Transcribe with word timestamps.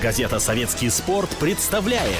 Газета 0.00 0.38
«Советский 0.38 0.88
спорт» 0.88 1.28
представляет 1.38 2.16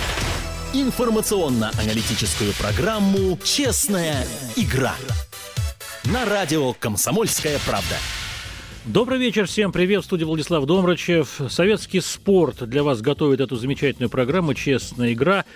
информационно-аналитическую 0.74 2.52
программу 2.52 3.38
«Честная 3.42 4.26
игра» 4.54 4.94
на 6.04 6.26
радио 6.26 6.74
«Комсомольская 6.74 7.58
правда». 7.64 7.96
Добрый 8.84 9.18
вечер, 9.18 9.46
всем 9.46 9.72
привет, 9.72 10.02
в 10.02 10.04
студии 10.04 10.24
Владислав 10.24 10.66
Домрачев. 10.66 11.40
Советский 11.48 12.00
спорт 12.00 12.68
для 12.68 12.82
вас 12.82 13.00
готовит 13.00 13.40
эту 13.40 13.56
замечательную 13.56 14.10
программу 14.10 14.52
«Честная 14.52 15.14
игра». 15.14 15.46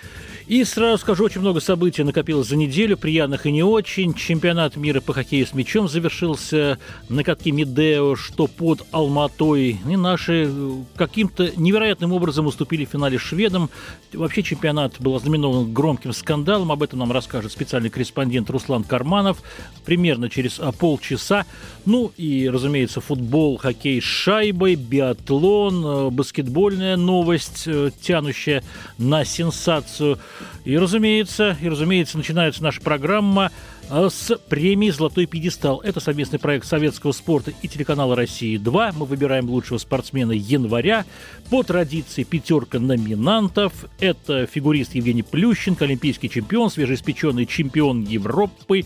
И 0.47 0.63
сразу 0.63 0.99
скажу, 0.99 1.23
очень 1.23 1.41
много 1.41 1.59
событий 1.59 2.03
накопилось 2.03 2.49
за 2.49 2.55
неделю, 2.55 2.97
приятных 2.97 3.47
и 3.47 3.51
не 3.51 3.63
очень. 3.63 4.13
Чемпионат 4.13 4.75
мира 4.75 5.01
по 5.01 5.11
хоккею 5.11 5.47
с 5.47 5.55
мячом 5.55 5.89
завершился 5.89 6.77
на 7.09 7.23
катке 7.23 7.49
Медео, 7.49 8.15
что 8.15 8.45
под 8.45 8.85
Алматой. 8.91 9.79
И 9.89 9.95
наши 9.95 10.47
э, 10.47 10.71
каким-то 10.95 11.51
невероятным 11.55 12.13
образом 12.13 12.45
уступили 12.45 12.85
в 12.85 12.89
финале 12.89 13.17
шведам. 13.17 13.71
Вообще 14.13 14.43
чемпионат 14.43 14.93
был 14.99 15.15
ознаменован 15.15 15.73
громким 15.73 16.13
скандалом. 16.13 16.71
Об 16.71 16.83
этом 16.83 16.99
нам 16.99 17.11
расскажет 17.11 17.51
специальный 17.51 17.89
корреспондент 17.89 18.47
Руслан 18.51 18.83
Карманов 18.83 19.41
примерно 19.83 20.29
через 20.29 20.59
а, 20.59 20.71
полчаса. 20.71 21.45
Ну 21.87 22.11
и, 22.17 22.47
разумеется, 22.47 23.01
футбол, 23.01 23.57
хоккей 23.57 23.99
с 23.99 24.03
шайбой, 24.03 24.75
биатлон, 24.75 25.85
э, 25.85 26.09
баскетбольная 26.11 26.97
новость, 26.97 27.63
э, 27.65 27.89
тянущая 27.99 28.61
на 28.99 29.25
сенсацию– 29.25 30.19
и, 30.63 30.77
разумеется, 30.77 31.57
и, 31.61 31.69
разумеется, 31.69 32.17
начинается 32.17 32.63
наша 32.63 32.81
программа 32.81 33.51
э, 33.89 34.09
с 34.11 34.35
премии 34.49 34.89
«Золотой 34.89 35.25
пьедестал». 35.25 35.79
Это 35.81 35.99
совместный 35.99 36.39
проект 36.39 36.65
советского 36.65 37.11
спорта 37.11 37.53
и 37.61 37.67
телеканала 37.67 38.15
«Россия-2». 38.15 38.93
Мы 38.95 39.05
выбираем 39.05 39.49
лучшего 39.49 39.77
спортсмена 39.77 40.31
января. 40.31 41.05
По 41.49 41.63
традиции 41.63 42.23
пятерка 42.23 42.79
номинантов. 42.79 43.85
Это 43.99 44.47
фигурист 44.47 44.95
Евгений 44.95 45.23
Плющенко, 45.23 45.85
олимпийский 45.85 46.29
чемпион, 46.29 46.69
свежеиспеченный 46.69 47.45
чемпион 47.45 48.03
Европы, 48.03 48.85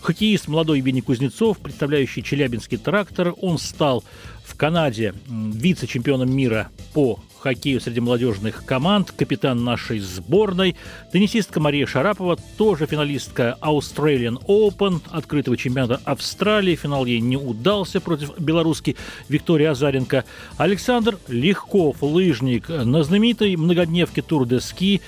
хоккеист 0.00 0.46
молодой 0.46 0.78
Евгений 0.78 1.00
Кузнецов, 1.00 1.58
представляющий 1.58 2.22
Челябинский 2.22 2.78
трактор. 2.78 3.34
Он 3.40 3.58
стал 3.58 4.04
в 4.46 4.56
Канаде 4.56 5.12
вице-чемпионом 5.28 6.34
мира 6.34 6.68
по 6.94 7.18
хоккею 7.40 7.80
среди 7.80 8.00
молодежных 8.00 8.64
команд, 8.64 9.12
капитан 9.12 9.62
нашей 9.62 9.98
сборной, 9.98 10.76
теннисистка 11.12 11.60
Мария 11.60 11.86
Шарапова, 11.86 12.36
тоже 12.56 12.86
финалистка 12.86 13.56
Australian 13.60 14.44
Open, 14.46 15.00
открытого 15.10 15.56
чемпионата 15.56 16.00
Австралии. 16.04 16.74
Финал 16.74 17.06
ей 17.06 17.20
не 17.20 17.36
удался 17.36 18.00
против 18.00 18.38
белоруски 18.38 18.96
Виктории 19.28 19.66
Азаренко. 19.66 20.24
Александр 20.56 21.18
Легков, 21.28 22.02
лыжник 22.02 22.68
на 22.68 23.02
знаменитой 23.02 23.56
многодневке 23.56 24.22
Тур 24.22 24.46
де 24.46 24.60
Ски. 24.60 25.02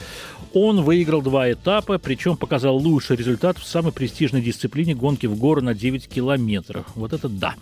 Он 0.55 0.83
выиграл 0.83 1.23
два 1.23 1.53
этапа, 1.53 1.99
причем 1.99 2.37
показал 2.37 2.77
лучший 2.77 3.17
результат 3.17 3.59
в 3.59 3.67
самой 3.67 3.93
престижной 3.93 4.41
дисциплине 4.41 4.95
гонки 4.95 5.27
в 5.27 5.37
горы 5.37 5.63
на 5.63 5.75
9 5.75 6.09
километров. 6.09 6.87
Вот 6.95 7.13
это 7.13 7.29
да. 7.29 7.55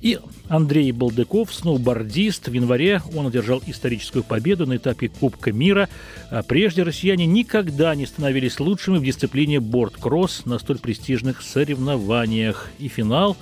И 0.00 0.18
Андрей 0.48 0.92
Балдыков, 0.92 1.52
сноубордист. 1.54 2.48
В 2.48 2.52
январе 2.52 3.02
он 3.14 3.26
одержал 3.26 3.62
историческую 3.66 4.24
победу 4.24 4.66
на 4.66 4.76
этапе 4.76 5.08
Кубка 5.08 5.52
мира. 5.52 5.88
А 6.30 6.42
прежде 6.42 6.82
россияне 6.82 7.26
никогда 7.26 7.94
не 7.94 8.06
становились 8.06 8.58
лучшими 8.58 8.98
в 8.98 9.04
дисциплине 9.04 9.60
борт-кросс 9.60 10.46
на 10.46 10.58
столь 10.58 10.78
престижных 10.78 11.42
соревнованиях. 11.42 12.70
И 12.78 12.88
финал 12.88 13.36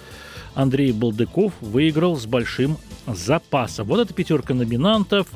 Андрей 0.54 0.92
Балдыков 0.92 1.52
выиграл 1.60 2.16
с 2.16 2.26
большим 2.26 2.78
запасом. 3.06 3.86
Вот 3.86 4.00
это 4.00 4.12
пятерка 4.12 4.54
номинантов. 4.54 5.28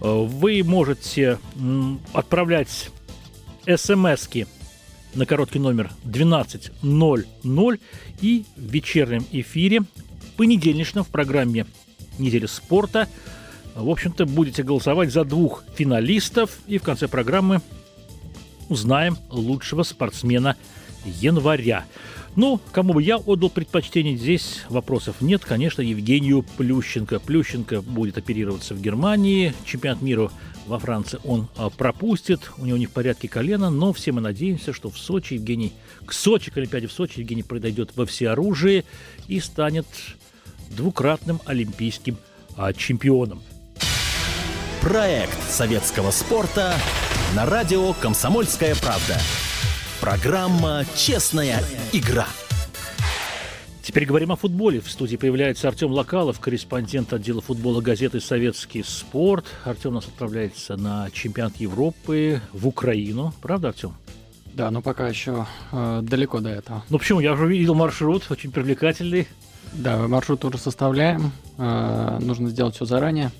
Вы 0.00 0.62
можете 0.62 1.38
отправлять 2.12 2.90
смски 3.74 4.46
на 5.14 5.26
короткий 5.26 5.58
номер 5.58 5.90
1200 6.04 6.72
и 8.20 8.44
в 8.56 8.60
вечернем 8.60 9.26
эфире 9.32 9.82
понедельничном 10.36 11.04
в 11.04 11.08
программе 11.08 11.66
«Неделя 12.18 12.46
спорта» 12.46 13.08
в 13.76 13.90
общем-то, 13.90 14.24
будете 14.24 14.62
голосовать 14.62 15.12
за 15.12 15.24
двух 15.24 15.62
финалистов 15.74 16.58
и 16.66 16.78
в 16.78 16.82
конце 16.82 17.08
программы 17.08 17.60
узнаем 18.68 19.18
лучшего 19.30 19.82
спортсмена 19.82 20.56
января. 21.04 21.84
Ну, 22.36 22.60
кому 22.72 22.94
бы 22.94 23.02
я 23.02 23.16
отдал 23.16 23.50
предпочтение, 23.50 24.16
здесь 24.16 24.62
вопросов 24.68 25.16
нет. 25.20 25.44
Конечно, 25.44 25.82
Евгению 25.82 26.44
Плющенко. 26.56 27.20
Плющенко 27.20 27.82
будет 27.82 28.18
оперироваться 28.18 28.74
в 28.74 28.80
Германии. 28.80 29.54
Чемпионат 29.64 30.02
мира 30.02 30.30
во 30.66 30.78
Франции 30.78 31.18
он 31.24 31.48
а, 31.56 31.70
пропустит. 31.70 32.50
У 32.58 32.66
него 32.66 32.76
не 32.76 32.86
в 32.86 32.90
порядке 32.90 33.28
колено, 33.28 33.70
но 33.70 33.92
все 33.92 34.12
мы 34.12 34.20
надеемся, 34.20 34.72
что 34.72 34.90
в 34.90 34.98
Сочи 34.98 35.34
Евгений... 35.34 35.72
К 36.04 36.12
Сочи, 36.12 36.50
к 36.50 36.56
Олимпиаде 36.56 36.86
в 36.86 36.92
Сочи 36.92 37.20
Евгений 37.20 37.42
подойдет 37.42 37.90
во 37.96 38.06
всеоружие 38.06 38.84
и 39.28 39.40
станет 39.40 39.86
двукратным 40.70 41.40
олимпийским 41.44 42.18
а, 42.56 42.72
чемпионом. 42.72 43.42
Проект 44.80 45.50
советского 45.50 46.10
спорта 46.10 46.74
на 47.34 47.46
радио 47.46 47.92
«Комсомольская 47.94 48.74
правда». 48.76 49.18
Программа 50.00 50.84
«Честная 50.94 51.62
игра». 51.92 52.26
Теперь 53.96 54.08
говорим 54.08 54.30
о 54.30 54.36
футболе. 54.36 54.82
В 54.82 54.90
студии 54.90 55.16
появляется 55.16 55.68
Артем 55.68 55.90
Локалов, 55.90 56.38
корреспондент 56.38 57.14
отдела 57.14 57.40
футбола 57.40 57.80
газеты 57.80 58.20
«Советский 58.20 58.82
спорт». 58.82 59.46
Артем 59.64 59.92
у 59.92 59.94
нас 59.94 60.04
отправляется 60.04 60.76
на 60.76 61.10
чемпионат 61.12 61.56
Европы 61.56 62.42
в 62.52 62.68
Украину. 62.68 63.32
Правда, 63.40 63.68
Артем? 63.68 63.94
Да, 64.52 64.70
но 64.70 64.82
пока 64.82 65.08
еще 65.08 65.46
э, 65.72 66.00
далеко 66.02 66.40
до 66.40 66.50
этого. 66.50 66.84
Ну 66.90 66.98
почему? 66.98 67.20
Я 67.20 67.32
уже 67.32 67.46
видел 67.46 67.74
маршрут, 67.74 68.24
очень 68.28 68.52
привлекательный. 68.52 69.28
Да, 69.72 70.06
маршрут 70.06 70.44
уже 70.44 70.58
составляем. 70.58 71.32
Э, 71.56 72.18
нужно 72.20 72.50
сделать 72.50 72.74
все 72.74 72.84
заранее, 72.84 73.30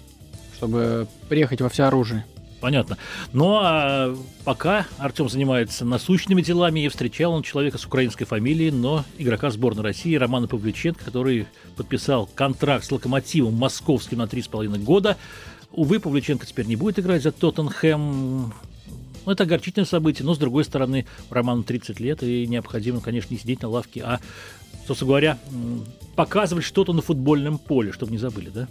чтобы 0.57 1.07
приехать 1.29 1.61
во 1.61 1.69
всеоружие. 1.69 2.25
Понятно. 2.61 2.97
Ну 3.33 3.59
а 3.61 4.17
пока 4.45 4.87
Артем 4.99 5.29
занимается 5.29 5.85
насущными 5.85 6.41
делами, 6.43 6.81
и 6.81 6.89
встречал 6.89 7.33
он 7.33 7.43
человека 7.43 7.79
с 7.79 7.85
украинской 7.85 8.25
фамилией, 8.25 8.71
но 8.71 9.05
игрока 9.19 9.51
сборной 9.51 9.85
России 9.85 10.15
Романа 10.15 10.49
Павлюченко, 10.49 11.05
который 11.05 11.47
подписал 11.77 12.27
контракт 12.35 12.85
с 12.85 12.91
Локомотивом 12.91 13.55
московским 13.55 14.19
на 14.19 14.25
3,5 14.25 14.79
года. 14.83 15.17
Увы, 15.73 16.01
Павлюченко 16.01 16.47
теперь 16.47 16.67
не 16.67 16.77
будет 16.77 16.99
играть 16.99 17.23
за 17.23 17.33
Тоттенхэм. 17.33 18.53
Ну, 19.27 19.33
это 19.33 19.43
огорчительное 19.43 19.87
событие, 19.87 20.25
но, 20.25 20.35
с 20.35 20.39
другой 20.39 20.65
стороны, 20.65 21.05
Роману 21.31 21.65
30 21.65 21.99
лет, 21.99 22.23
и 22.23 22.47
необходимо, 22.47 23.01
конечно, 23.01 23.35
не 23.35 23.41
сидеть 23.41 23.61
на 23.61 23.69
лавке, 23.69 24.01
а, 24.05 24.21
собственно 24.87 25.09
говоря, 25.09 25.39
показывать 26.15 26.65
что-то 26.65 26.93
на 26.93 27.03
футбольном 27.03 27.59
поле, 27.59 27.91
чтобы 27.91 28.13
не 28.13 28.19
забыли, 28.19 28.51
да? 28.51 28.69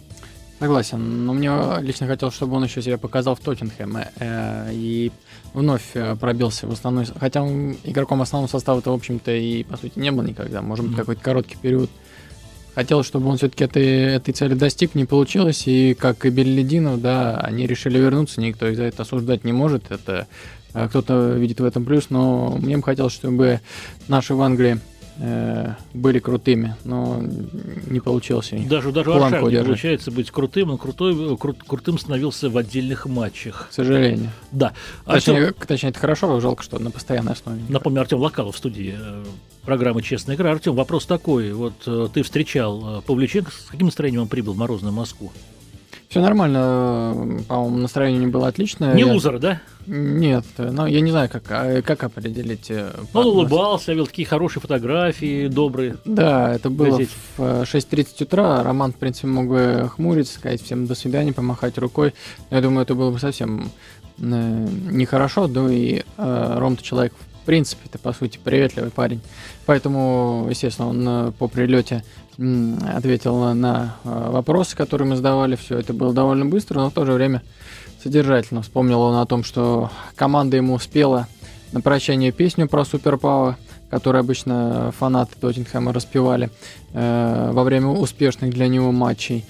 Согласен, 0.58 1.26
но 1.26 1.34
мне 1.34 1.50
лично 1.80 2.06
хотелось, 2.06 2.34
чтобы 2.34 2.56
он 2.56 2.64
еще 2.64 2.80
себя 2.80 2.96
показал 2.96 3.34
в 3.34 3.40
Тоттенхэме 3.40 4.08
э, 4.18 4.70
и 4.72 5.12
вновь 5.52 5.90
э, 5.92 6.16
пробился 6.16 6.66
в 6.66 6.72
основной... 6.72 7.04
Хотя 7.20 7.42
он 7.42 7.76
игроком 7.84 8.22
основного 8.22 8.50
состава-то, 8.50 8.90
в 8.90 8.94
общем-то, 8.94 9.32
и, 9.32 9.64
по 9.64 9.76
сути, 9.76 9.98
не 9.98 10.10
был 10.10 10.22
никогда. 10.22 10.62
Может 10.62 10.86
быть, 10.86 10.94
mm-hmm. 10.94 11.00
какой-то 11.00 11.22
короткий 11.22 11.56
период. 11.60 11.90
Хотелось, 12.74 13.06
чтобы 13.06 13.28
он 13.28 13.36
все-таки 13.36 13.64
этой, 13.64 13.86
этой 13.86 14.32
цели 14.32 14.54
достиг, 14.54 14.94
не 14.94 15.04
получилось. 15.04 15.64
И, 15.66 15.92
как 15.92 16.24
и 16.24 16.30
Беллидинов, 16.30 17.02
да, 17.02 17.36
они 17.38 17.66
решили 17.66 17.98
вернуться, 17.98 18.40
никто 18.40 18.66
их 18.66 18.76
за 18.76 18.84
это 18.84 19.02
осуждать 19.02 19.44
не 19.44 19.52
может. 19.52 19.90
Это 19.90 20.26
э, 20.72 20.88
кто-то 20.88 21.32
видит 21.32 21.60
в 21.60 21.64
этом 21.64 21.84
плюс, 21.84 22.08
но 22.08 22.56
мне 22.56 22.78
бы 22.78 22.82
хотелось, 22.82 23.12
чтобы 23.12 23.60
наши 24.08 24.34
в 24.34 24.40
Англии 24.40 24.80
э, 25.18 25.74
были 25.94 26.18
крутыми, 26.18 26.76
но 26.84 27.22
не 27.86 28.00
получилось. 28.00 28.50
Даже, 28.68 28.92
даже 28.92 29.12
Аршак 29.12 29.50
не 29.50 29.62
получается 29.62 30.10
быть 30.10 30.30
крутым, 30.30 30.70
он 30.70 30.78
крутой, 30.78 31.36
крут, 31.36 31.62
крутым 31.66 31.98
становился 31.98 32.50
в 32.50 32.56
отдельных 32.56 33.06
матчах. 33.06 33.68
К 33.70 33.72
сожалению. 33.72 34.30
Да. 34.52 34.72
Точнее, 35.04 35.48
Артем... 35.48 35.66
точнее 35.66 35.90
это 35.90 35.98
хорошо, 35.98 36.40
жалко, 36.40 36.62
что 36.62 36.78
на 36.78 36.90
постоянной 36.90 37.32
основе. 37.32 37.60
Напомню, 37.68 38.00
Артем 38.00 38.18
Локалов 38.18 38.54
в 38.54 38.58
студии 38.58 38.94
э, 38.98 39.24
программы 39.64 40.02
«Честная 40.02 40.36
игра». 40.36 40.52
Артем, 40.52 40.74
вопрос 40.74 41.06
такой. 41.06 41.52
Вот 41.52 41.74
э, 41.86 42.08
ты 42.12 42.22
встречал 42.22 42.98
э, 42.98 43.02
Павлюченко, 43.02 43.50
с 43.50 43.68
каким 43.70 43.86
настроением 43.86 44.22
он 44.22 44.28
прибыл 44.28 44.52
в 44.52 44.56
морозную 44.56 44.92
Москву? 44.92 45.32
Все 46.08 46.20
нормально, 46.20 47.42
по-моему, 47.48 47.78
настроение 47.78 48.20
не 48.20 48.26
было 48.28 48.48
отличное. 48.48 48.94
Не 48.94 49.02
я... 49.02 49.12
лузер, 49.12 49.38
да? 49.38 49.60
Нет, 49.86 50.44
ну 50.56 50.86
я 50.86 51.00
не 51.00 51.10
знаю, 51.10 51.28
как, 51.28 51.44
а, 51.50 51.82
как 51.82 52.04
определить. 52.04 52.70
Э, 52.70 52.92
ну, 53.12 53.20
он 53.20 53.26
улыбался, 53.26 53.92
вел 53.92 54.06
такие 54.06 54.26
хорошие 54.26 54.60
фотографии, 54.60 55.46
добрые. 55.46 55.96
Да, 56.04 56.54
это 56.54 56.70
было 56.70 56.90
газете. 56.98 57.10
в 57.36 57.40
6.30 57.40 58.06
э, 58.18 58.24
утра. 58.24 58.62
Роман, 58.62 58.92
в 58.92 58.96
принципе, 58.96 59.28
мог 59.28 59.48
бы 59.48 59.90
хмуриться, 59.94 60.34
сказать 60.34 60.62
всем 60.62 60.86
до 60.86 60.94
свидания, 60.94 61.32
помахать 61.32 61.78
рукой. 61.78 62.14
Я 62.50 62.60
думаю, 62.60 62.82
это 62.82 62.94
было 62.94 63.12
бы 63.12 63.18
совсем 63.20 63.70
э, 64.18 64.68
нехорошо. 64.90 65.46
Да 65.46 65.72
и 65.72 66.02
э, 66.16 66.54
Ром-то 66.58 66.82
человек, 66.82 67.12
в 67.42 67.46
принципе, 67.46 67.82
это 67.84 67.98
по 67.98 68.12
сути 68.12 68.40
приветливый 68.42 68.90
парень. 68.90 69.20
Поэтому, 69.66 70.46
естественно, 70.50 70.88
он 70.88 71.32
по 71.34 71.46
прилете 71.46 72.02
ответил 72.38 73.54
на 73.54 73.96
вопросы, 74.04 74.76
которые 74.76 75.08
мы 75.08 75.16
задавали. 75.16 75.56
Все 75.56 75.78
это 75.78 75.92
было 75.92 76.12
довольно 76.12 76.44
быстро, 76.44 76.80
но 76.80 76.90
в 76.90 76.92
то 76.92 77.04
же 77.04 77.12
время 77.12 77.42
содержательно. 78.02 78.62
Вспомнил 78.62 79.00
он 79.00 79.16
о 79.16 79.26
том, 79.26 79.42
что 79.44 79.90
команда 80.14 80.56
ему 80.56 80.78
спела 80.78 81.26
на 81.72 81.80
прощание 81.80 82.32
песню 82.32 82.68
про 82.68 82.84
Суперпава, 82.84 83.56
которую 83.90 84.20
обычно 84.20 84.92
фанаты 84.98 85.34
Тоттенхэма 85.40 85.92
распевали 85.92 86.50
э, 86.92 87.50
во 87.52 87.64
время 87.64 87.88
успешных 87.88 88.52
для 88.52 88.68
него 88.68 88.92
матчей. 88.92 89.44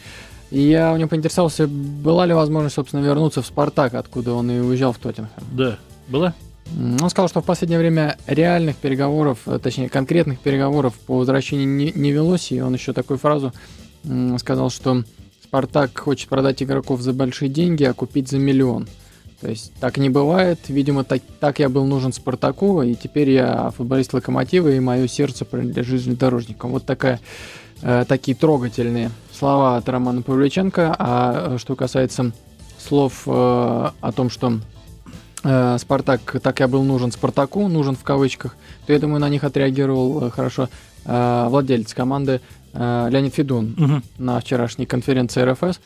И 0.51 0.61
я 0.61 0.93
у 0.93 0.97
него 0.97 1.09
поинтересовался, 1.09 1.67
была 1.67 2.25
ли 2.27 2.35
возможность, 2.35 2.77
собственно, 2.77 3.05
вернуться 3.05 3.43
в 3.43 3.47
«Спартак», 3.47 3.95
откуда 3.95 4.33
он 4.35 4.51
и 4.51 4.61
уезжал 4.61 4.93
в 4.93 4.99
Тоттенхэм. 4.99 5.45
Да, 5.53 5.79
была? 6.09 6.35
Он 6.75 7.09
сказал, 7.11 7.29
что 7.29 7.41
в 7.41 7.45
последнее 7.45 7.79
время 7.79 8.17
реальных 8.27 8.77
переговоров, 8.77 9.41
э, 9.47 9.59
точнее, 9.63 9.89
конкретных 9.89 10.41
переговоров 10.41 10.95
по 11.07 11.19
возвращению 11.19 11.69
не, 11.69 11.93
не 11.93 12.13
велось, 12.13 12.51
и 12.53 12.61
он 12.61 12.75
еще 12.75 12.93
такую 12.93 13.19
фразу 13.19 13.53
сказал, 14.39 14.71
что 14.71 15.03
«Спартак 15.43 15.99
хочет 15.99 16.29
продать 16.29 16.63
игроков 16.63 17.01
за 17.01 17.13
большие 17.13 17.49
деньги, 17.49 17.85
а 17.85 17.93
купить 17.93 18.29
за 18.29 18.39
миллион». 18.39 18.87
То 19.41 19.49
есть 19.49 19.73
так 19.81 19.99
не 19.99 20.09
бывает. 20.09 20.59
Видимо, 20.69 21.05
так, 21.05 21.21
так 21.41 21.59
я 21.59 21.69
был 21.69 21.85
нужен 21.85 22.13
Спартаку, 22.13 22.83
и 22.83 22.95
теперь 22.95 23.31
я 23.31 23.71
футболист 23.77 24.15
Локомотива, 24.15 24.69
и 24.69 24.81
мое 24.81 25.07
сердце 25.09 25.45
принадлежит 25.45 25.87
железнодорожникам. 25.87 26.71
Вот 26.71 26.87
такая, 26.87 27.21
э, 27.83 28.05
такие 28.09 28.37
трогательные 28.37 29.11
слова 29.33 29.77
от 29.77 29.89
Романа 29.89 30.23
Павлюченко. 30.23 30.97
А 30.99 31.55
э, 31.55 31.59
что 31.59 31.77
касается 31.77 32.33
слов 32.79 33.25
э, 33.27 33.31
о 33.31 34.13
том, 34.15 34.31
что 34.31 34.59
э, 35.43 35.77
Спартак, 35.79 36.37
так 36.43 36.61
я 36.61 36.69
был 36.69 36.83
нужен 36.83 37.13
Спартаку, 37.13 37.69
нужен 37.69 37.97
в 37.97 38.03
кавычках, 38.03 38.57
то 38.87 38.93
я 38.93 38.99
думаю, 38.99 39.21
на 39.21 39.29
них 39.29 39.45
отреагировал 39.45 40.25
э, 40.25 40.31
хорошо 40.31 40.69
э, 41.05 41.47
владелец 41.49 41.95
команды 41.95 42.41
э, 42.73 43.09
Леонид 43.11 43.35
Федун 43.35 43.75
угу. 43.79 44.03
на 44.19 44.41
вчерашней 44.41 44.87
конференции 44.87 45.43
РФС. 45.43 45.81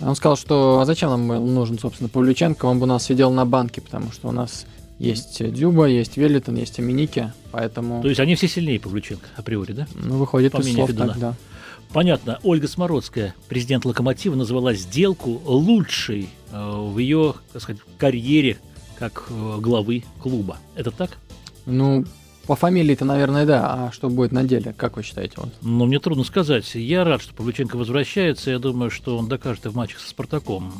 Он 0.00 0.14
сказал, 0.16 0.36
что 0.36 0.80
а 0.80 0.84
зачем 0.86 1.10
нам 1.10 1.26
нужен, 1.54 1.78
собственно, 1.78 2.08
Павлюченко, 2.08 2.64
он 2.64 2.78
бы 2.78 2.84
у 2.84 2.86
нас 2.86 3.04
сидел 3.04 3.30
на 3.30 3.44
банке, 3.44 3.80
потому 3.80 4.12
что 4.12 4.28
у 4.28 4.32
нас 4.32 4.66
есть 4.98 5.44
Дюба, 5.52 5.86
есть 5.86 6.16
Велитон, 6.16 6.56
есть 6.56 6.78
Аминики, 6.78 7.32
поэтому... 7.52 8.02
То 8.02 8.08
есть 8.08 8.20
они 8.20 8.34
все 8.34 8.48
сильнее 8.48 8.80
Павлюченко, 8.80 9.26
априори, 9.36 9.72
да? 9.72 9.86
Ну, 9.94 10.16
выходит 10.16 10.52
По 10.52 10.60
из 10.60 10.72
слов 10.72 10.88
Федуна. 10.88 11.08
так, 11.08 11.18
да. 11.18 11.34
Понятно. 11.92 12.38
Ольга 12.44 12.68
Смородская, 12.68 13.34
президент 13.48 13.84
«Локомотива», 13.84 14.36
назвала 14.36 14.74
сделку 14.74 15.42
лучшей 15.44 16.30
в 16.52 16.98
ее, 16.98 17.34
так 17.52 17.62
сказать, 17.62 17.80
карьере 17.98 18.58
как 19.00 19.24
э, 19.30 19.58
главы 19.60 20.04
клуба. 20.22 20.58
Это 20.76 20.90
так? 20.90 21.16
Ну, 21.66 22.04
по 22.46 22.54
фамилии-то, 22.54 23.04
наверное, 23.04 23.46
да. 23.46 23.86
А 23.88 23.92
что 23.92 24.10
будет 24.10 24.30
на 24.30 24.44
деле? 24.44 24.74
Как 24.76 24.96
вы 24.96 25.02
считаете? 25.02 25.34
Вот? 25.38 25.48
Ну, 25.62 25.86
мне 25.86 25.98
трудно 25.98 26.22
сказать. 26.22 26.74
Я 26.74 27.02
рад, 27.02 27.22
что 27.22 27.34
Павлюченко 27.34 27.76
возвращается. 27.76 28.50
Я 28.50 28.58
думаю, 28.58 28.90
что 28.90 29.16
он 29.16 29.26
докажет 29.26 29.66
и 29.66 29.68
в 29.70 29.74
матчах 29.74 30.00
со 30.00 30.10
«Спартаком» 30.10 30.72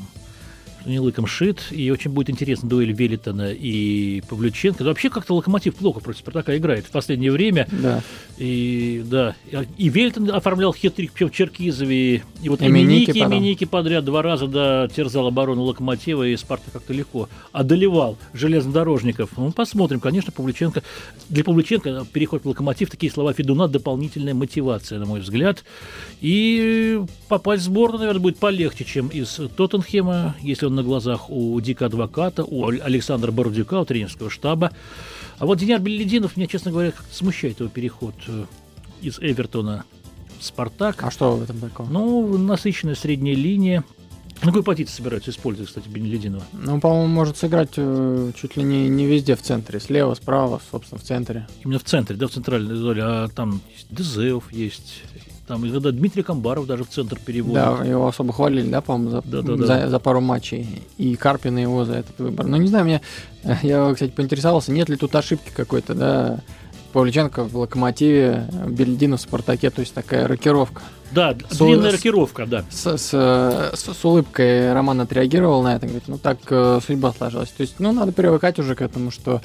не 0.87 0.99
лыком 0.99 1.27
шит, 1.27 1.61
и 1.71 1.91
очень 1.91 2.11
будет 2.11 2.31
интересна 2.31 2.69
дуэль 2.69 2.93
Велитона 2.93 3.53
и 3.53 4.23
Павлюченко. 4.29 4.85
Да 4.85 4.91
вообще 4.91 5.11
как-то 5.11 5.35
Локомотив 5.35 5.75
плохо 5.75 6.01
против 6.01 6.21
Спартака 6.21 6.57
играет 6.57 6.87
в 6.87 6.91
последнее 6.91 7.33
время. 7.33 7.69
Да. 7.71 8.03
И 8.39 9.03
да, 9.05 9.37
и 9.77 9.89
Велитон 9.89 10.31
оформлял 10.31 10.73
хитрик 10.73 11.13
в 11.15 11.31
Черкизове, 11.31 12.23
и 12.43 12.49
вот 12.49 12.63
и 12.63 12.69
Миники, 12.69 13.11
и 13.11 13.25
Миники 13.25 13.65
подряд 13.65 14.05
два 14.05 14.23
раза 14.23 14.47
да, 14.47 14.89
терзал 14.89 15.27
оборону 15.27 15.63
Локомотива, 15.63 16.27
и 16.27 16.37
Спартак 16.37 16.73
как-то 16.73 16.93
легко 16.93 17.29
одолевал 17.53 18.17
железнодорожников. 18.33 19.31
Ну, 19.37 19.53
посмотрим, 19.53 20.01
конечно, 20.01 20.33
Павлюченко. 20.33 20.83
Для 21.29 21.45
Павлюченко 21.45 22.07
переход 22.13 22.45
в 22.45 22.49
Локомотив, 22.49 22.91
такие 22.91 23.13
слова 23.13 23.33
Федуна, 23.33 23.69
дополнительная 23.69 24.35
мотивация, 24.35 24.99
на 24.99 25.07
мой 25.07 25.21
взгляд. 25.21 25.65
И 26.21 27.01
попасть 27.29 27.63
в 27.63 27.67
сборную, 27.67 28.01
наверное, 28.01 28.21
будет 28.21 28.39
полегче, 28.39 28.85
чем 28.85 29.09
из 29.09 29.41
Тоттенхема, 29.57 30.37
если 30.41 30.67
он 30.67 30.70
на 30.75 30.83
глазах 30.83 31.31
у 31.31 31.61
Дика 31.61 31.87
Адвоката, 31.87 32.45
у 32.45 32.67
Александра 32.67 33.33
Бородюка, 33.33 33.81
у 33.81 33.85
тренерского 33.85 34.31
штаба. 34.31 34.71
А 35.39 35.47
вот 35.47 35.59
Денис 35.59 35.81
Беллидинов, 35.81 36.37
меня, 36.37 36.47
честно 36.47 36.71
говоря, 36.71 36.93
смущает 37.11 37.61
его 37.61 37.69
переход 37.69 38.15
э, 38.29 38.45
из 39.03 39.19
Эвертона 39.19 39.85
в 40.39 40.45
Спартак. 40.45 41.03
А 41.03 41.11
что 41.11 41.37
в 41.37 41.43
этом 41.43 41.59
такого? 41.61 41.89
Ну, 41.89 42.39
насыщенная 42.39 42.95
средняя 42.95 43.35
линия. 43.35 43.85
На 44.43 44.49
какой 44.49 44.63
позиции 44.63 44.95
собираются 44.95 45.31
использовать, 45.31 45.69
кстати, 45.69 45.87
Бенелединова? 45.89 46.45
Ну, 46.53 46.81
по-моему, 46.81 47.09
может 47.09 47.37
сыграть 47.37 47.75
э, 47.77 48.33
чуть 48.41 48.57
ли 48.57 48.63
не, 48.63 48.89
не 48.89 49.05
везде 49.05 49.37
в 49.37 49.43
центре. 49.43 49.81
Слева, 49.81 50.15
справа, 50.15 50.61
собственно, 50.71 50.99
в 50.99 51.05
центре. 51.05 51.47
Именно 51.63 51.79
в 51.79 51.85
центре, 51.85 52.17
да, 52.17 52.27
в 52.27 52.31
центральной 52.31 52.75
зоне. 52.75 53.03
А 53.03 53.29
там 53.29 53.61
Дезеев 53.91 54.51
есть, 54.51 55.03
там 55.51 55.67
иногда 55.67 55.91
Дмитрий 55.91 56.23
Камбаров 56.23 56.67
даже 56.67 56.85
в 56.85 56.89
центр 56.91 57.19
переводит. 57.19 57.55
Да, 57.55 57.85
его 57.85 58.07
особо 58.07 58.33
хвалили, 58.33 58.71
да, 58.71 58.81
по-моему, 58.81 59.11
за, 59.11 59.23
да, 59.23 59.43
да, 59.43 59.57
за, 59.57 59.67
да. 59.67 59.89
за 59.89 59.99
пару 59.99 60.21
матчей. 60.21 60.85
И 60.97 61.17
Карпина 61.17 61.59
его 61.59 61.85
за 61.85 61.95
этот 61.95 62.17
выбор. 62.21 62.47
Ну, 62.47 62.57
не 62.57 62.69
знаю, 62.69 62.85
мне, 62.85 63.01
я, 63.63 63.93
кстати, 63.93 64.13
поинтересовался, 64.13 64.71
нет 64.71 64.89
ли 64.89 64.95
тут 64.95 65.13
ошибки 65.17 65.51
какой-то, 65.53 65.95
да, 65.95 66.41
Павлюченко 66.93 67.43
в 67.43 67.57
Локомотиве, 67.57 68.47
Бельдина 68.69 69.17
в 69.17 69.21
Спартаке, 69.21 69.71
то 69.71 69.81
есть 69.81 69.93
такая 69.93 70.29
рокировка. 70.29 70.83
Да, 71.11 71.37
с, 71.51 71.59
длинная 71.59 71.91
рокировка, 71.91 72.47
да. 72.47 72.65
С, 72.71 72.97
с, 72.97 73.11
с, 73.11 73.93
с 73.93 74.05
улыбкой 74.05 74.73
Роман 74.73 75.01
отреагировал 75.01 75.63
на 75.65 75.75
это, 75.75 75.87
говорит, 75.87 76.05
ну 76.07 76.19
так 76.19 76.39
э, 76.51 76.79
судьба 76.87 77.13
сложилась. 77.13 77.49
То 77.49 77.63
есть, 77.63 77.81
ну, 77.81 77.91
надо 77.91 78.13
привыкать 78.13 78.61
уже 78.61 78.77
к 78.77 78.83
этому, 78.83 79.11
что 79.11 79.41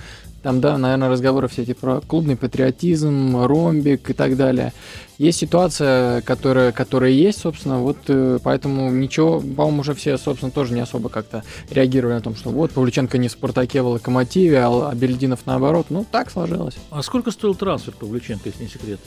там, 0.45 0.61
да, 0.61 0.77
наверное, 0.77 1.09
разговоры 1.09 1.47
все 1.47 1.63
эти 1.63 1.73
про 1.73 2.01
клубный 2.01 2.35
патриотизм, 2.35 3.35
ромбик 3.47 4.11
и 4.11 4.13
так 4.13 4.37
далее. 4.37 4.73
Есть 5.17 5.39
ситуация, 5.39 6.21
которая, 6.21 6.71
которая 6.71 7.09
есть, 7.09 7.39
собственно, 7.39 7.79
вот 7.79 7.97
э, 8.09 8.37
поэтому 8.43 8.91
ничего, 8.91 9.39
по-моему, 9.39 9.81
уже 9.81 9.95
все, 9.95 10.19
собственно, 10.19 10.51
тоже 10.51 10.75
не 10.75 10.81
особо 10.81 11.09
как-то 11.09 11.43
реагировали 11.71 12.13
на 12.13 12.21
том, 12.21 12.35
что 12.35 12.51
вот 12.51 12.69
Павлюченко 12.69 13.17
не 13.17 13.27
в 13.27 13.31
Спартаке, 13.31 13.81
в 13.81 13.87
Локомотиве, 13.87 14.59
а, 14.59 14.91
а 14.91 14.93
Бельдинов 14.93 15.39
наоборот. 15.47 15.87
Ну, 15.89 16.05
так 16.11 16.29
сложилось. 16.29 16.75
А 16.91 17.01
сколько 17.01 17.31
стоил 17.31 17.55
трансфер 17.55 17.95
Павлюченко, 17.95 18.47
если 18.47 18.65
не 18.65 18.69
секрет? 18.69 18.99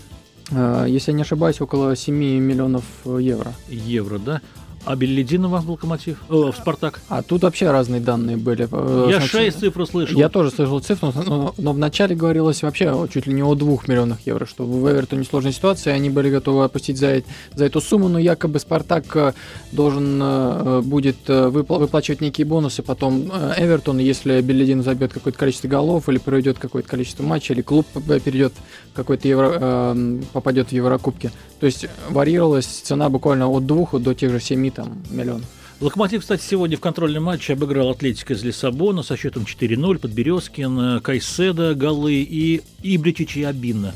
Э, 0.51 0.87
если 0.89 1.13
я 1.13 1.17
не 1.17 1.23
ошибаюсь, 1.23 1.61
около 1.61 1.95
7 1.95 2.17
миллионов 2.17 2.83
евро. 3.05 3.53
Евро, 3.69 4.19
да? 4.19 4.41
А 4.85 4.97
Беллидинова 4.97 5.61
в 5.61 5.71
Локомотив? 5.71 6.19
О, 6.31 6.51
в 6.51 6.57
Спартак? 6.57 7.01
А 7.09 7.23
тут 7.23 7.43
вообще 7.43 7.71
разные 7.71 8.01
данные 8.01 8.37
были. 8.37 8.67
Э, 8.71 9.09
я 9.11 9.21
шесть 9.21 9.59
цифр 9.61 9.87
слышал. 9.87 10.19
Я 10.19 10.29
тоже 10.29 10.51
слышал 10.51 10.81
цифру, 10.81 11.13
но, 11.27 11.55
но 11.59 11.73
вначале 11.73 12.15
говорилось 12.15 12.63
вообще 12.63 12.95
чуть 13.13 13.27
ли 13.27 13.35
не 13.35 13.43
о 13.43 13.55
двух 13.55 13.89
миллионах 13.89 14.21
евро, 14.25 14.47
что 14.47 14.65
в 14.65 14.91
Эвертоне 14.91 15.25
сложная 15.25 15.53
ситуация, 15.53 15.95
они 15.95 16.11
были 16.11 16.31
готовы 16.31 16.65
опустить 16.65 16.97
за, 16.97 17.23
за 17.55 17.67
эту 17.67 17.81
сумму, 17.81 18.09
но 18.09 18.19
якобы 18.19 18.59
Спартак 18.61 19.05
э, 19.17 19.33
должен 19.73 20.21
э, 20.23 20.81
будет 20.83 21.29
выпла- 21.29 21.79
выплачивать 21.79 22.21
некие 22.21 22.47
бонусы 22.47 22.83
потом 22.83 23.31
Эвертон, 23.59 23.99
если 23.99 24.41
Беллидин 24.41 24.83
забьет 24.83 25.13
какое-то 25.13 25.39
количество 25.39 25.69
голов 25.69 26.09
или 26.09 26.19
проведет 26.19 26.59
какое-то 26.59 26.89
количество 26.89 27.23
матчей, 27.23 27.55
или 27.55 27.63
клуб 27.63 27.87
перейдет 28.25 28.55
какой-то 28.95 29.29
евро, 29.29 29.95
попадет 30.33 30.69
в 30.69 30.73
Еврокубки. 30.73 31.31
То 31.61 31.67
есть 31.67 31.87
варьировалась 32.09 32.67
цена 32.67 33.09
буквально 33.09 33.49
от 33.49 33.67
двух 33.67 34.01
до 34.01 34.15
тех 34.15 34.31
же 34.31 34.41
семи 34.41 34.71
там, 34.71 35.03
миллионов. 35.11 35.47
Локомотив, 35.81 36.23
кстати, 36.23 36.43
сегодня 36.43 36.77
в 36.77 36.81
контрольном 36.81 37.25
матче 37.25 37.53
обыграл 37.53 37.91
Атлетика 37.91 38.33
из 38.33 38.43
Лиссабона 38.43 39.05
со 39.05 39.17
счетом 39.17 39.45
4-0. 39.45 39.99
Подберезкин, 39.99 41.01
Кайседа, 41.01 41.75
Голы 41.75 42.15
и 42.15 42.63
Ибричич 42.83 43.37
и 43.37 43.45
Абинна 43.45 43.95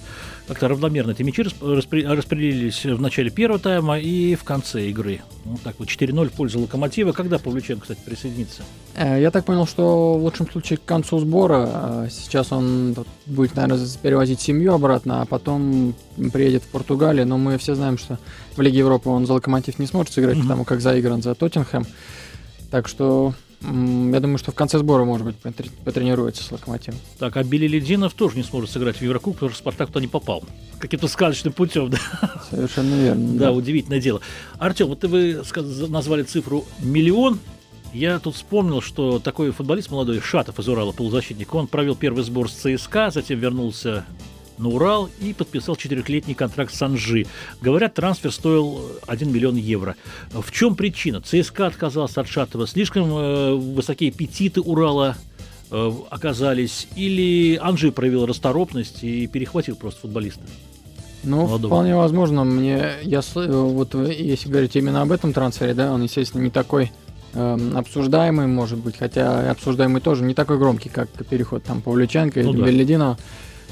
как-то 0.53 0.69
равномерно 0.69 1.13
эти 1.13 1.23
мячи 1.23 1.43
распределились 1.43 2.85
в 2.85 3.01
начале 3.01 3.31
первого 3.31 3.59
тайма 3.59 3.99
и 3.99 4.35
в 4.35 4.45
конце 4.45 4.89
игры. 4.89 5.23
Вот 5.45 5.63
так 5.63 5.77
вот 5.79 5.89
4-0 5.89 6.29
в 6.29 6.33
пользу 6.33 6.61
Локомотива. 6.61 7.13
Когда 7.13 7.39
Павлюченко, 7.39 7.83
кстати, 7.83 8.01
присоединится? 8.05 8.63
Э, 8.95 9.19
я 9.19 9.31
так 9.31 9.47
понял, 9.47 9.67
что 9.67 10.19
в 10.19 10.23
лучшем 10.23 10.51
случае 10.51 10.77
к 10.77 10.85
концу 10.85 11.19
сбора. 11.21 11.69
Э, 11.73 12.09
сейчас 12.11 12.53
он 12.53 12.95
будет, 13.25 13.57
наверное, 13.57 13.87
перевозить 14.03 14.43
семью 14.43 14.75
обратно, 14.75 15.23
а 15.23 15.25
потом 15.25 15.95
приедет 16.33 16.65
в 16.65 16.69
Португалию. 16.69 17.27
Но 17.27 17.39
мы 17.39 17.57
все 17.57 17.75
знаем, 17.75 17.97
что 17.97 18.19
в 18.55 18.61
Лиге 18.61 18.79
Европы 18.79 19.09
он 19.09 19.27
за 19.27 19.33
Локомотив 19.33 19.79
не 19.79 19.87
сможет 19.87 20.13
сыграть, 20.13 20.37
mm-hmm. 20.37 20.43
потому 20.43 20.65
как 20.65 20.83
заигран 20.83 21.23
за 21.23 21.35
Тоттенхэм. 21.35 21.87
Так 22.71 22.89
что 22.89 23.33
я 23.65 24.21
думаю, 24.21 24.39
что 24.39 24.51
в 24.51 24.55
конце 24.55 24.79
сбора, 24.79 25.05
может 25.05 25.27
быть, 25.27 25.37
потренируется 25.85 26.43
с 26.43 26.51
Локомотивом. 26.51 26.99
Так, 27.19 27.37
а 27.37 27.45
Белилединов 27.45 28.15
тоже 28.15 28.37
не 28.37 28.43
сможет 28.43 28.71
сыграть 28.71 28.97
в 28.97 29.03
Еврокуб, 29.03 29.35
потому 29.35 29.51
что 29.51 29.59
Спартак 29.59 29.89
туда 29.89 30.01
не 30.01 30.09
попал. 30.09 30.43
Каким-то 30.79 31.09
сказочным 31.09 31.53
путем, 31.53 31.91
да? 31.91 31.99
Совершенно 32.51 32.95
верно. 32.95 33.33
Да, 33.35 33.47
да, 33.47 33.53
удивительное 33.53 34.01
дело. 34.01 34.21
Артем, 34.59 34.89
вот 34.89 35.05
вы 35.05 35.43
назвали 35.89 36.23
цифру 36.25 36.65
миллион. 36.81 37.39
Я 37.93 38.19
тут 38.19 38.37
вспомнил, 38.37 38.81
что 38.81 39.19
такой 39.19 39.51
футболист 39.51 39.91
молодой, 39.91 40.21
Шатов 40.21 40.59
из 40.59 40.67
Урала, 40.67 40.93
полузащитник, 40.93 41.55
он 41.55 41.67
провел 41.67 41.95
первый 41.95 42.25
сбор 42.25 42.51
с 42.51 42.55
ЦСКА, 42.55 43.11
затем 43.11 43.39
вернулся 43.39 44.07
на 44.63 44.69
Урал 44.69 45.11
и 45.21 45.33
подписал 45.33 45.77
четырехлетний 45.77 46.35
контракт 46.35 46.75
с 46.75 46.81
Анжи. 46.81 47.27
Говорят, 47.61 47.95
трансфер 47.95 48.33
стоил 48.33 48.83
1 49.07 49.33
миллион 49.33 49.57
евро. 49.57 49.97
В 50.31 50.51
чем 50.53 50.75
причина? 50.75 51.21
ЦСКА 51.21 51.67
отказался 51.67 52.21
от 52.21 52.29
Шатова. 52.29 52.67
Слишком 52.67 53.11
э, 53.13 53.55
высокие 53.55 54.11
аппетиты 54.11 54.61
Урала 54.61 55.17
э, 55.71 55.93
оказались? 56.11 56.89
Или 56.97 57.59
Анжи 57.61 57.93
проявил 57.93 58.27
расторопность 58.27 59.03
и 59.03 59.27
перехватил 59.27 59.77
просто 59.77 60.03
футболиста? 60.03 60.43
Ну, 61.25 61.43
молодого. 61.43 61.75
вполне 61.75 61.97
возможно. 61.97 62.45
Мне, 62.45 62.93
я, 63.03 63.21
вот 63.35 63.95
если 63.95 64.49
говорить 64.49 64.75
именно 64.77 65.03
об 65.03 65.13
этом 65.13 65.33
трансфере, 65.33 65.75
да, 65.75 65.93
он, 65.93 66.03
естественно, 66.03 66.43
не 66.43 66.51
такой 66.51 66.91
э, 67.35 67.59
обсуждаемый, 67.75 68.47
может 68.47 68.79
быть, 68.79 68.97
хотя 68.99 69.51
обсуждаемый 69.51 70.01
тоже 70.01 70.25
не 70.25 70.35
такой 70.35 70.59
громкий, 70.59 70.89
как 70.89 71.09
переход 71.31 71.63
там 71.63 71.81
Павлюченко 71.81 72.43
ну, 72.43 72.67
или 72.67 72.85
да. 72.85 73.17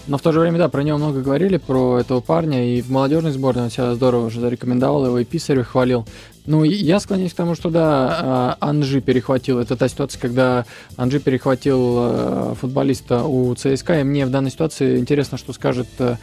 Но 0.06 0.18
в 0.18 0.22
то 0.22 0.32
же 0.32 0.40
время, 0.40 0.58
да, 0.58 0.68
про 0.68 0.82
него 0.82 0.98
много 0.98 1.20
говорили, 1.20 1.56
про 1.56 1.98
этого 2.00 2.20
парня, 2.20 2.76
и 2.76 2.80
в 2.82 2.90
молодежной 2.90 3.32
сборной 3.32 3.64
он 3.64 3.70
себя 3.70 3.94
здорово 3.94 4.26
уже 4.26 4.40
зарекомендовал, 4.40 5.06
его 5.06 5.18
и 5.18 5.24
Писарев 5.24 5.68
хвалил. 5.68 6.06
Ну, 6.46 6.64
я 6.64 6.98
склоняюсь 7.00 7.32
к 7.32 7.36
тому, 7.36 7.54
что 7.54 7.70
да, 7.70 8.18
а, 8.20 8.56
Анжи 8.60 9.00
перехватил. 9.00 9.58
Это 9.58 9.76
та 9.76 9.88
ситуация, 9.88 10.20
когда 10.20 10.64
Анжи 10.96 11.20
перехватил 11.20 11.96
э, 11.98 12.54
футболиста 12.58 13.24
у 13.24 13.54
ЦСКА, 13.54 14.00
и 14.00 14.02
мне 14.04 14.26
в 14.26 14.30
данной 14.30 14.50
ситуации 14.50 14.98
интересно, 14.98 15.36
что 15.38 15.52
скажет 15.52 15.86
э, 15.98 16.16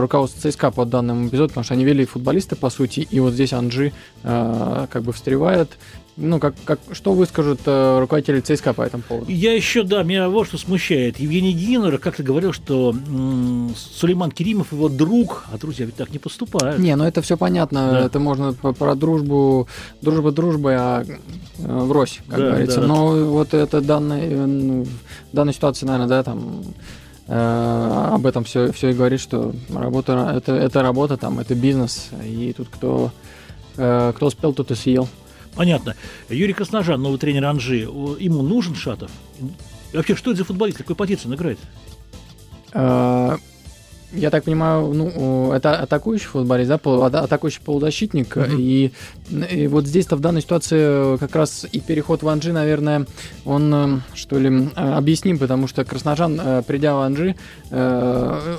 руководство 0.00 0.50
ЦСКА 0.50 0.72
по 0.72 0.84
данному 0.84 1.28
эпизоду, 1.28 1.48
потому 1.48 1.64
что 1.64 1.74
они 1.74 1.84
вели 1.84 2.04
футболисты, 2.04 2.56
по 2.56 2.70
сути, 2.70 3.06
и 3.08 3.20
вот 3.20 3.34
здесь 3.34 3.52
Анжи 3.52 3.92
как 4.22 5.02
бы 5.02 5.12
встревает, 5.12 5.70
ну, 6.16 6.38
как, 6.38 6.54
как, 6.64 6.78
что 6.92 7.14
выскажут 7.14 7.60
э, 7.64 7.98
руководители 7.98 8.40
ЦСКА 8.40 8.74
по 8.74 8.82
этому 8.82 9.02
поводу? 9.02 9.30
Я 9.30 9.54
еще, 9.54 9.82
да, 9.82 10.02
меня 10.02 10.28
вот 10.28 10.46
что 10.46 10.58
смущает. 10.58 11.18
Евгений 11.18 11.52
Гиннер 11.52 11.98
как-то 11.98 12.22
говорил, 12.22 12.52
что 12.52 12.90
м- 12.90 13.74
Сулейман 13.76 14.30
Керимов 14.30 14.72
его 14.72 14.90
друг, 14.90 15.44
а 15.50 15.56
друзья 15.56 15.86
ведь 15.86 15.96
так 15.96 16.10
не 16.10 16.18
поступают. 16.18 16.78
Не, 16.78 16.94
ну 16.96 17.04
это 17.04 17.22
все 17.22 17.38
понятно. 17.38 17.92
Да. 17.92 18.00
Это 18.00 18.18
можно 18.20 18.52
про 18.52 18.94
дружбу, 18.94 19.68
дружба 20.02 20.32
дружбы, 20.32 20.74
а 20.78 21.02
э, 21.02 21.14
врозь, 21.58 22.20
как 22.28 22.38
да, 22.38 22.46
говорится. 22.50 22.80
Да. 22.82 22.86
Но 22.86 23.06
вот 23.24 23.54
это 23.54 23.80
данная, 23.80 24.28
э, 24.28 24.46
ну, 24.46 24.84
в 24.84 25.34
данной 25.34 25.54
ситуации, 25.54 25.86
наверное, 25.86 26.08
да, 26.08 26.22
там 26.22 26.62
э, 27.26 28.08
об 28.12 28.26
этом 28.26 28.44
все, 28.44 28.70
все 28.72 28.90
и 28.90 28.92
говорит, 28.92 29.20
что 29.20 29.54
работа, 29.74 30.30
это, 30.36 30.52
это 30.52 30.82
работа, 30.82 31.16
там, 31.16 31.38
это 31.38 31.54
бизнес, 31.54 32.10
и 32.22 32.52
тут 32.54 32.68
кто, 32.68 33.12
э, 33.78 34.12
кто 34.14 34.26
успел, 34.26 34.52
тот 34.52 34.70
и 34.70 34.74
съел. 34.74 35.08
Понятно. 35.54 35.94
Юрий 36.28 36.54
Красножан, 36.54 37.00
новый 37.00 37.18
тренер 37.18 37.44
Анжи, 37.44 37.80
ему 37.80 38.42
нужен 38.42 38.74
Шатов? 38.74 39.10
И 39.92 39.96
вообще, 39.96 40.16
что 40.16 40.30
это 40.30 40.38
за 40.38 40.44
футболист? 40.44 40.78
Какой 40.78 40.96
позиции 40.96 41.28
он 41.28 41.34
играет? 41.34 41.58
А, 42.72 43.36
я 44.12 44.30
так 44.30 44.44
понимаю, 44.44 44.92
ну, 44.92 45.52
это 45.52 45.78
атакующий 45.78 46.26
футболист, 46.26 46.68
да, 46.70 47.20
атакующий 47.20 47.60
полузащитник. 47.64 48.36
Uh-huh. 48.36 48.56
И, 48.58 48.92
и 49.30 49.66
вот 49.66 49.86
здесь-то 49.86 50.16
в 50.16 50.20
данной 50.20 50.42
ситуации 50.42 51.16
как 51.18 51.34
раз 51.34 51.66
и 51.70 51.80
переход 51.80 52.22
в 52.22 52.28
Анжи, 52.28 52.52
наверное, 52.52 53.06
он, 53.44 53.74
э, 53.74 54.00
что 54.14 54.38
ли, 54.38 54.70
объясним, 54.74 55.38
потому 55.38 55.66
что 55.66 55.84
Красножан, 55.84 56.40
э, 56.42 56.62
придя 56.66 56.94
в 56.94 57.00
Анжи, 57.00 57.36
э, 57.70 58.58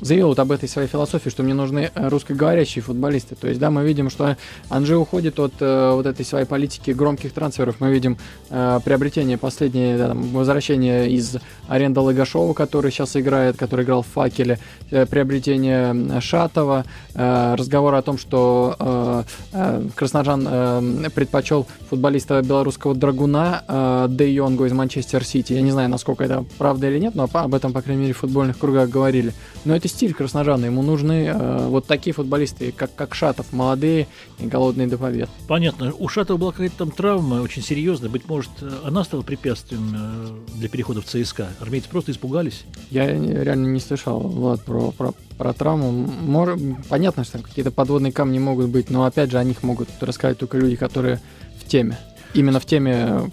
заявил 0.00 0.28
вот 0.28 0.38
об 0.38 0.52
этой 0.52 0.68
своей 0.68 0.88
философии, 0.88 1.30
что 1.30 1.42
мне 1.42 1.54
нужны 1.54 1.90
э, 1.94 2.08
русскоговорящие 2.08 2.82
футболисты. 2.82 3.34
То 3.34 3.48
есть, 3.48 3.60
да, 3.60 3.70
мы 3.70 3.84
видим, 3.84 4.10
что 4.10 4.36
Анжи 4.68 4.96
уходит 4.96 5.38
от 5.38 5.54
э, 5.60 5.92
вот 5.92 6.06
этой 6.06 6.24
своей 6.24 6.46
политики 6.46 6.90
громких 6.90 7.32
трансферов. 7.32 7.76
Мы 7.80 7.90
видим 7.90 8.18
э, 8.50 8.80
приобретение 8.84 9.38
последнее, 9.38 9.98
да, 9.98 10.08
там, 10.08 10.22
возвращение 10.30 11.10
из 11.10 11.36
аренды 11.68 12.00
Лагашова, 12.00 12.52
который 12.52 12.90
сейчас 12.90 13.16
играет, 13.16 13.56
который 13.56 13.84
играл 13.84 14.02
в 14.02 14.06
Факеле, 14.08 14.58
э, 14.90 15.06
приобретение 15.06 16.20
Шатова, 16.20 16.84
э, 17.14 17.54
разговор 17.56 17.94
о 17.94 18.02
том, 18.02 18.18
что 18.18 18.76
э, 18.78 19.22
э, 19.52 19.82
Красножан 19.94 20.46
э, 20.48 21.10
предпочел 21.14 21.66
футболиста 21.88 22.42
белорусского 22.42 22.94
Драгуна 22.94 23.64
э, 23.66 24.06
Де 24.10 24.32
Йонгу 24.32 24.66
из 24.66 24.72
Манчестер 24.72 25.24
Сити. 25.24 25.52
Я 25.52 25.62
не 25.62 25.70
знаю, 25.70 25.88
насколько 25.88 26.24
это 26.24 26.44
правда 26.58 26.88
или 26.88 26.98
нет, 26.98 27.14
но 27.14 27.28
об 27.32 27.54
этом, 27.54 27.72
по 27.72 27.82
крайней 27.82 28.02
мере, 28.02 28.12
в 28.12 28.18
футбольных 28.18 28.58
кругах 28.58 28.88
говорили. 28.88 29.32
Но 29.64 29.74
это 29.74 29.85
стиль 29.86 30.14
Красножана. 30.14 30.66
Ему 30.66 30.82
нужны 30.82 31.26
э, 31.26 31.66
вот 31.68 31.86
такие 31.86 32.12
футболисты, 32.14 32.72
как, 32.72 32.94
как 32.94 33.14
Шатов, 33.14 33.52
молодые 33.52 34.06
и 34.38 34.46
голодные 34.46 34.86
до 34.86 34.98
побед. 34.98 35.28
Понятно. 35.48 35.92
У 35.98 36.08
Шатова 36.08 36.36
была 36.36 36.52
какая-то 36.52 36.76
там 36.78 36.90
травма 36.90 37.42
очень 37.42 37.62
серьезная. 37.62 38.10
Быть 38.10 38.28
может, 38.28 38.50
она 38.84 39.04
стала 39.04 39.22
препятствием 39.22 39.94
э, 39.94 40.58
для 40.58 40.68
перехода 40.68 41.00
в 41.00 41.06
ЦСКА. 41.06 41.48
Армейцы 41.60 41.88
просто 41.88 42.12
испугались. 42.12 42.64
Я 42.90 43.06
реально 43.06 43.66
не 43.66 43.80
слышал, 43.80 44.20
Влад, 44.20 44.64
про, 44.64 44.90
про, 44.92 45.12
про 45.38 45.52
травму. 45.52 45.90
Может, 45.92 46.60
понятно, 46.88 47.24
что 47.24 47.34
там 47.34 47.42
какие-то 47.42 47.70
подводные 47.70 48.12
камни 48.12 48.38
могут 48.38 48.68
быть, 48.68 48.90
но 48.90 49.04
опять 49.04 49.30
же 49.30 49.38
о 49.38 49.44
них 49.44 49.62
могут 49.62 49.88
рассказать 50.00 50.38
только 50.38 50.58
люди, 50.58 50.76
которые 50.76 51.20
в 51.60 51.68
теме. 51.68 51.98
Именно 52.34 52.60
в 52.60 52.66
теме 52.66 53.30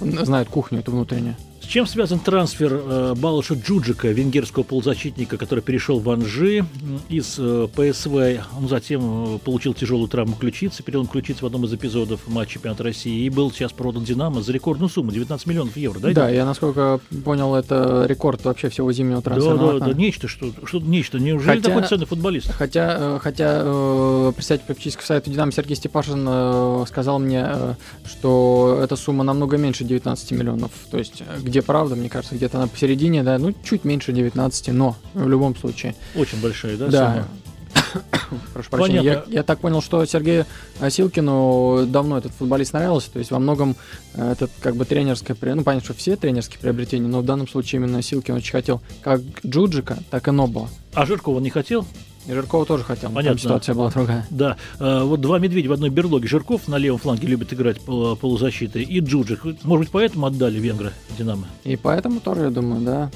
э, 0.00 0.24
знают 0.24 0.48
кухню 0.48 0.80
эту 0.80 0.92
внутреннюю. 0.92 1.36
С 1.62 1.66
чем 1.72 1.86
связан 1.86 2.18
трансфер 2.18 2.72
э, 2.74 3.14
Балыша 3.16 3.54
Джуджика, 3.54 4.08
венгерского 4.08 4.62
полузащитника, 4.62 5.38
который 5.38 5.60
перешел 5.60 6.00
в 6.00 6.10
Анжи 6.10 6.66
из 7.08 7.36
э, 7.38 7.68
ПСВ? 7.72 8.44
Он 8.58 8.68
затем 8.68 9.36
э, 9.36 9.38
получил 9.38 9.72
тяжелую 9.72 10.08
травму 10.08 10.34
ключицы, 10.34 10.82
перелом 10.82 11.06
ключицы 11.06 11.42
в 11.42 11.46
одном 11.46 11.64
из 11.64 11.72
эпизодов 11.72 12.26
матча 12.26 12.54
чемпионата 12.54 12.82
России 12.82 13.24
и 13.24 13.30
был 13.30 13.50
сейчас 13.52 13.72
продан 13.72 14.04
«Динамо» 14.04 14.42
за 14.42 14.52
рекордную 14.52 14.90
сумму 14.90 15.12
19 15.12 15.46
миллионов 15.46 15.76
евро, 15.76 16.00
да? 16.00 16.12
Да, 16.12 16.28
я 16.28 16.44
насколько 16.44 17.00
понял, 17.24 17.54
это 17.54 18.04
рекорд 18.06 18.44
вообще 18.44 18.68
всего 18.68 18.92
зимнего 18.92 19.22
трансфера. 19.22 19.56
Да, 19.56 19.72
да, 19.78 19.86
да, 19.86 19.92
нечто, 19.92 20.28
что, 20.28 20.52
что 20.64 20.80
нечто. 20.80 21.18
Неужели 21.20 21.58
хотя, 21.58 21.68
такой 21.70 21.88
ценный 21.88 22.06
футболист? 22.06 22.50
Хотя, 22.50 22.96
э, 22.98 23.18
хотя 23.22 23.62
э, 23.64 24.32
председатель 24.34 24.66
попечительского 24.66 25.06
совета 25.06 25.30
«Динамо» 25.30 25.52
Сергей 25.52 25.76
Степашин 25.76 26.26
э, 26.28 26.84
сказал 26.88 27.18
мне, 27.18 27.46
э, 27.46 27.74
что 28.04 28.80
эта 28.82 28.96
сумма 28.96 29.24
намного 29.24 29.56
меньше 29.56 29.84
19 29.84 30.32
миллионов. 30.32 30.72
То 30.90 30.98
есть 30.98 31.22
где 31.40 31.61
правда, 31.62 31.96
мне 31.96 32.08
кажется, 32.08 32.34
где-то 32.34 32.58
она 32.58 32.66
посередине, 32.66 33.22
да, 33.22 33.38
ну, 33.38 33.54
чуть 33.64 33.84
меньше 33.84 34.12
19, 34.12 34.68
но 34.68 34.96
в 35.14 35.28
любом 35.28 35.56
случае. 35.56 35.94
Очень 36.14 36.40
большая, 36.40 36.76
да, 36.76 36.88
да. 36.88 37.28
Прошу 38.52 38.70
прощения. 38.70 39.02
Я, 39.02 39.24
я 39.28 39.42
так 39.42 39.60
понял, 39.60 39.80
что 39.80 40.04
Сергею 40.04 40.46
Силкину 40.88 41.86
давно 41.86 42.18
этот 42.18 42.32
футболист 42.32 42.72
нравился, 42.72 43.10
то 43.10 43.18
есть 43.18 43.30
во 43.30 43.38
многом 43.38 43.76
э, 44.14 44.32
этот 44.32 44.50
как 44.60 44.76
бы 44.76 44.84
тренерское, 44.84 45.36
ну 45.40 45.62
понятно, 45.62 45.84
что 45.84 45.94
все 45.94 46.16
тренерские 46.16 46.58
приобретения, 46.58 47.08
но 47.08 47.20
в 47.20 47.24
данном 47.24 47.48
случае 47.48 47.80
именно 47.80 48.02
Силкин 48.02 48.34
очень 48.34 48.52
хотел 48.52 48.80
как 49.02 49.20
Джуджика, 49.44 49.98
так 50.10 50.28
и 50.28 50.30
Нобла. 50.30 50.68
А 50.94 51.06
Жиркова 51.06 51.40
не 51.40 51.50
хотел? 51.50 51.86
И 52.26 52.32
Жиркова 52.32 52.64
тоже 52.66 52.84
хотел, 52.84 53.10
Понятно. 53.10 53.30
там 53.30 53.38
ситуация 53.38 53.74
была 53.74 53.90
другая. 53.90 54.26
Да, 54.30 54.56
а, 54.78 55.04
вот 55.04 55.20
два 55.20 55.38
медведя 55.38 55.68
в 55.68 55.72
одной 55.72 55.90
берлоге. 55.90 56.28
Жирков 56.28 56.68
на 56.68 56.76
левом 56.76 56.98
фланге 56.98 57.26
любит 57.26 57.52
играть 57.52 57.80
полузащитой, 57.80 58.84
и 58.84 59.00
Джуджик. 59.00 59.44
Может 59.64 59.86
быть, 59.86 59.90
поэтому 59.90 60.26
отдали 60.26 60.58
венгры 60.60 60.92
Динамо? 61.18 61.46
И 61.64 61.76
поэтому 61.76 62.20
тоже, 62.20 62.42
я 62.42 62.50
думаю, 62.50 62.82
да. 62.82 63.10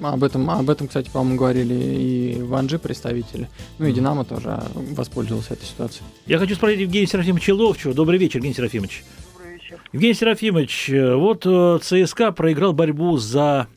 Об 0.00 0.24
этом, 0.24 0.50
об 0.50 0.68
этом, 0.68 0.88
кстати, 0.88 1.08
по-моему, 1.12 1.38
говорили 1.38 1.74
и 1.74 2.42
Ванжи 2.42 2.78
представители. 2.78 3.48
Ну 3.78 3.86
и 3.86 3.92
Динамо 3.92 4.24
тоже 4.24 4.60
воспользовался 4.74 5.54
этой 5.54 5.64
ситуацией. 5.66 6.04
Я 6.26 6.38
хочу 6.38 6.54
спросить 6.56 6.80
Евгения 6.80 7.06
Серафимовича 7.06 7.54
Ловчева. 7.54 7.94
Добрый 7.94 8.18
вечер, 8.18 8.38
Евгений 8.38 8.54
Серафимович. 8.54 9.04
Добрый 9.32 9.54
вечер. 9.54 9.78
Евгений 9.92 10.14
Серафимович, 10.14 10.90
э, 10.90 11.14
вот 11.14 11.42
э, 11.46 11.78
ЦСКА 11.82 12.32
проиграл 12.32 12.72
борьбу 12.72 13.16
за 13.18 13.68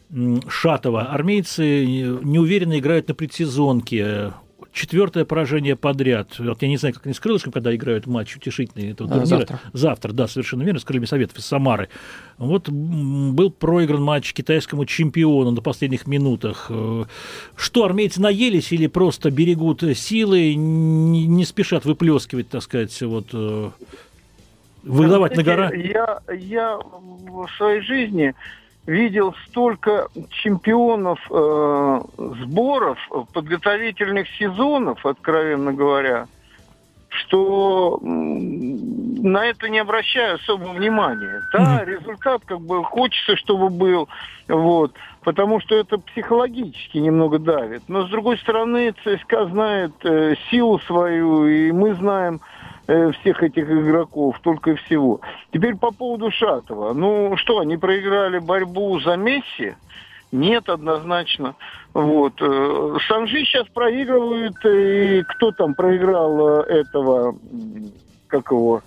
Шатова. 0.48 1.04
Армейцы 1.12 1.86
неуверенно 1.86 2.80
играют 2.80 3.08
на 3.08 3.14
предсезонке 3.14 4.32
четвертое 4.76 5.24
поражение 5.24 5.76
подряд. 5.76 6.38
Вот 6.38 6.62
я 6.62 6.68
не 6.68 6.78
знаю, 6.78 6.94
как 6.94 7.06
они 7.06 7.16
с 7.16 7.20
крылышком, 7.20 7.54
когда 7.54 7.74
играют 7.74 8.06
матч 8.06 8.36
утешительный 8.36 8.92
этого 8.92 9.10
турнира. 9.10 9.26
Завтра. 9.26 9.60
Завтра, 9.74 10.12
да, 10.12 10.28
совершенно 10.28 10.64
верно, 10.64 10.80
с 10.80 10.84
крыльями 10.84 11.06
Советов 11.06 11.38
из 11.38 11.46
Самары. 11.46 11.88
Вот 12.38 12.70
был 12.70 13.50
проигран 13.50 14.04
матч 14.04 14.34
китайскому 14.34 14.86
чемпиону 14.86 15.52
на 15.52 15.62
последних 15.62 16.08
минутах. 16.08 16.68
Э, 16.70 17.06
что, 17.56 17.86
армейцы 17.86 18.22
наелись 18.22 18.74
или 18.74 18.88
просто 18.88 19.32
берегут 19.32 19.82
силы, 19.96 20.54
не 20.56 21.46
спешат 21.46 21.86
выплескивать, 21.86 22.50
так 22.50 22.62
сказать, 22.62 23.02
вот 23.02 23.28
э, 23.32 23.70
выдавать 24.84 25.38
на 25.38 25.44
гора? 25.44 25.72
Я, 25.74 26.20
я 26.38 26.78
в 26.78 27.48
своей 27.58 27.80
жизни 27.80 28.36
видел 28.86 29.36
столько 29.48 30.08
чемпионов 30.30 31.20
э, 31.30 32.02
сборов, 32.18 32.98
подготовительных 33.34 34.28
сезонов, 34.38 35.06
откровенно 35.06 35.74
говоря, 35.74 36.28
что 37.10 38.00
на 38.02 39.46
это 39.46 39.70
не 39.70 39.80
обращаю 39.80 40.36
особого 40.36 40.74
внимания. 40.74 41.42
Да, 41.54 41.82
mm-hmm. 41.82 41.86
результат 41.86 42.42
как 42.46 42.62
бы 42.62 42.84
хочется, 42.84 43.38
чтобы 43.38 43.70
был, 43.70 44.10
вот, 44.48 44.94
потому 45.24 45.62
что 45.62 45.76
это 45.76 45.98
психологически 45.98 46.98
немного 46.98 47.40
давит. 47.40 47.84
Но 47.88 48.06
с 48.06 48.10
другой 48.10 48.38
стороны, 48.38 48.94
ЦСКА 49.04 49.48
знает 49.48 49.94
э, 50.04 50.36
силу 50.52 50.80
свою, 50.80 51.48
и 51.48 51.72
мы 51.72 51.96
знаем, 51.96 52.40
Э, 52.40 52.55
всех 52.86 53.44
этих 53.44 53.70
игроков, 53.70 54.40
только 54.42 54.72
и 54.72 54.76
всего. 54.76 55.22
Теперь 55.52 55.76
по 55.76 55.92
поводу 55.92 56.32
Шатова. 56.32 56.94
Ну 56.94 57.36
что, 57.38 57.60
они 57.60 57.78
проиграли 57.78 58.40
борьбу 58.40 59.00
за 59.00 59.16
Месси? 59.16 59.76
Нет, 60.32 60.70
однозначно. 60.70 61.56
Вот. 61.94 62.34
Э, 62.42 62.98
Санжи 63.08 63.46
сейчас 63.46 63.68
проигрывают, 63.68 64.56
и 64.66 65.24
кто 65.30 65.52
там 65.52 65.76
проиграл 65.76 66.60
э, 66.60 66.82
этого, 66.82 67.38
как 68.28 68.52
его, 68.52 68.82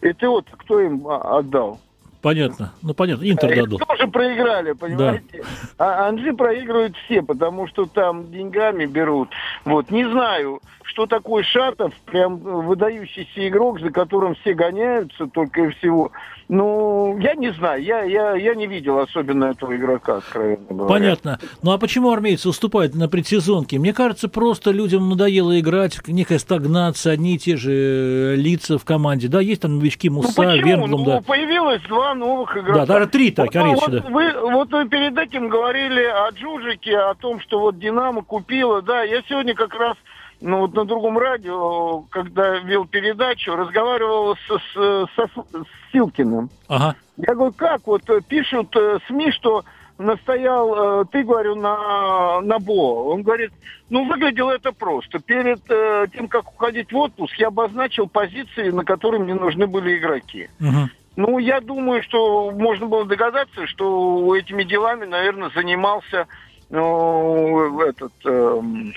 это 0.00 0.30
вот 0.30 0.46
кто 0.52 0.80
им 0.80 1.06
отдал? 1.06 1.80
Понятно. 2.22 2.72
Ну, 2.82 2.94
понятно. 2.94 3.30
Интер 3.30 3.54
дадут. 3.54 3.82
тоже 3.86 4.08
проиграли, 4.08 4.72
понимаете? 4.72 5.44
А 5.78 6.08
Анжи 6.08 6.32
проигрывают 6.32 6.96
все, 7.04 7.22
потому 7.22 7.68
что 7.68 7.86
там 7.86 8.30
деньгами 8.30 8.86
берут. 8.86 9.28
Вот, 9.64 9.90
не 9.90 10.08
знаю, 10.10 10.60
что 10.86 11.06
такое 11.06 11.42
Шатов, 11.42 11.92
прям 12.06 12.38
выдающийся 12.38 13.48
игрок, 13.48 13.80
за 13.80 13.90
которым 13.90 14.34
все 14.36 14.54
гоняются 14.54 15.26
только 15.26 15.62
и 15.64 15.70
всего. 15.70 16.10
Ну, 16.48 17.18
я 17.18 17.34
не 17.34 17.50
знаю, 17.50 17.82
я, 17.82 18.02
я, 18.04 18.36
я 18.36 18.54
не 18.54 18.68
видел 18.68 19.00
особенно 19.00 19.46
этого 19.46 19.74
игрока, 19.74 20.18
откровенно 20.18 20.64
говоря. 20.68 20.88
Понятно. 20.88 21.38
Ну 21.62 21.72
а 21.72 21.78
почему 21.78 22.12
армейцы 22.12 22.48
уступают 22.48 22.94
на 22.94 23.08
предсезонке? 23.08 23.80
Мне 23.80 23.92
кажется, 23.92 24.28
просто 24.28 24.70
людям 24.70 25.08
надоело 25.08 25.58
играть, 25.58 25.98
некая 26.06 26.38
стагнация, 26.38 27.14
одни 27.14 27.34
и 27.34 27.38
те 27.38 27.56
же 27.56 28.36
лица 28.36 28.78
в 28.78 28.84
команде. 28.84 29.26
Да, 29.26 29.40
есть 29.40 29.62
там 29.62 29.78
новички 29.78 30.08
Ну 30.08 30.16
Муса, 30.16 30.34
почему? 30.36 30.66
Верблум, 30.68 31.00
Ну, 31.00 31.04
да. 31.04 31.20
появилось 31.20 31.82
два 31.88 32.14
новых 32.14 32.56
игрока. 32.56 32.86
Да, 32.86 32.86
даже 32.86 33.06
три 33.08 33.32
так, 33.32 33.52
Вот, 33.52 33.64
речи, 33.64 33.80
вот 33.80 33.90
да. 33.90 34.10
вы, 34.10 34.50
вот 34.52 34.70
вы 34.72 34.88
перед 34.88 35.18
этим 35.18 35.48
говорили 35.48 36.04
о 36.04 36.30
Джужике, 36.30 36.96
о 36.96 37.14
том, 37.16 37.40
что 37.40 37.58
вот 37.58 37.80
Динамо 37.80 38.22
купила. 38.22 38.82
Да, 38.82 39.02
я 39.02 39.20
сегодня 39.28 39.54
как 39.54 39.74
раз 39.74 39.96
ну, 40.46 40.60
вот 40.60 40.74
на 40.74 40.84
другом 40.84 41.18
радио, 41.18 42.02
когда 42.10 42.58
вел 42.60 42.86
передачу, 42.86 43.56
разговаривал 43.56 44.36
с, 44.36 44.58
с, 44.72 45.06
со- 45.16 45.28
с 45.28 45.92
Силкиным. 45.92 46.50
Ага. 46.68 46.94
Я 47.16 47.34
говорю, 47.34 47.52
как 47.52 47.86
вот 47.86 48.08
э, 48.08 48.20
пишут 48.20 48.74
э, 48.76 48.98
СМИ, 49.08 49.32
что 49.32 49.64
настоял, 49.98 51.02
э, 51.02 51.04
ты, 51.10 51.24
говорю, 51.24 51.56
на, 51.56 52.40
на 52.42 52.60
Бо. 52.60 53.12
Он 53.12 53.22
говорит, 53.22 53.50
ну, 53.90 54.06
выглядело 54.06 54.52
это 54.52 54.70
просто. 54.70 55.18
Перед 55.18 55.60
э, 55.68 56.06
тем, 56.12 56.28
как 56.28 56.48
уходить 56.52 56.92
в 56.92 56.96
отпуск, 56.96 57.34
я 57.38 57.48
обозначил 57.48 58.06
позиции, 58.06 58.70
на 58.70 58.84
которые 58.84 59.20
мне 59.20 59.34
нужны 59.34 59.66
были 59.66 59.98
игроки. 59.98 60.48
Мгм. 60.60 60.90
Ну, 61.16 61.38
я 61.38 61.60
думаю, 61.60 62.04
что 62.04 62.52
можно 62.52 62.86
было 62.86 63.04
догадаться, 63.04 63.66
что 63.66 64.36
этими 64.36 64.62
делами, 64.62 65.06
наверное, 65.06 65.50
занимался 65.50 66.28
ну, 66.70 67.80
этот... 67.80 68.12
эм, 68.24 68.92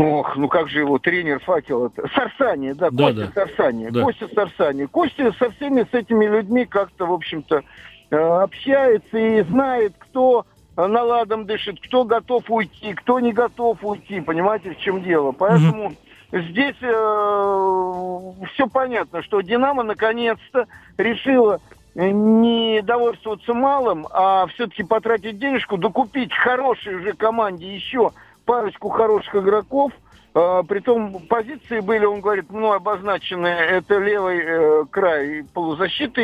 Ох, 0.00 0.34
ну 0.36 0.48
как 0.48 0.68
же 0.68 0.78
его 0.78 0.98
тренер 0.98 1.40
факел 1.40 1.86
это? 1.86 2.08
Сарсани, 2.14 2.72
да, 2.72 2.88
Да, 2.90 3.08
Костя 3.08 3.32
да. 3.34 3.46
Сарсани. 3.46 3.90
Да. 3.90 4.02
Костя 4.02 4.28
Сарсани. 4.34 4.86
Костя 4.86 5.32
со 5.38 5.50
всеми 5.50 5.82
с 5.82 5.92
этими 5.92 6.24
людьми 6.24 6.64
как-то, 6.64 7.04
в 7.04 7.12
общем-то, 7.12 7.62
э, 8.10 8.16
общается 8.16 9.18
и 9.18 9.42
знает, 9.42 9.92
кто 9.98 10.46
э, 10.76 10.86
наладом 10.86 11.44
дышит, 11.44 11.80
кто 11.82 12.04
готов 12.04 12.50
уйти, 12.50 12.94
кто 12.94 13.20
не 13.20 13.32
готов 13.32 13.84
уйти. 13.84 14.22
Понимаете, 14.22 14.70
в 14.70 14.78
чем 14.78 15.02
дело? 15.02 15.32
Поэтому 15.32 15.92
здесь 16.32 16.76
все 16.76 18.66
понятно, 18.72 19.22
что 19.22 19.42
Динамо 19.42 19.82
наконец-то 19.82 20.64
решила 20.96 21.60
э, 21.94 22.08
не 22.08 22.80
довольствоваться 22.80 23.52
малым, 23.52 24.06
а 24.10 24.46
все-таки 24.46 24.82
потратить 24.82 25.38
денежку, 25.38 25.76
докупить 25.76 26.32
хорошей 26.32 26.94
уже 26.94 27.12
команде 27.12 27.74
еще 27.74 28.12
парочку 28.44 28.88
хороших 28.88 29.34
игроков. 29.36 29.92
А, 30.32 30.62
притом 30.62 31.18
позиции 31.28 31.80
были, 31.80 32.04
он 32.04 32.20
говорит, 32.20 32.46
ну, 32.50 32.72
обозначены, 32.72 33.48
это 33.48 33.98
левый 33.98 34.38
э, 34.44 34.84
край 34.88 35.42
полузащиты 35.52 36.22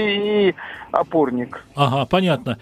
и 0.49 0.55
опорник. 0.93 1.65
Ага, 1.75 2.07
понятно. 2.07 2.59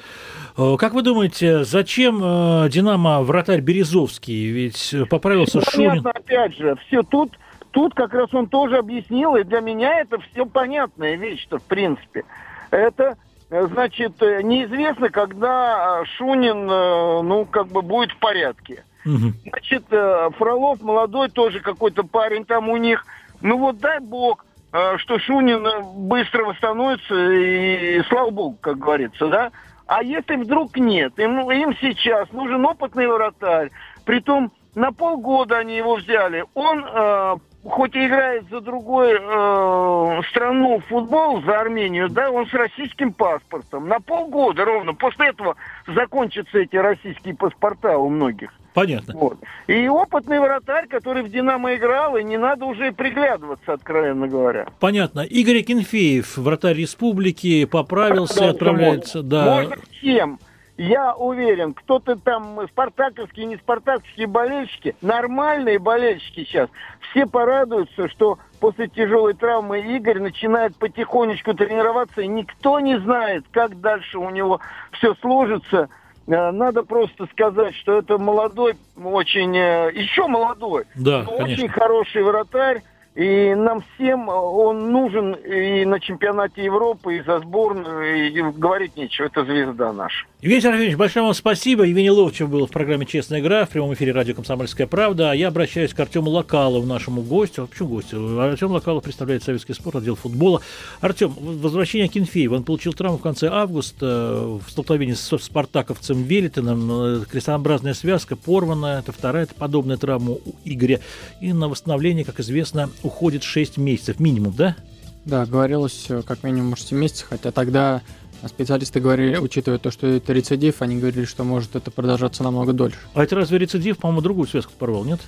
Э, 0.56 0.76
Как 0.78 0.94
вы 0.94 1.02
думаете, 1.02 1.64
зачем 1.64 2.20
э, 2.24 2.68
Динамо 2.70 3.20
вратарь 3.20 3.60
Березовский? 3.60 4.48
Ведь 4.52 4.94
поправился 5.10 5.58
Ну, 5.58 5.64
Шунин. 5.70 5.88
понятно, 5.90 6.10
опять 6.12 6.56
же, 6.56 6.76
все 6.86 7.02
тут, 7.02 7.32
тут 7.72 7.92
как 7.94 8.14
раз 8.14 8.32
он 8.32 8.46
тоже 8.46 8.78
объяснил, 8.78 9.36
и 9.36 9.42
для 9.44 9.60
меня 9.60 10.00
это 10.00 10.16
все 10.20 10.46
понятная 10.46 11.16
вещь-то, 11.16 11.58
в 11.58 11.64
принципе. 11.64 12.24
Это, 12.70 13.18
э, 13.50 13.66
значит, 13.66 14.18
неизвестно, 14.18 15.10
когда 15.10 16.02
Шунин, 16.16 16.64
ну, 16.66 17.44
как 17.50 17.66
бы 17.68 17.82
будет 17.82 18.12
в 18.12 18.16
порядке. 18.18 18.82
Мгм. 19.04 19.34
Значит, 19.48 19.84
э, 19.90 20.30
Фролов 20.38 20.80
молодой 20.82 21.28
тоже 21.28 21.60
какой-то 21.60 22.04
парень 22.04 22.44
там 22.44 22.68
у 22.68 22.76
них. 22.76 23.04
Ну 23.40 23.58
вот 23.58 23.78
дай 23.78 24.00
бог, 24.00 24.44
э, 24.72 24.96
что 24.98 25.18
Шунин 25.18 25.66
э, 25.66 25.80
быстро 25.82 26.44
восстановится, 26.44 27.14
и, 27.14 28.02
слава 28.08 28.30
богу, 28.30 28.56
как 28.60 28.78
говорится, 28.78 29.28
да? 29.28 29.50
А 29.86 30.02
если 30.02 30.36
вдруг 30.36 30.76
нет, 30.78 31.18
им, 31.18 31.50
им 31.50 31.76
сейчас 31.80 32.32
нужен 32.32 32.64
опытный 32.64 33.06
вратарь, 33.06 33.70
притом 34.06 34.50
на 34.74 34.92
полгода 34.92 35.58
они 35.58 35.76
его 35.76 35.96
взяли, 35.96 36.44
он 36.54 36.84
э, 36.84 37.36
хоть 37.64 37.94
и 37.94 38.06
играет 38.06 38.44
за 38.50 38.60
другую 38.60 39.20
э, 39.20 40.22
страну 40.30 40.78
в 40.78 40.84
футбол, 40.86 41.42
за 41.42 41.60
Армению, 41.60 42.08
да, 42.08 42.30
он 42.30 42.46
с 42.46 42.52
российским 42.52 43.12
паспортом. 43.12 43.88
На 43.88 44.00
полгода 44.00 44.64
ровно. 44.64 44.94
После 44.94 45.28
этого 45.28 45.56
закончатся 45.86 46.58
эти 46.58 46.76
российские 46.76 47.34
паспорта 47.34 47.98
у 47.98 48.08
многих. 48.08 48.52
Понятно. 48.74 49.14
Вот. 49.14 49.38
И 49.68 49.86
опытный 49.86 50.40
вратарь, 50.40 50.88
который 50.88 51.22
в 51.22 51.30
«Динамо» 51.30 51.76
играл, 51.76 52.16
и 52.16 52.24
не 52.24 52.36
надо 52.36 52.64
уже 52.64 52.90
приглядываться, 52.90 53.72
откровенно 53.72 54.26
говоря. 54.26 54.66
Понятно. 54.80 55.20
Игорь 55.20 55.60
Акинфеев, 55.60 56.36
вратарь 56.36 56.76
республики, 56.76 57.66
поправился, 57.66 58.40
Да, 58.40 58.50
отправляется. 58.50 59.22
Да. 59.22 59.44
Можно 59.44 59.76
всем. 59.92 60.38
Я 60.76 61.14
уверен, 61.14 61.72
кто-то 61.72 62.16
там 62.16 62.58
спартаковские, 62.68 63.46
не 63.46 63.56
спартаковские 63.56 64.26
болельщики, 64.26 64.96
нормальные 65.02 65.78
болельщики 65.78 66.44
сейчас, 66.44 66.68
все 67.10 67.26
порадуются, 67.26 68.08
что 68.08 68.38
после 68.58 68.88
тяжелой 68.88 69.34
травмы 69.34 69.80
Игорь 69.80 70.18
начинает 70.18 70.76
потихонечку 70.76 71.54
тренироваться, 71.54 72.22
и 72.22 72.26
никто 72.26 72.80
не 72.80 72.98
знает, 72.98 73.44
как 73.52 73.80
дальше 73.80 74.18
у 74.18 74.30
него 74.30 74.60
все 74.92 75.14
сложится. 75.16 75.88
Э, 76.26 76.50
Надо 76.50 76.82
просто 76.82 77.26
сказать, 77.26 77.76
что 77.76 77.98
это 77.98 78.18
молодой, 78.18 78.74
очень, 79.00 79.56
э, 79.56 79.92
еще 79.94 80.26
молодой, 80.26 80.86
Да, 80.96 81.22
но 81.22 81.36
конечно. 81.36 81.44
очень 81.44 81.68
хороший 81.68 82.22
вратарь. 82.24 82.82
И 83.14 83.54
нам 83.54 83.84
всем 83.94 84.28
он 84.28 84.90
нужен 84.90 85.34
и 85.34 85.84
на 85.84 86.00
чемпионате 86.00 86.64
Европы, 86.64 87.18
и 87.18 87.22
за 87.22 87.38
сборную, 87.38 88.28
и 88.28 88.42
говорить 88.58 88.96
нечего, 88.96 89.26
это 89.26 89.44
звезда 89.44 89.92
наша. 89.92 90.26
Евгений 90.44 90.60
Сергеевич, 90.60 90.96
большое 90.96 91.24
вам 91.24 91.32
спасибо. 91.32 91.84
Евгений 91.84 92.10
Ловчев 92.10 92.50
был 92.50 92.66
в 92.66 92.70
программе 92.70 93.06
«Честная 93.06 93.40
игра» 93.40 93.64
в 93.64 93.70
прямом 93.70 93.94
эфире 93.94 94.12
радио 94.12 94.34
«Комсомольская 94.34 94.86
правда». 94.86 95.30
А 95.30 95.34
я 95.34 95.48
обращаюсь 95.48 95.94
к 95.94 96.00
Артему 96.00 96.28
Локалову, 96.28 96.84
нашему 96.84 97.22
гостю. 97.22 97.62
А 97.62 97.66
Почему 97.66 97.88
гостю? 97.88 98.40
Артем 98.40 98.72
Локалов 98.72 99.04
представляет 99.04 99.42
советский 99.42 99.72
спорт, 99.72 99.96
отдел 99.96 100.16
футбола. 100.16 100.60
Артем, 101.00 101.32
возвращение 101.38 102.08
Кенфеева. 102.08 102.56
Он 102.56 102.64
получил 102.64 102.92
травму 102.92 103.16
в 103.16 103.22
конце 103.22 103.48
августа 103.48 104.04
э, 104.04 104.58
в 104.66 104.70
столкновении 104.70 105.14
с 105.14 105.38
спартаковцем 105.38 106.24
Велитиным. 106.24 106.90
Э, 106.90 107.24
Крестообразная 107.24 107.94
связка 107.94 108.36
порвана. 108.36 108.98
Это 108.98 109.12
вторая 109.12 109.48
подобная 109.56 109.96
травма 109.96 110.32
у 110.32 110.54
Игоря. 110.64 111.00
И 111.40 111.54
на 111.54 111.68
восстановление, 111.68 112.26
как 112.26 112.40
известно, 112.40 112.90
уходит 113.04 113.42
6 113.42 113.76
месяцев 113.76 114.18
минимум, 114.18 114.54
да? 114.56 114.76
Да, 115.24 115.46
говорилось 115.46 116.06
э, 116.08 116.22
как 116.26 116.42
минимум 116.42 116.70
может 116.70 116.88
7 116.88 116.98
месяцев, 116.98 117.26
хотя 117.30 117.50
тогда 117.50 118.02
специалисты 118.48 119.00
говорили, 119.00 119.36
учитывая 119.36 119.78
то, 119.78 119.90
что 119.90 120.06
это 120.06 120.32
рецидив, 120.32 120.82
они 120.82 120.98
говорили, 120.98 121.24
что 121.24 121.44
может 121.44 121.76
это 121.76 121.90
продолжаться 121.90 122.42
намного 122.42 122.72
дольше. 122.72 122.98
А 123.14 123.22
это 123.22 123.36
разве 123.36 123.58
рецидив, 123.58 123.98
по-моему, 123.98 124.20
другую 124.20 124.46
связку 124.46 124.72
порвал, 124.78 125.04
нет? 125.04 125.20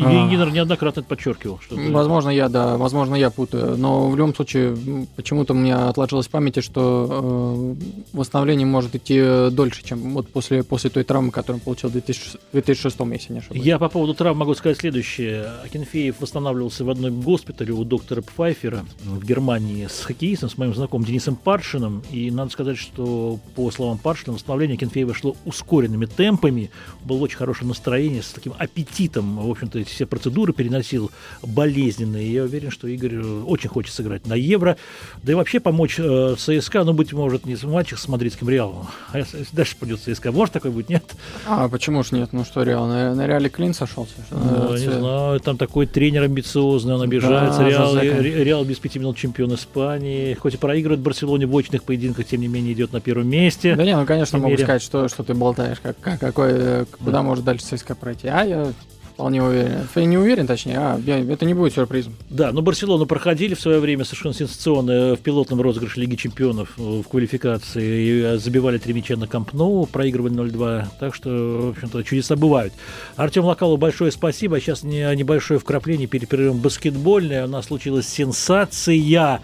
А. 0.00 0.28
Гиннер 0.28 0.50
неоднократно 0.50 1.00
это 1.00 1.08
подчеркивал. 1.08 1.60
Что 1.60 1.76
Возможно, 1.76 2.30
я, 2.30 2.48
да, 2.48 2.76
возможно, 2.76 3.14
я 3.14 3.30
путаю. 3.30 3.76
Но 3.76 4.08
в 4.08 4.16
любом 4.16 4.34
случае, 4.34 4.76
почему-то 5.16 5.54
у 5.54 5.56
меня 5.56 5.88
отложилось 5.88 6.26
в 6.26 6.30
памяти, 6.30 6.60
что 6.60 7.76
э, 7.78 8.16
восстановление 8.16 8.66
может 8.66 8.94
идти 8.94 9.16
э, 9.18 9.50
дольше, 9.50 9.84
чем 9.84 10.14
вот 10.14 10.28
после, 10.28 10.62
после 10.62 10.90
той 10.90 11.04
травмы, 11.04 11.30
которую 11.30 11.60
он 11.60 11.64
получил 11.64 11.88
в 11.88 11.92
2006, 11.92 12.38
2006 12.52 12.96
если 13.12 13.32
не 13.32 13.38
ошибаюсь. 13.40 13.64
Я 13.64 13.78
по 13.78 13.88
поводу 13.88 14.14
травм 14.14 14.38
могу 14.38 14.54
сказать 14.54 14.78
следующее. 14.78 15.46
Акинфеев 15.64 16.20
восстанавливался 16.20 16.84
в 16.84 16.90
одном 16.90 17.20
госпитале 17.20 17.72
у 17.72 17.84
доктора 17.84 18.22
Пфайфера 18.22 18.84
в 19.04 19.24
Германии 19.24 19.86
с 19.86 20.02
хоккеистом, 20.02 20.50
с 20.50 20.58
моим 20.58 20.74
знакомым 20.74 21.06
Денисом 21.06 21.36
Паршиным. 21.36 22.02
И 22.10 22.30
надо 22.30 22.50
сказать, 22.50 22.78
что 22.78 23.38
по 23.54 23.70
словам 23.70 23.98
Паршина, 23.98 24.34
восстановление 24.34 24.76
Акинфеева 24.76 25.14
шло 25.14 25.36
ускоренными 25.44 26.06
темпами. 26.06 26.70
Было 27.04 27.18
очень 27.18 27.36
хорошее 27.36 27.68
настроение, 27.68 28.22
с 28.22 28.30
таким 28.30 28.54
аппетитом. 28.58 29.38
В 29.38 29.50
общем-то, 29.50 29.78
все 29.88 30.06
процедуры 30.06 30.52
переносил 30.52 31.10
болезненные. 31.42 32.32
Я 32.32 32.44
уверен, 32.44 32.70
что 32.70 32.88
Игорь 32.88 33.14
э, 33.14 33.42
очень 33.46 33.68
хочет 33.68 33.94
сыграть 33.94 34.26
на 34.26 34.34
Евро. 34.34 34.76
Да 35.22 35.32
и 35.32 35.34
вообще 35.34 35.60
помочь 35.60 35.96
э, 35.98 36.34
ЦСКА, 36.38 36.84
ну, 36.84 36.92
быть 36.92 37.12
может, 37.12 37.46
не 37.46 37.56
матчах 37.64 37.98
с 37.98 38.08
мадридским 38.08 38.48
Реалом. 38.48 38.88
А 39.12 39.18
если 39.18 39.46
дальше 39.52 39.76
пойдет 39.78 40.00
ЦСКА, 40.00 40.32
может 40.32 40.52
такой 40.54 40.70
быть, 40.70 40.88
нет? 40.88 41.04
А 41.46 41.68
почему 41.68 42.02
ж 42.02 42.12
нет? 42.12 42.32
Ну 42.32 42.44
что, 42.44 42.62
Реал, 42.62 42.86
на, 42.86 43.14
на 43.14 43.26
Реале 43.26 43.48
Клин 43.48 43.74
сошелся? 43.74 44.14
Ну, 44.30 44.72
не 44.72 44.90
знаю, 44.90 45.40
там 45.40 45.56
такой 45.56 45.86
тренер 45.86 46.22
амбициозный, 46.22 46.94
он 46.94 47.02
обижается. 47.02 47.60
Да, 47.60 47.68
Реал, 47.68 47.98
Реал 47.98 48.64
без 48.64 48.78
пяти 48.78 48.98
минут 48.98 49.16
чемпион 49.16 49.54
Испании. 49.54 50.34
Хоть 50.34 50.54
и 50.54 50.56
проигрывает 50.56 51.00
Барселоне 51.00 51.46
в 51.46 51.54
очных 51.54 51.82
поединках, 51.82 52.26
тем 52.26 52.40
не 52.40 52.48
менее 52.48 52.72
идет 52.74 52.92
на 52.92 53.00
первом 53.00 53.28
месте. 53.28 53.74
Да 53.74 53.84
не, 53.84 53.96
ну 53.96 54.06
конечно 54.06 54.38
могу 54.38 54.56
сказать, 54.56 54.82
что, 54.82 55.08
что 55.08 55.22
ты 55.22 55.34
болтаешь, 55.34 55.78
как, 55.82 55.98
как, 56.00 56.20
какой, 56.20 56.50
э, 56.52 56.84
куда 56.98 57.12
Да. 57.12 57.22
может 57.22 57.44
дальше 57.44 57.64
ЦСКА 57.66 57.94
пройти. 57.94 58.28
А 58.28 58.44
я 58.44 58.72
Вполне 59.16 59.42
уверен. 59.42 59.88
Я 59.94 60.04
не 60.04 60.18
уверен, 60.18 60.46
точнее, 60.46 60.76
а 60.76 61.00
это 61.00 61.46
не 61.46 61.54
будет 61.54 61.72
сюрпризом. 61.72 62.12
Да, 62.28 62.52
но 62.52 62.60
Барселону 62.60 63.06
проходили 63.06 63.54
в 63.54 63.60
свое 63.60 63.80
время 63.80 64.04
совершенно 64.04 64.34
сенсационно 64.34 65.16
в 65.16 65.20
пилотном 65.20 65.62
розыгрыше 65.62 66.00
Лиги 66.00 66.16
Чемпионов 66.16 66.76
в 66.76 67.02
квалификации. 67.04 68.34
И 68.34 68.36
забивали 68.36 68.76
три 68.76 68.92
мяча 68.92 69.16
на 69.16 69.26
Кампноу, 69.26 69.86
проигрывали 69.86 70.34
0-2. 70.34 70.84
Так 71.00 71.14
что, 71.14 71.30
в 71.30 71.68
общем-то, 71.70 72.02
чудеса 72.02 72.36
бывают. 72.36 72.74
Артем 73.16 73.46
Локалу 73.46 73.78
большое 73.78 74.12
спасибо. 74.12 74.60
Сейчас 74.60 74.82
небольшое 74.82 75.58
вкрапление 75.58 76.06
перед 76.06 76.28
перерывом 76.28 76.58
баскетбольное. 76.58 77.46
У 77.46 77.48
нас 77.48 77.68
случилась 77.68 78.06
сенсация. 78.06 79.40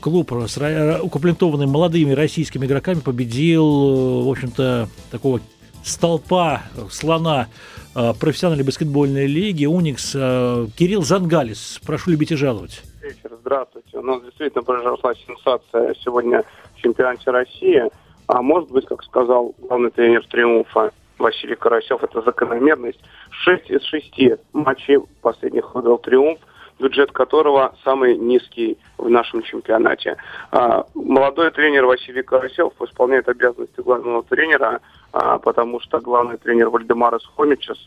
Клуб, 0.00 0.32
укомплектованный 0.32 1.66
молодыми 1.66 2.10
российскими 2.10 2.66
игроками, 2.66 2.98
победил, 2.98 4.24
в 4.24 4.28
общем-то, 4.28 4.88
такого 5.12 5.40
столпа 5.84 6.62
слона 6.90 7.46
Э, 7.46 7.75
профессиональной 8.18 8.64
баскетбольной 8.64 9.26
лиги 9.26 9.66
«Уникс». 9.66 10.14
Э, 10.14 10.66
Кирилл 10.76 11.02
Зангалис, 11.02 11.80
прошу 11.86 12.10
любить 12.10 12.32
и 12.32 12.36
жаловать. 12.36 12.82
Вечер, 13.00 13.30
здравствуйте. 13.40 13.98
У 13.98 14.02
нас 14.02 14.22
действительно 14.22 14.62
произошла 14.62 15.14
сенсация 15.14 15.94
сегодня 16.04 16.44
в 16.74 16.82
чемпионате 16.82 17.30
России. 17.30 17.82
А 18.26 18.42
может 18.42 18.70
быть, 18.70 18.86
как 18.86 19.02
сказал 19.04 19.54
главный 19.58 19.90
тренер 19.90 20.26
«Триумфа» 20.26 20.92
Василий 21.18 21.56
Карасев, 21.56 22.02
это 22.02 22.20
закономерность. 22.22 23.00
Шесть 23.30 23.70
из 23.70 23.82
шести 23.84 24.36
матчей 24.52 24.98
последних 25.22 25.74
выиграл 25.74 25.98
«Триумф», 25.98 26.38
бюджет 26.78 27.12
которого 27.12 27.74
самый 27.84 28.16
низкий 28.16 28.76
в 28.98 29.08
нашем 29.08 29.42
чемпионате. 29.42 30.16
А, 30.50 30.84
молодой 30.94 31.50
тренер 31.50 31.86
Василий 31.86 32.22
Карасев 32.22 32.72
исполняет 32.82 33.28
обязанности 33.28 33.80
главного 33.80 34.22
тренера 34.24 34.80
потому 35.12 35.80
что 35.80 36.00
главный 36.00 36.36
тренер 36.36 36.68
Вальдемарес 36.68 37.24
Хомичес 37.36 37.78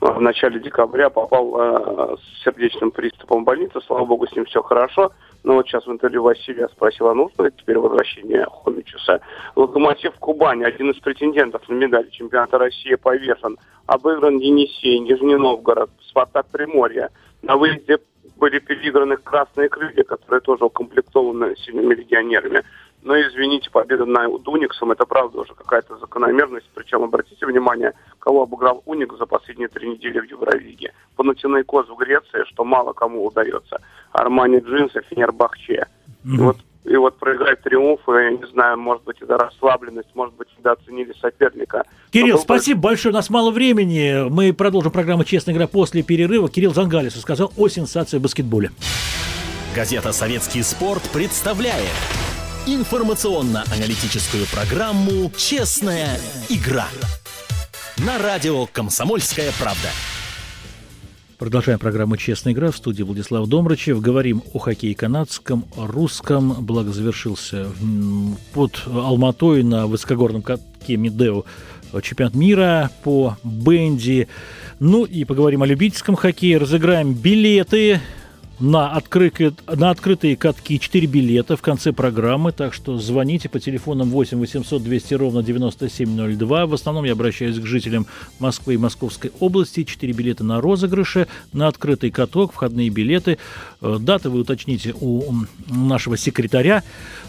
а, 0.00 0.12
в 0.12 0.20
начале 0.20 0.60
декабря 0.60 1.10
попал 1.10 1.54
а, 1.56 2.16
с 2.16 2.44
сердечным 2.44 2.90
приступом 2.90 3.42
в 3.42 3.44
больницу. 3.44 3.80
Слава 3.82 4.04
богу, 4.04 4.26
с 4.26 4.32
ним 4.34 4.44
все 4.46 4.62
хорошо. 4.62 5.12
Но 5.44 5.54
вот 5.54 5.66
сейчас 5.66 5.86
в 5.86 5.92
интервью 5.92 6.22
Василия 6.22 6.68
спросила, 6.68 7.14
нужно 7.14 7.44
ли 7.44 7.52
теперь 7.56 7.78
возвращение 7.78 8.46
Хомичуса. 8.64 9.20
Локомотив 9.54 10.14
Кубани, 10.18 10.64
один 10.64 10.90
из 10.90 10.98
претендентов 11.00 11.68
на 11.68 11.74
медаль 11.74 12.10
чемпионата 12.10 12.58
России 12.58 12.94
повешен. 12.96 13.56
Обыгран 13.86 14.38
Енисей, 14.38 14.98
Нижний 14.98 15.36
Новгород, 15.36 15.90
Спартак 16.08 16.46
Приморье. 16.48 17.10
На 17.42 17.56
выезде 17.56 17.98
были 18.36 18.58
переиграны 18.58 19.16
красные 19.16 19.68
крылья, 19.68 20.04
которые 20.04 20.40
тоже 20.40 20.64
укомплектованы 20.64 21.56
сильными 21.56 21.94
легионерами. 21.94 22.62
Но, 23.08 23.18
извините, 23.18 23.70
победа 23.70 24.04
над 24.04 24.46
Униксом– 24.46 24.90
это 24.92 25.06
правда 25.06 25.40
уже 25.40 25.54
какая-то 25.54 25.96
закономерность. 25.96 26.68
Причем, 26.74 27.04
обратите 27.04 27.46
внимание, 27.46 27.94
кого 28.18 28.42
обыграл 28.42 28.82
Уникс 28.84 29.16
за 29.16 29.24
последние 29.24 29.68
три 29.68 29.88
недели 29.88 30.20
в 30.20 30.24
Евровиге. 30.24 30.92
Панатинайкоз 31.16 31.88
в 31.88 31.96
Греции, 31.96 32.44
что 32.44 32.64
мало 32.66 32.92
кому 32.92 33.24
удается. 33.24 33.80
Армани 34.12 34.58
Джинсы, 34.58 35.00
Фенербахче. 35.08 35.86
Mm-hmm. 36.22 36.34
И 36.34 36.38
вот 36.38 36.56
и 36.84 36.96
вот 36.96 37.16
проиграть 37.18 37.62
триумф, 37.62 38.00
я 38.08 38.30
не 38.30 38.46
знаю, 38.52 38.78
может 38.78 39.04
быть, 39.04 39.16
это 39.22 39.38
расслабленность, 39.38 40.08
может 40.14 40.34
быть, 40.34 40.48
недооценили 40.58 41.14
соперника. 41.18 41.84
Кирилл, 42.10 42.36
был... 42.36 42.42
спасибо 42.42 42.80
большое, 42.80 43.12
у 43.12 43.16
нас 43.16 43.30
мало 43.30 43.50
времени. 43.50 44.28
Мы 44.28 44.52
продолжим 44.52 44.92
программу 44.92 45.24
«Честная 45.24 45.54
игра» 45.54 45.66
после 45.66 46.02
перерыва. 46.02 46.50
Кирилл 46.50 46.74
Зангалис 46.74 47.16
рассказал 47.16 47.52
о 47.56 47.68
сенсации 47.68 48.18
в 48.18 48.22
баскетболе. 48.22 48.70
Газета 49.74 50.12
«Советский 50.12 50.62
спорт» 50.62 51.02
представляет 51.12 51.88
информационно-аналитическую 52.66 54.46
программу 54.46 55.30
«Честная 55.36 56.18
игра» 56.48 56.88
на 57.98 58.18
радио 58.18 58.66
«Комсомольская 58.66 59.52
правда». 59.58 59.88
Продолжаем 61.38 61.78
программу 61.78 62.16
«Честная 62.16 62.52
игра» 62.52 62.70
в 62.70 62.76
студии 62.76 63.02
Владислав 63.02 63.46
Домрачев. 63.48 64.00
Говорим 64.00 64.42
о 64.52 64.58
хоккее 64.58 64.94
канадском, 64.94 65.66
русском. 65.76 66.64
Благо 66.64 66.92
завершился 66.92 67.68
под 68.54 68.82
Алматой 68.86 69.62
на 69.62 69.86
высокогорном 69.86 70.42
катке 70.42 70.96
Медео 70.96 71.44
чемпионат 72.02 72.34
мира 72.34 72.90
по 73.02 73.36
бенди. 73.44 74.28
Ну 74.80 75.04
и 75.04 75.24
поговорим 75.24 75.62
о 75.62 75.66
любительском 75.66 76.16
хоккее. 76.16 76.58
Разыграем 76.58 77.14
билеты 77.14 78.00
на, 78.60 78.90
открытые, 78.90 79.52
на 79.66 79.90
открытые 79.90 80.36
катки 80.36 80.80
4 80.80 81.06
билета 81.06 81.56
в 81.56 81.62
конце 81.62 81.92
программы, 81.92 82.52
так 82.52 82.74
что 82.74 82.98
звоните 82.98 83.48
по 83.48 83.60
телефонам 83.60 84.10
8 84.10 84.38
800 84.38 84.82
200 84.82 85.14
ровно 85.14 85.42
9702. 85.42 86.66
В 86.66 86.74
основном 86.74 87.04
я 87.04 87.12
обращаюсь 87.12 87.58
к 87.58 87.66
жителям 87.66 88.06
Москвы 88.38 88.74
и 88.74 88.76
Московской 88.78 89.30
области. 89.40 89.84
4 89.84 90.12
билета 90.12 90.44
на 90.44 90.60
розыгрыше, 90.60 91.28
на 91.52 91.68
открытый 91.68 92.10
каток, 92.10 92.52
входные 92.52 92.90
билеты. 92.90 93.38
Э, 93.80 93.98
даты 94.00 94.30
вы 94.30 94.40
уточните 94.40 94.94
у 95.00 95.32
нашего 95.68 96.16
секретаря. 96.16 96.82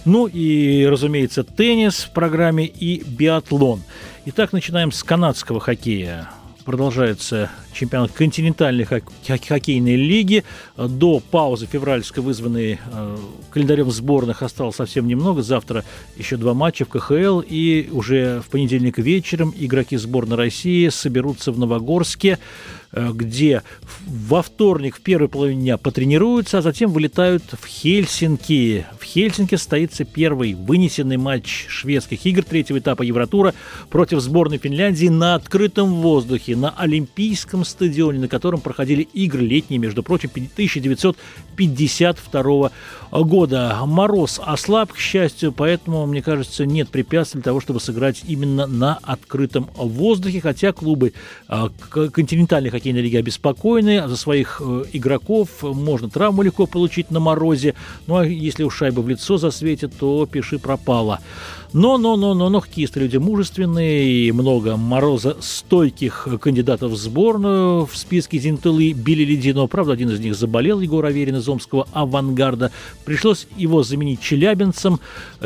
Ну 0.06 0.28
и, 0.28 0.86
разумеется, 0.86 1.44
теннис 1.44 2.06
в 2.06 2.14
программе 2.14 2.66
и 2.66 3.04
биатлон. 3.04 3.82
Итак, 4.26 4.54
начинаем 4.54 4.92
с 4.92 5.04
канадского 5.04 5.60
хоккея 5.60 6.30
продолжается 6.66 7.50
чемпионат 7.74 8.12
континентальной 8.12 8.86
хоккейной 8.86 9.96
лиги. 9.96 10.44
До 10.78 11.20
паузы 11.20 11.66
февральской, 11.66 12.24
вызванной 12.24 12.80
э, 12.84 13.18
календарем 13.52 13.92
сборных, 13.92 14.44
осталось 14.44 14.76
совсем 14.76 15.08
немного. 15.08 15.42
Завтра 15.42 15.84
еще 16.18 16.38
два 16.38 16.54
матча 16.54 16.86
в 16.86 16.90
КХЛ. 16.90 17.42
И 17.42 17.90
уже 17.92 18.42
в 18.42 18.50
понедельник 18.50 18.98
вечером 18.98 19.54
игроки 19.58 19.98
сборной 19.98 20.38
России 20.38 20.90
соберутся 20.90 21.52
в 21.52 21.60
Новогорске 21.60 22.40
где 22.92 23.62
во 24.06 24.42
вторник 24.42 24.98
в 24.98 25.02
первой 25.02 25.28
половине 25.28 25.62
дня 25.62 25.78
потренируются, 25.78 26.58
а 26.58 26.62
затем 26.62 26.92
вылетают 26.92 27.44
в 27.52 27.68
Хельсинки. 27.68 28.88
В 29.00 29.04
Хельсинки 29.04 29.56
состоится 29.56 30.06
первый 30.06 30.56
вынесенный 30.56 31.18
матч 31.18 31.68
шведских 31.68 32.26
игр 32.26 32.42
третьего 32.44 32.80
этапа 32.80 33.04
Евротура 33.04 33.54
против 33.90 34.22
сборной 34.22 34.58
Финляндии 34.58 35.08
на 35.08 35.36
открытом 35.36 35.96
воздухе, 35.96 36.56
на 36.56 36.70
Олимпийском 36.72 37.66
стадионе, 37.66 38.20
на 38.20 38.28
котором 38.28 38.62
проходили 38.62 39.04
игры 39.14 39.42
летние, 39.42 39.80
между 39.80 40.04
прочим, 40.04 40.30
1952 40.34 42.72
года. 43.12 43.80
Мороз 43.86 44.40
ослаб, 44.44 44.94
к 44.94 44.98
счастью, 44.98 45.52
поэтому, 45.52 46.06
мне 46.06 46.22
кажется, 46.22 46.66
нет 46.66 46.90
препятствий 46.90 47.40
для 47.40 47.46
того, 47.46 47.62
чтобы 47.62 47.80
сыграть 47.80 48.24
именно 48.28 48.68
на 48.68 49.00
открытом 49.04 49.70
воздухе, 49.76 50.42
хотя 50.42 50.74
клубы 50.74 51.14
а, 51.48 51.70
континентальной 51.90 52.70
хоккейной 52.80 53.02
лиги 53.02 53.18
обеспокоены, 53.18 54.08
за 54.08 54.16
своих 54.16 54.62
э, 54.64 54.86
игроков 54.94 55.50
можно 55.62 56.10
травму 56.10 56.42
легко 56.42 56.66
получить 56.66 57.12
на 57.12 57.20
морозе, 57.20 57.76
ну 58.08 58.18
а 58.18 58.26
если 58.26 58.64
уж 58.64 58.76
шайба 58.76 59.02
в 59.02 59.10
лицо 59.10 59.38
засветит, 59.38 59.94
то 60.00 60.26
пиши 60.26 60.60
пропало. 60.60 61.20
Но, 61.72 62.00
но, 62.00 62.18
но, 62.18 62.34
но, 62.34 62.50
но 62.50 62.62
хоккеисты 62.62 63.00
люди 63.00 63.18
мужественные, 63.18 64.28
и 64.28 64.32
много 64.32 64.76
мороза 64.76 65.38
стойких 65.40 66.28
кандидатов 66.42 66.94
в 66.94 66.98
сборную 66.98 67.86
в 67.86 67.96
списке 67.96 68.40
Зинтылы 68.40 68.94
били 68.94 69.24
ледяно. 69.24 69.68
Правда, 69.68 69.94
один 69.94 70.10
из 70.10 70.20
них 70.20 70.34
заболел, 70.34 70.80
Егор 70.80 71.06
Аверин 71.06 71.36
из 71.36 71.48
омского 71.48 71.88
авангарда. 71.92 72.72
Пришлось 73.06 73.46
его 73.56 73.84
заменить 73.84 74.20
челябинцем. 74.20 75.00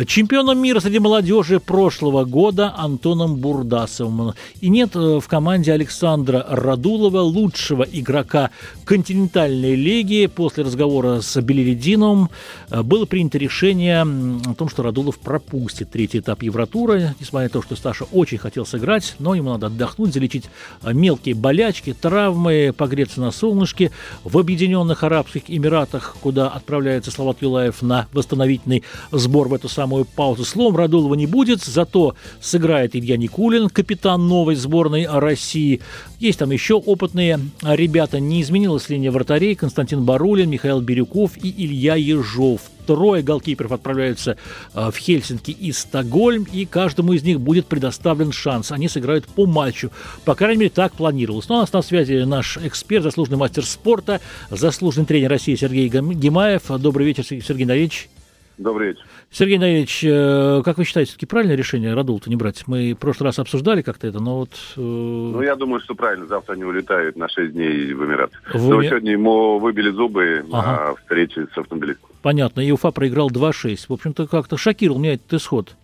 Чемпионом 0.07 0.61
мира 0.61 0.79
среди 0.79 0.99
молодежи 0.99 1.59
прошлого 1.59 2.23
года 2.23 2.73
Антоном 2.77 3.35
Бурдасовым. 3.35 4.33
И 4.61 4.69
нет 4.69 4.95
э, 4.95 5.19
в 5.19 5.27
команде 5.27 5.73
Александра 5.73 6.45
Радулова, 6.49 7.22
лучшего 7.23 7.83
игрока 7.83 8.51
континентальной 8.85 9.75
лиги. 9.75 10.27
После 10.27 10.63
разговора 10.63 11.21
с 11.21 11.39
Белелединовым 11.41 12.29
э, 12.69 12.81
было 12.83 13.05
принято 13.05 13.37
решение 13.37 14.01
о 14.01 14.53
том, 14.55 14.69
что 14.69 14.83
Радулов 14.83 15.19
пропустит 15.19 15.91
третий 15.91 16.19
этап 16.19 16.43
Евротура, 16.43 17.15
несмотря 17.19 17.47
на 17.47 17.53
то, 17.53 17.61
что 17.61 17.75
Сташа 17.75 18.05
очень 18.11 18.37
хотел 18.37 18.65
сыграть, 18.65 19.15
но 19.19 19.35
ему 19.35 19.49
надо 19.49 19.67
отдохнуть, 19.67 20.13
залечить 20.13 20.45
а, 20.81 20.93
мелкие 20.93 21.35
болячки, 21.35 21.93
травмы, 21.99 22.73
погреться 22.75 23.21
на 23.21 23.31
солнышке. 23.31 23.91
В 24.23 24.37
Объединенных 24.37 25.03
Арабских 25.03 25.43
Эмиратах, 25.47 26.15
куда 26.21 26.49
отправляется 26.49 27.11
Слават 27.11 27.41
Юлаев 27.41 27.81
на 27.81 28.07
восстановительный 28.13 28.83
сбор 29.11 29.47
в 29.47 29.53
эту 29.53 29.69
самую 29.69 30.05
паузу, 30.05 30.45
слом 30.45 30.75
Радулова 30.75 31.15
не 31.15 31.27
будет, 31.27 31.63
зато 31.63 32.15
сыграет 32.41 32.95
Илья 32.95 33.17
Никулин, 33.17 33.69
капитан 33.69 34.27
новой 34.27 34.55
сборной 34.55 35.07
России. 35.07 35.81
Есть 36.23 36.39
там 36.39 36.51
еще 36.51 36.75
опытные 36.75 37.37
ребята, 37.61 38.21
не 38.21 38.41
изменилась 38.41 38.87
линия 38.87 39.11
вратарей, 39.11 39.55
Константин 39.55 40.05
Барулин, 40.05 40.49
Михаил 40.49 40.79
Бирюков 40.79 41.31
и 41.35 41.53
Илья 41.65 41.95
Ежов 41.95 42.61
трое 42.87 43.21
голкиперов 43.21 43.73
отправляются 43.73 44.37
э, 44.73 44.89
в 44.89 44.97
Хельсинки 44.97 45.51
и 45.51 45.73
Стокгольм, 45.73 46.45
и 46.51 46.65
каждому 46.65 47.11
из 47.11 47.23
них 47.23 47.41
будет 47.41 47.65
предоставлен 47.65 48.31
шанс. 48.31 48.71
Они 48.71 48.87
сыграют 48.87 49.25
по 49.25 49.45
матчу. 49.45 49.91
По 50.23 50.33
крайней 50.33 50.59
мере, 50.59 50.69
так 50.69 50.93
планировалось. 50.93 51.49
Но 51.49 51.55
у 51.55 51.59
нас 51.59 51.73
на 51.73 51.81
связи 51.81 52.23
наш 52.23 52.57
эксперт, 52.57 53.03
заслуженный 53.03 53.37
мастер 53.37 53.65
спорта, 53.65 54.21
заслуженный 54.49 55.05
тренер 55.05 55.29
России 55.29 55.55
Сергей 55.55 55.89
Гимаев. 55.89 56.63
Добрый 56.79 57.05
вечер, 57.05 57.25
Сергей 57.25 57.63
Андреевич. 57.63 58.09
Добрый 58.57 58.89
вечер. 58.89 59.01
Сергей 59.31 59.57
Наилович, 59.57 60.03
э, 60.03 60.61
как 60.63 60.77
вы 60.77 60.83
считаете, 60.85 61.09
все-таки 61.09 61.25
правильное 61.25 61.55
решение 61.55 61.93
Радул-то 61.95 62.29
не 62.29 62.35
брать? 62.35 62.63
Мы 62.67 62.93
в 62.93 62.97
прошлый 62.97 63.29
раз 63.29 63.39
обсуждали 63.39 63.81
как-то 63.81 64.05
это, 64.05 64.19
но 64.19 64.37
вот... 64.39 64.51
э, 64.77 64.79
Ну, 64.79 65.41
я 65.41 65.55
думаю, 65.55 65.79
что 65.81 65.95
правильно. 65.95 66.27
Завтра 66.27 66.53
они 66.53 66.63
улетают 66.63 67.15
на 67.15 67.27
6 67.27 67.51
дней 67.51 67.93
в 67.93 68.05
Эмират. 68.05 68.31
В 68.53 68.69
Но 68.69 68.83
сегодня 68.83 69.11
ему 69.13 69.57
выбили 69.57 69.89
зубы 69.89 70.45
Ага. 70.51 70.89
на 70.89 70.95
встрече 70.95 71.47
с 71.53 71.57
автомобилистом. 71.57 72.09
Понятно, 72.21 72.61
и 72.61 72.71
Уфа 72.71 72.91
проиграл 72.91 73.31
2-6. 73.31 73.85
В 73.89 73.93
общем-то, 73.93 74.27
как-то 74.27 74.55
шокировал 74.55 74.99
меня 74.99 75.15
этот 75.15 75.33
исход. 75.33 75.75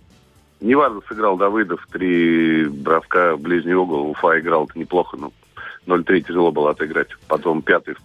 Неважно, 0.61 1.01
сыграл 1.07 1.37
Давыдов, 1.37 1.87
три 1.91 2.65
броска 2.65 3.35
в 3.35 3.41
ближний 3.41 3.73
угол. 3.73 4.09
Уфа 4.11 4.39
играл 4.39 4.69
неплохо, 4.75 5.17
но 5.17 5.31
0-3 5.87 6.21
тяжело 6.21 6.51
было 6.51 6.69
отыграть. 6.71 7.07
Потом 7.27 7.63
пятый 7.63 7.95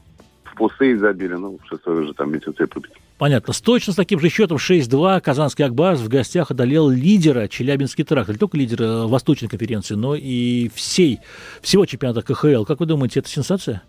в 0.45 0.55
пустые 0.57 0.97
забили, 0.97 1.35
ну, 1.35 1.59
шестой 1.69 2.03
уже 2.03 2.15
там 2.15 2.33
месяце 2.33 2.67
пробить. 2.67 2.93
Понятно. 3.25 3.55
С 3.55 3.63
точно 3.63 3.95
с 3.95 3.97
таким 3.97 4.21
же 4.21 4.29
счетом 4.29 4.59
6-2 4.59 5.19
Казанский 5.23 5.65
Акбарс 5.65 5.99
в 5.99 6.09
гостях 6.11 6.51
одолел 6.51 6.91
лидера 6.91 7.49
Челябинский 7.49 8.05
тракт. 8.05 8.29
Не 8.29 8.35
только 8.35 8.59
лидера 8.59 9.07
Восточной 9.07 9.49
конференции, 9.49 9.95
но 9.95 10.15
и 10.15 10.69
всей, 10.75 11.21
всего 11.63 11.87
чемпионата 11.87 12.21
КХЛ. 12.21 12.65
Как 12.65 12.81
вы 12.81 12.85
думаете, 12.85 13.21
это 13.21 13.31
сенсация? 13.31 13.83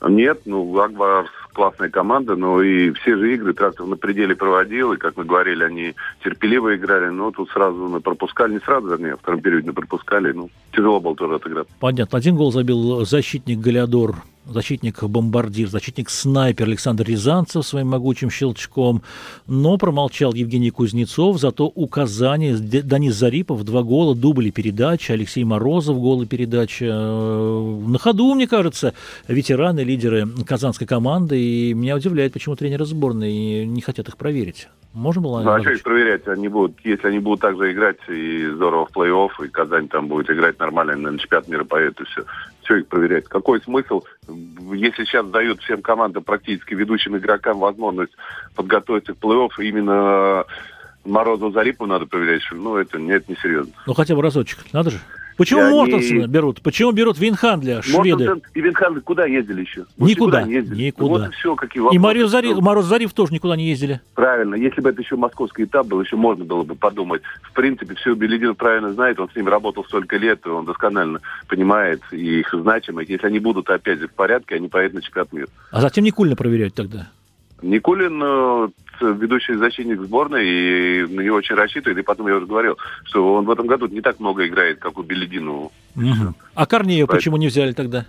Нет, 0.00 0.40
ну, 0.46 0.80
Акбарс 0.80 1.28
классная 1.52 1.90
команда, 1.90 2.34
но 2.34 2.62
и 2.62 2.92
все 2.92 3.18
же 3.18 3.34
игры 3.34 3.52
трактор 3.52 3.84
на 3.84 3.96
пределе 3.96 4.34
проводил, 4.34 4.94
и, 4.94 4.96
как 4.96 5.18
мы 5.18 5.26
говорили, 5.26 5.62
они 5.62 5.94
терпеливо 6.24 6.76
играли, 6.76 7.10
но 7.10 7.32
тут 7.32 7.50
сразу 7.50 7.76
мы 7.76 8.00
пропускали, 8.00 8.54
не 8.54 8.60
сразу, 8.60 8.88
вернее, 8.88 9.16
в 9.16 9.20
втором 9.20 9.42
периоде 9.42 9.66
мы 9.66 9.74
пропускали, 9.74 10.32
ну, 10.32 10.48
тяжело 10.72 10.98
было 10.98 11.14
тоже 11.14 11.34
отыграть. 11.34 11.66
Понятно. 11.78 12.16
Один 12.16 12.36
гол 12.36 12.52
забил 12.52 13.04
защитник 13.04 13.58
Галиадор, 13.58 14.16
защитник 14.48 15.02
Бомбардир, 15.02 15.68
защитник 15.68 16.08
Снайпер 16.10 16.66
Александр 16.66 17.04
Рязанцев 17.04 17.66
своим 17.66 17.88
могучим 17.88 18.30
щелчком, 18.30 19.02
но 19.46 19.76
промолчал 19.78 20.32
Евгений 20.34 20.70
Кузнецов, 20.70 21.38
зато 21.38 21.70
у 21.74 21.86
Казани 21.88 22.52
Д- 22.56 22.82
Данис 22.82 23.14
Зарипов 23.14 23.64
два 23.64 23.82
гола, 23.82 24.14
дубли 24.14 24.50
передачи, 24.50 25.12
Алексей 25.12 25.44
Морозов 25.44 25.98
голы 25.98 26.26
передачи. 26.26 26.84
Э, 26.88 27.86
На 27.86 27.98
ходу, 27.98 28.34
мне 28.34 28.46
кажется, 28.46 28.94
ветераны, 29.28 29.80
лидеры 29.80 30.26
казанской 30.46 30.86
команды, 30.86 31.40
и 31.40 31.74
меня 31.74 31.96
удивляет, 31.96 32.32
почему 32.32 32.56
тренеры 32.56 32.84
сборной 32.86 33.66
не 33.66 33.80
хотят 33.80 34.08
их 34.08 34.16
проверить. 34.16 34.68
Можно 34.94 35.20
было? 35.22 35.42
Ну, 35.42 35.50
а 35.50 35.60
что 35.60 35.70
их 35.72 35.82
проверять? 35.82 36.26
Они 36.26 36.48
будут, 36.48 36.76
если 36.84 37.08
они 37.08 37.18
будут 37.18 37.40
так 37.40 37.56
же 37.58 37.70
играть 37.72 37.98
и 38.08 38.46
здорово 38.54 38.86
в 38.86 38.96
плей-офф, 38.96 39.44
и 39.44 39.48
Казань 39.48 39.88
там 39.88 40.08
будет 40.08 40.30
играть 40.30 40.58
нормально, 40.58 40.96
на 40.96 41.18
чемпионат 41.18 41.48
мира 41.48 41.64
поедут, 41.64 42.00
и 42.00 42.04
все. 42.04 42.22
Все 42.66 42.78
их 42.78 42.88
проверять. 42.88 43.26
Какой 43.26 43.60
смысл, 43.60 44.02
если 44.72 45.04
сейчас 45.04 45.24
дают 45.28 45.62
всем 45.62 45.82
командам, 45.82 46.24
практически 46.24 46.74
ведущим 46.74 47.16
игрокам, 47.16 47.60
возможность 47.60 48.12
подготовиться 48.56 49.14
к 49.14 49.18
плей-офф, 49.18 49.50
именно 49.58 50.44
Морозову 51.04 51.52
Зарипу 51.52 51.86
надо 51.86 52.06
проверять, 52.06 52.42
что, 52.42 52.56
ну, 52.56 52.76
это 52.76 52.98
нет, 52.98 53.28
не 53.28 53.36
серьезно. 53.36 53.72
Ну, 53.86 53.94
хотя 53.94 54.16
бы 54.16 54.22
разочек, 54.22 54.58
надо 54.72 54.90
же. 54.90 54.98
Почему 55.36 55.60
И 55.60 55.64
они- 55.64 55.74
Мортенсена 55.76 56.26
берут? 56.26 56.62
Почему 56.62 56.92
берут 56.92 57.18
Винхандля, 57.18 57.82
шведы? 57.82 57.98
Мортенсен 58.26 58.42
и 58.54 58.60
Винхан 58.60 59.00
куда 59.02 59.26
ездили 59.26 59.60
еще? 59.62 59.84
Больше 59.96 60.14
Никуда, 60.14 60.42
не 60.42 60.54
ездили. 60.54 60.84
никуда. 60.84 61.08
Вот 61.24 61.28
и 61.28 61.30
все, 61.32 61.54
какие 61.54 61.80
И 61.80 61.84
вопросы. 61.84 62.00
Марио 62.00 62.26
Зари- 62.26 62.54
Ну, 62.54 62.60
Мороз 62.62 62.86
Зарив 62.86 63.12
тоже 63.12 63.32
никуда 63.34 63.54
не 63.56 63.68
ездили. 63.68 64.00
Правильно. 64.14 64.54
Если 64.54 64.80
бы 64.80 64.90
это 64.90 65.02
еще 65.02 65.16
московский 65.16 65.64
этап 65.64 65.86
был, 65.88 66.00
еще 66.00 66.16
можно 66.16 66.44
было 66.44 66.62
бы 66.62 66.74
подумать. 66.74 67.22
В 67.42 67.52
принципе, 67.52 67.94
все 67.96 68.14
Беледин 68.14 68.54
правильно 68.54 68.92
знает, 68.92 69.20
он 69.20 69.28
с 69.30 69.36
ним 69.36 69.48
работал 69.48 69.84
столько 69.84 70.16
лет, 70.16 70.40
и 70.46 70.48
он 70.48 70.64
досконально 70.64 71.20
понимает 71.48 72.00
их 72.12 72.52
значимость. 72.52 73.10
Если 73.10 73.26
они 73.26 73.38
будут 73.38 73.68
опять 73.68 73.98
же 74.00 74.08
в 74.08 74.12
порядке, 74.12 74.54
они 74.56 74.68
поедут 74.68 74.94
на 74.94 75.02
чемпионат 75.02 75.32
мира. 75.32 75.48
А 75.70 75.80
затем 75.80 76.04
Никулина 76.04 76.36
проверять 76.36 76.74
тогда. 76.74 77.08
Никулин 77.62 78.20
э, 78.22 78.68
ведущий 79.00 79.54
защитник 79.54 80.00
сборной, 80.00 80.46
и 80.46 81.06
на 81.06 81.20
него 81.20 81.36
очень 81.36 81.54
рассчитывает. 81.54 81.98
И 81.98 82.02
потом 82.02 82.28
я 82.28 82.36
уже 82.36 82.46
говорил, 82.46 82.76
что 83.04 83.34
он 83.34 83.44
в 83.44 83.50
этом 83.50 83.66
году 83.66 83.86
не 83.86 84.00
так 84.00 84.20
много 84.20 84.46
играет, 84.46 84.78
как 84.78 84.98
у 84.98 85.02
Беледину. 85.02 85.72
А 86.54 86.66
Корнея 86.66 87.06
Поэтому- 87.06 87.16
почему 87.18 87.36
не 87.36 87.48
взяли 87.48 87.72
тогда? 87.72 88.06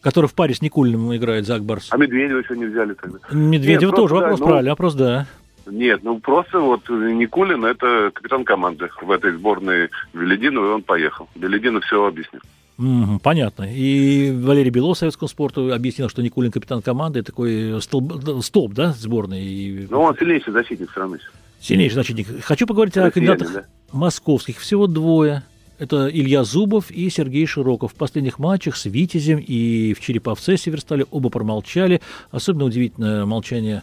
Который 0.00 0.26
в 0.26 0.34
паре 0.34 0.54
с 0.54 0.62
Никулиным 0.62 1.14
играет 1.16 1.46
за 1.46 1.56
Акбарс. 1.56 1.88
А 1.90 1.96
Медведева 1.96 2.38
еще 2.38 2.56
не 2.56 2.66
взяли 2.66 2.94
тогда. 2.94 3.18
Медведева 3.32 3.90
Нет, 3.90 3.96
тоже 3.96 4.14
просто, 4.14 4.14
да, 4.14 4.20
вопрос 4.20 4.40
ну- 4.40 4.46
правильный, 4.46 4.70
вопрос 4.70 4.94
да. 4.94 5.26
Нет, 5.68 6.00
ну 6.04 6.20
просто 6.20 6.60
вот 6.60 6.88
Никулин 6.88 7.64
это 7.64 8.12
капитан 8.14 8.44
команды 8.44 8.88
в 9.02 9.10
этой 9.10 9.32
сборной 9.32 9.88
Беледину, 10.14 10.64
и 10.64 10.68
он 10.68 10.82
поехал. 10.82 11.28
Беледину 11.34 11.80
все 11.80 12.04
объяснил. 12.06 12.40
Мгм, 12.78 13.20
понятно. 13.20 13.64
И 13.72 14.30
Валерий 14.32 14.70
Белов 14.70 14.98
советскому 14.98 15.28
спорту 15.28 15.72
объяснил, 15.72 16.08
что 16.08 16.22
Никулин 16.22 16.52
капитан 16.52 16.82
команды, 16.82 17.22
такой 17.22 17.80
столб, 17.80 18.12
столб 18.42 18.74
да, 18.74 18.92
сборной. 18.92 19.42
И 19.44 19.86
Ну, 19.90 20.00
он 20.02 20.16
сильнейший 20.16 20.52
защитник 20.52 20.90
страны. 20.90 21.18
сильнейший 21.60 21.94
защитник. 21.94 22.26
Хочу 22.44 22.66
поговорить 22.66 22.96
о 22.98 23.06
Россияне, 23.06 23.28
кандидатах 23.36 23.54
да. 23.54 23.64
московских. 23.92 24.58
Всего 24.58 24.86
двое. 24.86 25.42
Это 25.78 26.08
Илья 26.08 26.44
Зубов 26.44 26.90
и 26.90 27.08
Сергей 27.10 27.46
Широков. 27.46 27.92
В 27.92 27.94
последних 27.96 28.38
матчах 28.38 28.76
с 28.76 28.84
Витязем 28.86 29.38
и 29.38 29.94
в 29.94 30.00
Череповце 30.00 30.56
Северстале 30.56 31.06
оба 31.10 31.28
промолчали. 31.30 32.00
Особенно 32.30 32.64
удивительное 32.64 33.24
молчание 33.26 33.82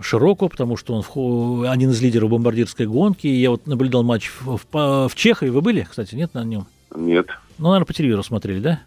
Широкого, 0.00 0.48
потому 0.48 0.76
что 0.76 0.94
он 0.94 1.66
один 1.66 1.90
из 1.90 2.00
лидеров 2.00 2.30
бомбардирской 2.30 2.86
гонки. 2.86 3.26
Я 3.26 3.50
вот 3.50 3.66
наблюдал 3.66 4.02
матч 4.02 4.30
в, 4.40 4.58
в, 4.72 5.08
в 5.08 5.14
Чехове. 5.14 5.50
Вы 5.50 5.60
были, 5.60 5.86
кстати, 5.88 6.14
нет 6.14 6.34
на 6.34 6.44
нем? 6.44 6.66
Нет. 6.94 7.26
Ну, 7.58 7.68
наверное, 7.68 7.86
по 7.86 7.92
телевизору 7.94 8.22
смотрели, 8.22 8.60
да? 8.60 8.80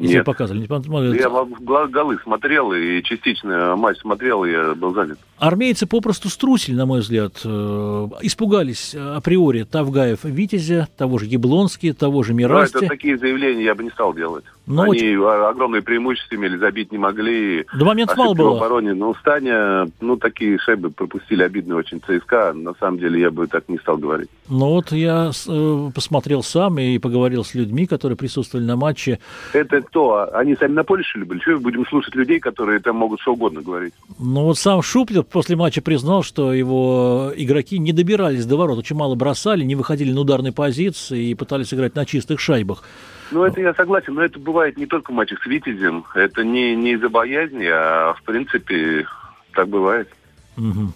Если 0.00 0.16
Нет. 0.16 0.24
показывали. 0.24 0.62
Не 0.62 0.66
пон- 0.66 1.14
Я 1.14 1.28
голы 1.88 2.18
смотрел, 2.22 2.72
и 2.72 3.02
частично 3.02 3.76
матч 3.76 3.98
смотрел, 3.98 4.44
и 4.44 4.50
я 4.50 4.74
был 4.74 4.94
занят. 4.94 5.18
Армейцы 5.38 5.86
попросту 5.86 6.30
струсили, 6.30 6.74
на 6.74 6.86
мой 6.86 7.00
взгляд. 7.00 7.34
Э, 7.44 8.08
Испугались 8.22 8.94
э, 8.94 8.98
априори 9.16 9.64
Тавгаев 9.64 10.24
Витязя, 10.24 10.88
того 10.96 11.18
же 11.18 11.26
Яблонски, 11.26 11.92
того 11.92 12.22
же 12.22 12.32
Мирасти. 12.32 12.78
это 12.78 12.88
такие 12.88 13.18
заявления 13.18 13.62
я 13.64 13.74
бы 13.74 13.84
не 13.84 13.90
стал 13.90 14.14
делать. 14.14 14.44
Ну, 14.70 14.82
Они 14.82 14.90
очень- 14.90 15.48
огромные 15.50 15.82
преимущества 15.82 16.36
имели, 16.36 16.56
забить 16.56 16.92
не 16.92 16.98
могли. 16.98 17.66
До 17.76 17.84
момента 17.84 18.14
мало 18.16 18.34
было. 18.34 18.56
обороне. 18.56 18.94
Ну, 18.94 19.14
Станя, 19.16 19.88
ну, 20.00 20.16
такие 20.16 20.58
шайбы 20.58 20.90
пропустили 20.90 21.42
обидные 21.42 21.76
очень 21.76 22.00
ЦСКА. 22.00 22.52
На 22.54 22.74
самом 22.74 22.98
деле, 22.98 23.20
я 23.20 23.32
бы 23.32 23.48
так 23.48 23.68
не 23.68 23.78
стал 23.78 23.96
говорить. 23.96 24.28
Ну 24.48 24.66
вот 24.68 24.92
я 24.92 25.30
э, 25.48 25.90
посмотрел 25.92 26.44
сам 26.44 26.78
и 26.78 26.98
поговорил 26.98 27.44
с 27.44 27.54
людьми, 27.54 27.86
которые 27.86 28.16
присутствовали 28.16 28.64
на 28.64 28.76
матче. 28.76 29.18
Это 29.52 29.80
кто? 29.80 30.28
Они 30.32 30.54
сами 30.54 30.72
на 30.72 30.84
поле, 30.84 31.02
что 31.02 31.18
ли, 31.18 31.24
были? 31.24 31.40
Мы 31.46 31.58
будем 31.58 31.84
слушать 31.86 32.14
людей, 32.14 32.38
которые 32.38 32.78
там 32.78 32.94
могут 32.96 33.20
что 33.20 33.32
угодно 33.32 33.62
говорить? 33.62 33.94
Ну 34.20 34.44
вот 34.44 34.58
сам 34.58 34.82
Шуплер 34.82 35.24
после 35.24 35.56
матча 35.56 35.82
признал, 35.82 36.22
что 36.22 36.52
его 36.52 37.32
игроки 37.36 37.78
не 37.78 37.92
добирались 37.92 38.46
до 38.46 38.56
ворот, 38.56 38.78
очень 38.78 38.96
мало 38.96 39.16
бросали, 39.16 39.64
не 39.64 39.74
выходили 39.74 40.12
на 40.12 40.20
ударные 40.20 40.52
позиции 40.52 41.28
и 41.30 41.34
пытались 41.34 41.74
играть 41.74 41.96
на 41.96 42.06
чистых 42.06 42.38
шайбах. 42.38 42.84
Ну, 43.30 43.44
это 43.44 43.60
я 43.60 43.74
согласен, 43.74 44.14
но 44.14 44.22
это 44.22 44.38
бывает 44.38 44.76
не 44.76 44.86
только 44.86 45.10
в 45.10 45.14
матчах 45.14 45.42
с 45.42 45.46
Витязем. 45.46 46.04
Это 46.14 46.44
не, 46.44 46.74
не 46.74 46.92
из-за 46.92 47.08
боязни, 47.08 47.66
а 47.66 48.14
в 48.14 48.22
принципе 48.22 49.06
так 49.52 49.68
бывает. 49.68 50.08
Мгм. 50.56 50.92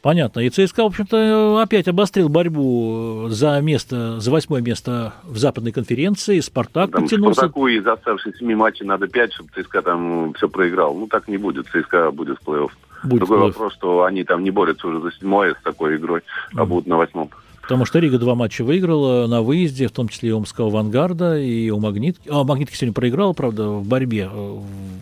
Понятно. 0.00 0.40
И 0.40 0.48
ЦСКА, 0.48 0.84
в 0.84 0.86
общем-то, 0.86 1.60
опять 1.60 1.88
обострил 1.88 2.28
борьбу 2.28 3.26
за 3.30 3.60
место, 3.60 4.20
за 4.20 4.30
восьмое 4.30 4.60
место 4.60 5.14
в 5.24 5.38
западной 5.38 5.72
конференции. 5.72 6.38
Спартак 6.40 6.92
Там 6.92 7.02
подтянулся. 7.02 7.40
Спартаку 7.40 7.66
из 7.66 7.86
оставшихся 7.86 8.38
семи 8.38 8.54
матчей 8.54 8.86
надо 8.86 9.08
пять, 9.08 9.32
чтобы 9.32 9.50
ЦСКА 9.56 9.82
там 9.82 10.34
все 10.34 10.48
проиграл. 10.48 10.94
Ну, 10.94 11.08
так 11.08 11.26
не 11.26 11.36
будет. 11.36 11.66
ЦСКА 11.66 12.12
будет 12.12 12.38
в 12.40 12.48
плей-офф. 12.48 12.70
Будет 13.02 13.20
Другой 13.20 13.38
плей-офф. 13.38 13.46
вопрос, 13.48 13.74
что 13.74 14.04
они 14.04 14.22
там 14.24 14.44
не 14.44 14.50
борются 14.50 14.86
уже 14.86 15.00
за 15.00 15.12
седьмое 15.12 15.54
с 15.54 15.62
такой 15.62 15.96
игрой, 15.96 16.22
а 16.54 16.64
будут 16.64 16.86
на 16.86 16.96
восьмом. 16.96 17.30
Потому 17.68 17.84
что 17.84 17.98
Рига 17.98 18.18
два 18.18 18.34
матча 18.34 18.64
выиграла 18.64 19.26
на 19.26 19.42
выезде, 19.42 19.88
в 19.88 19.92
том 19.92 20.08
числе 20.08 20.30
и 20.30 20.32
у 20.32 20.38
Омского 20.38 20.68
«Авангарда», 20.68 21.38
и 21.38 21.68
у 21.68 21.78
«Магнитки». 21.78 22.26
А, 22.30 22.42
«Магнитки» 22.42 22.74
сегодня 22.74 22.94
проиграла, 22.94 23.34
правда, 23.34 23.68
в 23.68 23.86
борьбе, 23.86 24.26
э, 24.32 24.58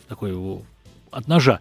такой 0.08 0.34
от 1.12 1.28
ножа. 1.28 1.60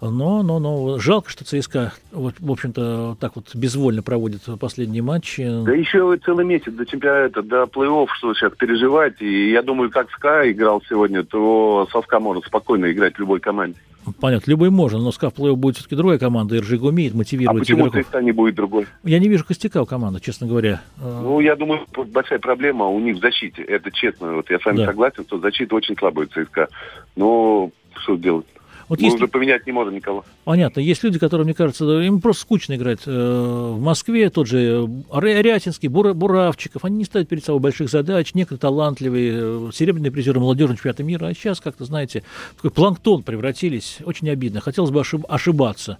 Но, 0.00 0.44
но, 0.44 0.60
но 0.60 0.98
жалко, 1.00 1.28
что 1.28 1.44
ЦСКА, 1.44 1.92
вот, 2.12 2.34
в 2.38 2.52
общем-то, 2.52 3.16
так 3.18 3.32
вот 3.34 3.52
безвольно 3.54 4.04
проводит 4.04 4.42
последние 4.60 5.02
матчи. 5.02 5.44
Да 5.64 5.72
еще 5.72 6.16
целый 6.24 6.44
месяц 6.44 6.72
до 6.72 6.86
чемпионата, 6.86 7.42
до 7.42 7.64
плей-офф, 7.64 8.06
что 8.16 8.32
сейчас 8.34 8.52
переживать. 8.52 9.20
И 9.20 9.50
я 9.50 9.60
думаю, 9.62 9.90
как 9.90 10.08
СКА 10.12 10.48
играл 10.52 10.80
сегодня, 10.88 11.24
то 11.24 11.88
со 11.90 12.00
СКА 12.02 12.20
может 12.20 12.44
спокойно 12.44 12.92
играть 12.92 13.16
в 13.16 13.18
любой 13.18 13.40
команде. 13.40 13.78
Понятно, 14.20 14.50
любой 14.50 14.70
можно, 14.70 14.98
но 14.98 15.10
в 15.10 15.18
плей 15.34 15.54
будет 15.54 15.76
все-таки 15.76 15.96
другая 15.96 16.18
команда, 16.18 16.56
и 16.56 16.60
Ржига 16.60 16.86
умеет 16.86 17.14
А 17.14 17.16
мотивировать 17.18 17.60
почему 17.60 17.88
игроков. 17.88 18.04
ЦСКА 18.06 18.20
не 18.22 18.32
будет 18.32 18.54
другой? 18.54 18.86
Я 19.04 19.18
не 19.18 19.28
вижу 19.28 19.44
костяка 19.44 19.82
у 19.82 19.86
команды, 19.86 20.20
честно 20.20 20.46
говоря. 20.46 20.82
Ну, 21.00 21.40
я 21.40 21.56
думаю, 21.56 21.80
большая 22.12 22.38
проблема 22.38 22.86
у 22.86 22.98
них 23.00 23.16
в 23.16 23.20
защите. 23.20 23.62
Это 23.62 23.90
честно. 23.90 24.34
Вот 24.34 24.50
я 24.50 24.58
с 24.58 24.64
вами 24.64 24.78
Да. 24.78 24.86
согласен, 24.86 25.24
что 25.26 25.38
защита 25.38 25.74
очень 25.74 25.96
слабая 25.96 26.26
у 26.26 26.44
ЦСКА. 26.44 26.68
Но 27.16 27.70
что 28.02 28.16
делать? 28.16 28.46
Вот 28.88 29.00
Мы 29.00 29.06
если... 29.06 29.16
уже 29.16 29.28
поменять 29.28 29.66
не 29.66 29.72
можем 29.72 29.94
никого. 29.94 30.24
Понятно. 30.44 30.80
Есть 30.80 31.02
люди, 31.02 31.18
которые, 31.18 31.44
мне 31.44 31.54
кажется, 31.54 32.00
им 32.00 32.20
просто 32.20 32.42
скучно 32.42 32.74
играть. 32.74 33.00
Э, 33.06 33.72
в 33.74 33.80
Москве 33.80 34.28
тот 34.30 34.46
же 34.46 34.88
Рятинский, 35.12 35.88
Бура, 35.88 36.12
Буравчиков, 36.12 36.84
они 36.84 36.98
не 36.98 37.04
ставят 37.04 37.28
перед 37.28 37.44
собой 37.44 37.60
больших 37.60 37.88
задач, 37.88 38.34
некоторые 38.34 38.60
талантливые, 38.60 39.32
э, 39.34 39.70
серебряные 39.72 40.12
призеры 40.12 40.40
молодежного 40.40 40.76
чемпионата 40.76 41.02
мира, 41.02 41.26
а 41.26 41.34
сейчас, 41.34 41.60
как-то, 41.60 41.84
знаете, 41.84 42.22
такой 42.56 42.70
планктон 42.70 43.22
превратились. 43.22 43.98
Очень 44.04 44.28
обидно. 44.30 44.60
Хотелось 44.60 44.90
бы 44.90 45.02
ошибаться. 45.28 45.98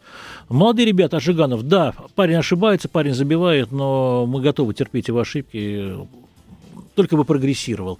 Молодые 0.49 0.87
ребята, 0.87 1.16
Ажиганов, 1.16 1.62
да, 1.62 1.94
парень 2.14 2.37
ошибается, 2.37 2.88
парень 2.88 3.14
забивает, 3.14 3.73
но 3.73 4.27
мы 4.27 4.40
готовы 4.40 4.75
терпеть 4.75 5.09
его 5.09 5.20
ошибки, 5.20 5.97
только 6.94 7.16
бы 7.16 7.25
прогрессировал. 7.25 7.99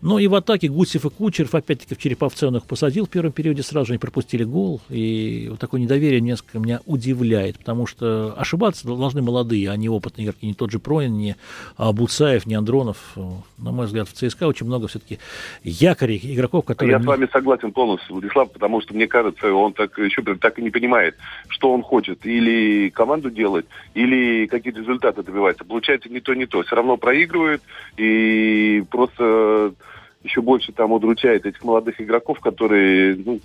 Но 0.00 0.20
и 0.20 0.28
в 0.28 0.34
атаке 0.36 0.68
Гусев 0.68 1.04
и 1.04 1.10
Кучеров, 1.10 1.54
опять-таки, 1.54 1.94
в 1.94 1.98
Череповце 1.98 2.46
он 2.46 2.56
их 2.56 2.64
посадил 2.66 3.06
в 3.06 3.10
первом 3.10 3.32
периоде, 3.32 3.62
сразу 3.62 3.86
же 3.86 3.92
они 3.94 3.98
пропустили 3.98 4.44
гол. 4.44 4.80
И 4.88 5.48
вот 5.50 5.58
такое 5.58 5.80
недоверие 5.80 6.20
несколько 6.20 6.60
меня 6.60 6.80
удивляет, 6.86 7.58
потому 7.58 7.86
что 7.86 8.32
ошибаться 8.36 8.86
должны 8.86 9.22
молодые, 9.22 9.70
а 9.70 9.76
не 9.76 9.88
опытные 9.88 10.26
игроки. 10.26 10.46
Не 10.46 10.54
тот 10.54 10.70
же 10.70 10.78
Пронин, 10.78 11.18
не 11.18 11.36
Буцаев, 11.78 12.46
не 12.46 12.54
Андронов. 12.54 13.16
На 13.58 13.72
мой 13.72 13.86
взгляд, 13.86 14.08
в 14.08 14.12
ЦСКА 14.12 14.46
очень 14.46 14.66
много 14.66 14.86
все-таки 14.86 15.18
якорей, 15.64 16.20
игроков, 16.22 16.64
которые... 16.64 16.96
Я 16.96 17.02
с 17.02 17.06
вами 17.06 17.28
согласен 17.32 17.72
полностью, 17.72 18.14
Владислав, 18.14 18.52
потому 18.52 18.80
что, 18.80 18.94
мне 18.94 19.08
кажется, 19.08 19.52
он 19.52 19.72
так 19.72 19.98
еще 19.98 20.22
так 20.22 20.58
и 20.60 20.62
не 20.62 20.70
понимает, 20.70 21.16
что 21.48 21.72
он 21.72 21.82
хочет. 21.82 22.24
Или 22.24 22.88
команду 22.90 23.30
делать, 23.30 23.66
или 23.94 24.46
какие-то 24.46 24.80
результаты 24.80 25.24
добиваться. 25.24 25.64
Получается 25.64 26.08
не 26.08 26.20
то, 26.20 26.34
не 26.34 26.46
то. 26.46 26.62
Все 26.62 26.76
равно 26.76 26.96
проигрывает, 26.96 27.62
и 27.96 28.84
просто 28.90 29.72
еще 30.22 30.42
больше 30.42 30.72
там 30.72 30.92
удручает 30.92 31.46
этих 31.46 31.62
молодых 31.62 32.00
игроков, 32.00 32.40
которые 32.40 33.16
ну, 33.16 33.40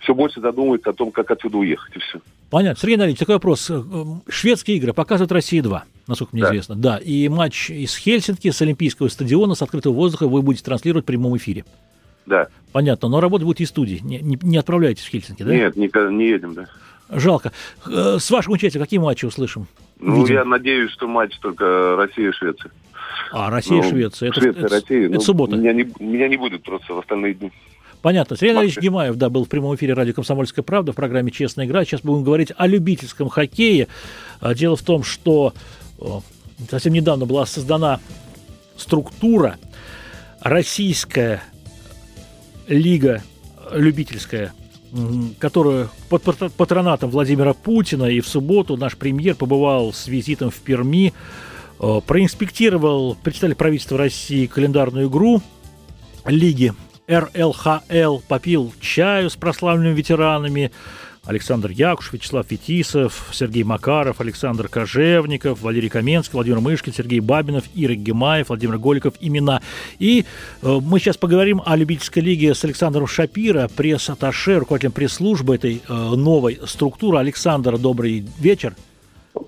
все 0.00 0.14
больше 0.14 0.40
задумываются 0.40 0.90
о 0.90 0.92
том, 0.92 1.10
как 1.10 1.30
отсюда 1.30 1.58
уехать, 1.58 1.96
и 1.96 1.98
все. 2.00 2.20
Понятно. 2.50 2.80
Сергей 2.80 2.96
Анатольевич, 2.96 3.18
такой 3.18 3.36
вопрос. 3.36 3.70
Э, 3.70 3.82
шведские 4.28 4.76
игры 4.76 4.92
показывают 4.92 5.32
Россия-2, 5.32 5.80
насколько 6.06 6.34
мне 6.34 6.42
да. 6.42 6.50
известно. 6.50 6.74
Да, 6.74 6.98
и 6.98 7.28
матч 7.28 7.70
из 7.70 7.96
Хельсинки 7.96 8.50
с 8.50 8.60
Олимпийского 8.60 9.08
стадиона, 9.08 9.54
с 9.54 9.62
открытого 9.62 9.94
воздуха 9.94 10.28
вы 10.28 10.42
будете 10.42 10.64
транслировать 10.64 11.04
в 11.04 11.06
прямом 11.06 11.36
эфире. 11.38 11.64
Да. 12.26 12.48
Понятно, 12.72 13.08
но 13.08 13.20
работать 13.20 13.46
будете 13.46 13.64
из 13.64 13.70
студии, 13.70 14.00
не, 14.02 14.18
не, 14.18 14.38
не 14.42 14.58
отправляетесь 14.58 15.04
в 15.04 15.08
Хельсинки, 15.08 15.42
да? 15.42 15.54
Нет, 15.54 15.76
не, 15.76 15.90
не 16.10 16.28
едем, 16.28 16.54
да. 16.54 16.66
Жалко. 17.08 17.52
Э, 17.86 18.18
с 18.18 18.30
вашим 18.30 18.52
участием 18.52 18.82
какие 18.82 19.00
матчи 19.00 19.24
услышим? 19.24 19.66
Ну, 19.98 20.22
Видим? 20.22 20.34
я 20.34 20.44
надеюсь, 20.44 20.90
что 20.90 21.06
матч 21.06 21.38
только 21.38 21.96
Россия-Швеция. 21.96 22.70
А, 23.32 23.50
Россия, 23.50 23.82
ну, 23.82 23.88
Швеция. 23.88 24.28
Это, 24.30 24.40
Швеция, 24.40 24.64
это, 24.64 24.74
Россия. 24.74 25.06
Это 25.06 25.14
ну, 25.14 25.20
суббота. 25.20 25.56
Меня 25.56 25.72
не, 25.72 25.88
меня 25.98 26.28
не 26.28 26.36
будет 26.36 26.62
просто 26.62 26.94
в 26.94 26.98
остальные 26.98 27.34
дни. 27.34 27.52
Понятно. 28.02 28.36
Сергей 28.36 28.50
Анатольевич 28.50 28.78
Гемаев, 28.78 29.14
да, 29.16 29.30
был 29.30 29.44
в 29.44 29.48
прямом 29.48 29.76
эфире 29.76 29.94
радио 29.94 30.12
«Комсомольская 30.12 30.64
правда» 30.64 30.92
в 30.92 30.96
программе 30.96 31.30
«Честная 31.30 31.66
игра». 31.66 31.84
Сейчас 31.84 32.00
будем 32.00 32.24
говорить 32.24 32.52
о 32.56 32.66
любительском 32.66 33.28
хоккее. 33.28 33.86
А, 34.40 34.54
дело 34.54 34.76
в 34.76 34.82
том, 34.82 35.04
что 35.04 35.54
совсем 36.68 36.92
недавно 36.92 37.26
была 37.26 37.46
создана 37.46 38.00
структура 38.76 39.56
Российская 40.40 41.42
лига 42.66 43.22
любительская, 43.72 44.52
которую 45.38 45.88
под 46.08 46.22
патронатом 46.56 47.10
Владимира 47.10 47.54
Путина 47.54 48.04
и 48.04 48.20
в 48.20 48.28
субботу 48.28 48.76
наш 48.76 48.96
премьер 48.96 49.36
побывал 49.36 49.92
с 49.92 50.08
визитом 50.08 50.50
в 50.50 50.56
Перми 50.56 51.12
проинспектировал 52.06 53.16
представитель 53.16 53.56
правительства 53.56 53.98
России 53.98 54.46
календарную 54.46 55.08
игру 55.08 55.42
лиги 56.24 56.72
РЛХЛ, 57.08 58.20
попил 58.28 58.72
чаю 58.80 59.28
с 59.28 59.36
прославленными 59.36 59.94
ветеранами, 59.94 60.70
Александр 61.24 61.70
Якуш, 61.70 62.12
Вячеслав 62.12 62.46
Фетисов, 62.48 63.28
Сергей 63.32 63.62
Макаров, 63.62 64.20
Александр 64.20 64.68
Кожевников, 64.68 65.60
Валерий 65.62 65.88
Каменский, 65.88 66.32
Владимир 66.32 66.58
Мышкин, 66.60 66.92
Сергей 66.92 67.20
Бабинов, 67.20 67.64
Ира 67.74 67.94
Гемаев, 67.94 68.48
Владимир 68.48 68.78
Голиков, 68.78 69.14
имена. 69.20 69.62
И 70.00 70.24
э, 70.62 70.78
мы 70.82 70.98
сейчас 70.98 71.16
поговорим 71.16 71.62
о 71.64 71.76
любительской 71.76 72.22
лиге 72.22 72.54
с 72.54 72.64
Александром 72.64 73.06
Шапира, 73.06 73.68
пресс-атташе, 73.68 74.58
руководителем 74.58 74.92
пресс-службы 74.92 75.54
этой 75.54 75.80
э, 75.86 75.92
новой 75.92 76.60
структуры. 76.66 77.18
Александр, 77.18 77.78
добрый 77.78 78.26
вечер. 78.40 78.74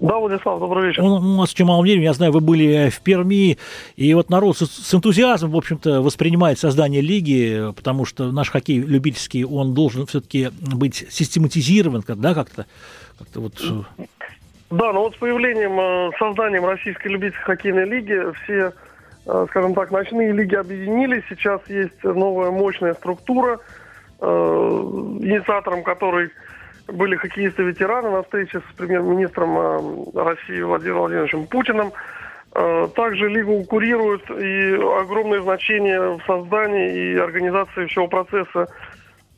Да, 0.05 0.19
Владислав, 0.19 0.61
добрый 0.61 0.89
вечер. 0.89 1.03
У 1.03 1.19
нас 1.19 1.59
мало 1.61 1.81
времени, 1.81 2.05
я 2.05 2.13
знаю, 2.13 2.31
вы 2.31 2.41
были 2.41 2.91
в 2.91 3.01
Перми, 3.01 3.57
и 3.97 4.13
вот 4.13 4.29
народ 4.29 4.59
с, 4.59 4.95
энтузиазмом, 4.95 5.53
в 5.53 5.57
общем-то, 5.57 6.03
воспринимает 6.03 6.59
создание 6.59 7.01
лиги, 7.01 7.73
потому 7.75 8.05
что 8.05 8.31
наш 8.31 8.51
хоккей 8.51 8.81
любительский, 8.81 9.47
он 9.47 9.73
должен 9.73 10.05
все-таки 10.05 10.51
быть 10.61 11.07
систематизирован, 11.11 12.05
да, 12.07 12.35
как-то, 12.35 12.67
как-то 13.19 13.41
вот... 13.41 13.55
Э. 13.99 14.05
Да, 14.69 14.93
но 14.93 15.05
вот 15.05 15.15
с 15.15 15.17
появлением, 15.17 15.81
э, 15.81 16.11
созданием 16.19 16.67
Российской 16.67 17.09
любительской 17.09 17.57
хоккейной 17.57 17.87
лиги 17.87 18.21
все, 18.43 18.75
э, 19.25 19.47
скажем 19.49 19.73
так, 19.73 19.91
ночные 19.91 20.33
лиги 20.33 20.55
объединились, 20.55 21.23
сейчас 21.31 21.63
есть 21.69 22.05
новая 22.05 22.51
мощная 22.51 22.93
структура, 22.93 23.59
инициатором 24.21 25.83
которой 25.83 26.31
были 26.89 27.17
хоккеисты-ветераны 27.17 28.11
на 28.11 28.23
встрече 28.23 28.61
с 28.61 28.77
премьер-министром 28.77 29.59
э, 29.59 30.23
России 30.23 30.61
Владимиром 30.61 31.01
Владимировичем 31.01 31.47
Путиным. 31.47 31.93
Э, 32.55 32.89
также 32.95 33.29
Лигу 33.29 33.65
курирует 33.65 34.29
и 34.31 34.75
огромное 34.75 35.41
значение 35.41 36.19
в 36.19 36.21
создании 36.27 37.13
и 37.13 37.17
организации 37.17 37.87
всего 37.87 38.07
процесса 38.07 38.69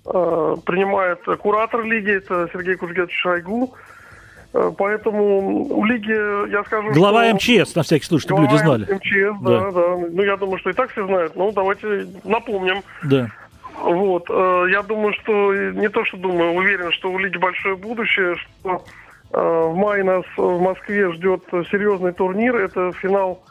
э, 0.06 0.56
принимает 0.64 1.20
куратор 1.38 1.84
Лиги, 1.84 2.16
это 2.16 2.48
Сергей 2.52 2.76
Кужгетович 2.76 3.16
Шойгу. 3.16 3.74
Поэтому 4.78 5.66
у 5.66 5.84
Лиги, 5.84 6.50
я 6.50 6.64
скажу, 6.64 6.90
Глава 6.92 7.26
что... 7.26 7.34
МЧС, 7.34 7.74
на 7.74 7.82
всякий 7.82 8.06
случай, 8.06 8.26
чтобы 8.26 8.42
люди 8.42 8.56
знали. 8.56 8.84
МЧС, 8.84 9.42
да, 9.42 9.60
да, 9.60 9.70
да. 9.70 9.96
Ну, 10.10 10.22
я 10.22 10.38
думаю, 10.38 10.58
что 10.58 10.70
и 10.70 10.72
так 10.72 10.90
все 10.92 11.06
знают. 11.06 11.36
Ну, 11.36 11.52
давайте 11.52 12.06
напомним. 12.24 12.82
Да. 13.02 13.30
Вот. 13.82 14.26
Э, 14.30 14.66
я 14.70 14.82
думаю, 14.82 15.12
что 15.22 15.54
не 15.54 15.88
то, 15.88 16.04
что 16.04 16.16
думаю, 16.16 16.52
уверен, 16.54 16.92
что 16.92 17.10
у 17.10 17.18
Лиги 17.18 17.36
большое 17.36 17.76
будущее, 17.76 18.36
что 18.36 18.84
э, 19.32 19.38
в 19.38 19.76
мае 19.76 20.02
нас 20.02 20.24
в 20.36 20.60
Москве 20.60 21.12
ждет 21.12 21.42
серьезный 21.70 22.12
турнир. 22.12 22.56
Это 22.56 22.92
финал 22.92 23.42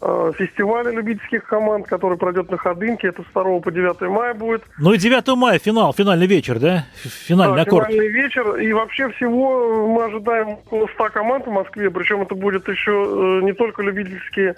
э, 0.00 0.32
фестиваля 0.36 0.90
любительских 0.90 1.44
команд, 1.44 1.86
который 1.86 2.18
пройдет 2.18 2.50
на 2.50 2.58
Ходынке. 2.58 3.08
Это 3.08 3.22
с 3.22 3.26
2 3.32 3.60
по 3.60 3.70
9 3.70 4.00
мая 4.02 4.34
будет. 4.34 4.62
Ну 4.78 4.92
и 4.92 4.98
9 4.98 5.26
мая 5.36 5.58
финал, 5.58 5.92
финальный 5.94 6.26
вечер, 6.26 6.58
да? 6.58 6.84
Финальный 6.94 7.56
да, 7.56 7.62
аккорд. 7.62 7.88
финальный 7.88 8.08
вечер. 8.08 8.56
И 8.56 8.72
вообще 8.72 9.08
всего 9.10 9.86
мы 9.88 10.04
ожидаем 10.04 10.50
около 10.50 10.88
100 10.94 11.08
команд 11.10 11.46
в 11.46 11.50
Москве. 11.50 11.90
Причем 11.90 12.22
это 12.22 12.34
будет 12.34 12.68
еще 12.68 13.40
не 13.42 13.52
только 13.52 13.82
любительские 13.82 14.56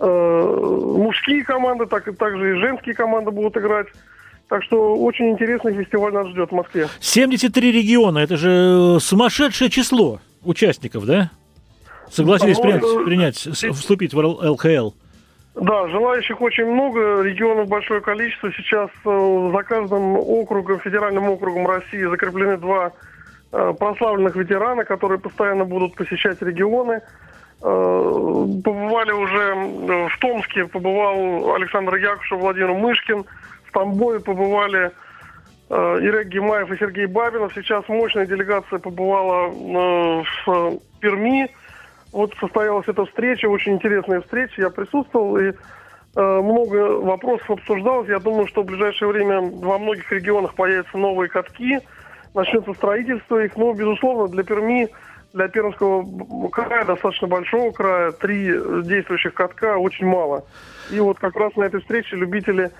мужские 0.00 1.44
команды, 1.44 1.86
так, 1.86 2.04
также 2.18 2.50
и 2.50 2.60
женские 2.60 2.94
команды 2.96 3.30
будут 3.30 3.56
играть. 3.56 3.86
Так 4.54 4.62
что 4.62 4.94
очень 4.94 5.30
интересный 5.30 5.74
фестиваль 5.74 6.12
нас 6.12 6.28
ждет 6.28 6.50
в 6.50 6.54
Москве. 6.54 6.86
73 7.00 7.72
региона, 7.72 8.20
это 8.20 8.36
же 8.36 9.00
сумасшедшее 9.00 9.68
число 9.68 10.20
участников, 10.44 11.06
да? 11.06 11.32
Согласились 12.08 12.60
принять, 12.60 12.84
э, 12.84 13.04
принять, 13.04 13.36
вступить 13.74 14.14
в 14.14 14.18
ЛХЛ. 14.20 14.92
Да, 15.56 15.88
желающих 15.88 16.40
очень 16.40 16.66
много, 16.66 17.22
регионов 17.22 17.66
большое 17.66 18.00
количество. 18.00 18.52
Сейчас 18.52 18.90
э, 19.04 19.50
за 19.52 19.62
каждым 19.64 20.18
округом, 20.18 20.78
федеральным 20.78 21.28
округом 21.30 21.66
России 21.66 22.04
закреплены 22.04 22.56
два 22.56 22.92
э, 23.50 23.74
прославленных 23.76 24.36
ветерана, 24.36 24.84
которые 24.84 25.18
постоянно 25.18 25.64
будут 25.64 25.96
посещать 25.96 26.40
регионы. 26.42 27.00
Побывали 27.60 29.10
уже 29.10 29.54
в 30.08 30.18
Томске, 30.20 30.66
побывал 30.66 31.54
Александр 31.54 31.96
Якушев, 31.96 32.38
Владимир 32.38 32.72
Мышкин– 32.74 33.24
Тамбове 33.74 34.20
побывали 34.20 34.92
э, 35.68 35.74
Ирек 36.00 36.28
Гемаев 36.28 36.70
и 36.70 36.78
Сергей 36.78 37.06
Бабинов. 37.06 37.52
Сейчас 37.54 37.86
мощная 37.88 38.24
делегация 38.24 38.78
побывала 38.78 39.50
э, 39.50 40.22
в 40.46 40.78
Перми. 41.00 41.50
Вот 42.12 42.32
состоялась 42.40 42.86
эта 42.86 43.04
встреча, 43.04 43.46
очень 43.46 43.74
интересная 43.74 44.20
встреча. 44.20 44.62
Я 44.62 44.70
присутствовал 44.70 45.36
и 45.36 45.50
э, 45.50 46.40
много 46.40 47.00
вопросов 47.00 47.50
обсуждалось. 47.50 48.08
Я 48.08 48.20
думаю, 48.20 48.46
что 48.46 48.62
в 48.62 48.66
ближайшее 48.66 49.08
время 49.08 49.40
во 49.40 49.78
многих 49.78 50.10
регионах 50.12 50.54
появятся 50.54 50.96
новые 50.96 51.28
катки, 51.28 51.80
начнется 52.32 52.72
строительство 52.74 53.44
их. 53.44 53.56
Но, 53.56 53.72
безусловно, 53.74 54.28
для 54.28 54.44
Перми, 54.44 54.88
для 55.32 55.48
Пермского 55.48 56.48
края, 56.50 56.84
достаточно 56.84 57.26
большого 57.26 57.72
края, 57.72 58.12
три 58.12 58.52
действующих 58.84 59.34
катка 59.34 59.76
очень 59.76 60.06
мало. 60.06 60.44
И 60.92 61.00
вот 61.00 61.18
как 61.18 61.34
раз 61.34 61.56
на 61.56 61.64
этой 61.64 61.80
встрече 61.80 62.14
любители 62.14 62.70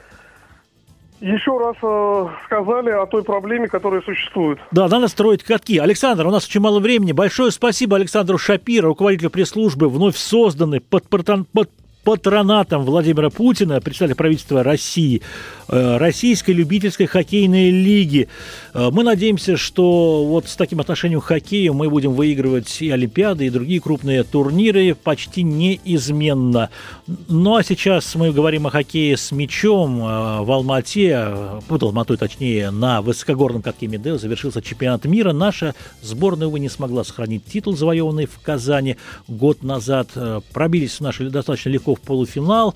еще 1.20 1.58
раз 1.58 1.76
э, 1.82 2.26
сказали 2.46 2.90
о 2.90 3.06
той 3.06 3.22
проблеме, 3.22 3.68
которая 3.68 4.02
существует. 4.02 4.58
Да, 4.70 4.88
надо 4.88 5.08
строить 5.08 5.42
катки. 5.42 5.78
Александр, 5.78 6.26
у 6.26 6.30
нас 6.30 6.46
очень 6.46 6.60
мало 6.60 6.80
времени. 6.80 7.12
Большое 7.12 7.50
спасибо 7.50 7.96
Александру 7.96 8.38
Шапира, 8.38 8.86
руководителю 8.86 9.30
пресс-службы, 9.30 9.88
вновь 9.88 10.16
созданной 10.16 10.80
под, 10.80 11.08
под 11.08 11.70
патронатом 12.04 12.84
Владимира 12.84 13.30
Путина, 13.30 13.80
председателя 13.80 14.14
правительства 14.14 14.62
России, 14.62 15.22
э, 15.68 15.96
Российской 15.96 16.50
любительской 16.50 17.06
хоккейной 17.06 17.70
лиги. 17.70 18.28
Э, 18.74 18.90
мы 18.92 19.02
надеемся, 19.02 19.56
что 19.56 20.26
вот 20.26 20.46
с 20.46 20.54
таким 20.54 20.80
отношением 20.80 21.22
к 21.22 21.24
хоккею 21.24 21.72
мы 21.72 21.88
будем 21.88 22.12
выигрывать 22.12 22.82
и 22.82 22.90
Олимпиады, 22.90 23.46
и 23.46 23.50
другие 23.50 23.80
крупные 23.80 24.22
турниры 24.22 24.94
почти 24.94 25.42
неизменно. 25.42 26.68
Ну 27.06 27.56
а 27.56 27.64
сейчас 27.64 28.14
мы 28.14 28.32
говорим 28.32 28.66
о 28.66 28.70
хоккее 28.70 29.16
с 29.16 29.32
мячом 29.32 30.00
в 30.00 30.52
Алмате, 30.52 31.26
под 31.66 31.82
Алматой 31.82 32.18
точнее, 32.18 32.70
на 32.70 33.00
высокогорном 33.00 33.62
катке 33.62 33.86
Медео 33.86 34.18
завершился 34.18 34.60
чемпионат 34.60 35.06
мира. 35.06 35.32
Наша 35.32 35.74
сборная, 36.02 36.48
увы, 36.48 36.60
не 36.60 36.68
смогла 36.68 37.02
сохранить 37.04 37.46
титул, 37.46 37.76
завоеванный 37.76 38.26
в 38.26 38.38
Казани 38.42 38.96
год 39.26 39.62
назад. 39.62 40.08
Пробились 40.52 41.00
наши 41.00 41.30
достаточно 41.30 41.70
легко 41.70 41.93
в 41.94 42.00
полуфинал 42.00 42.74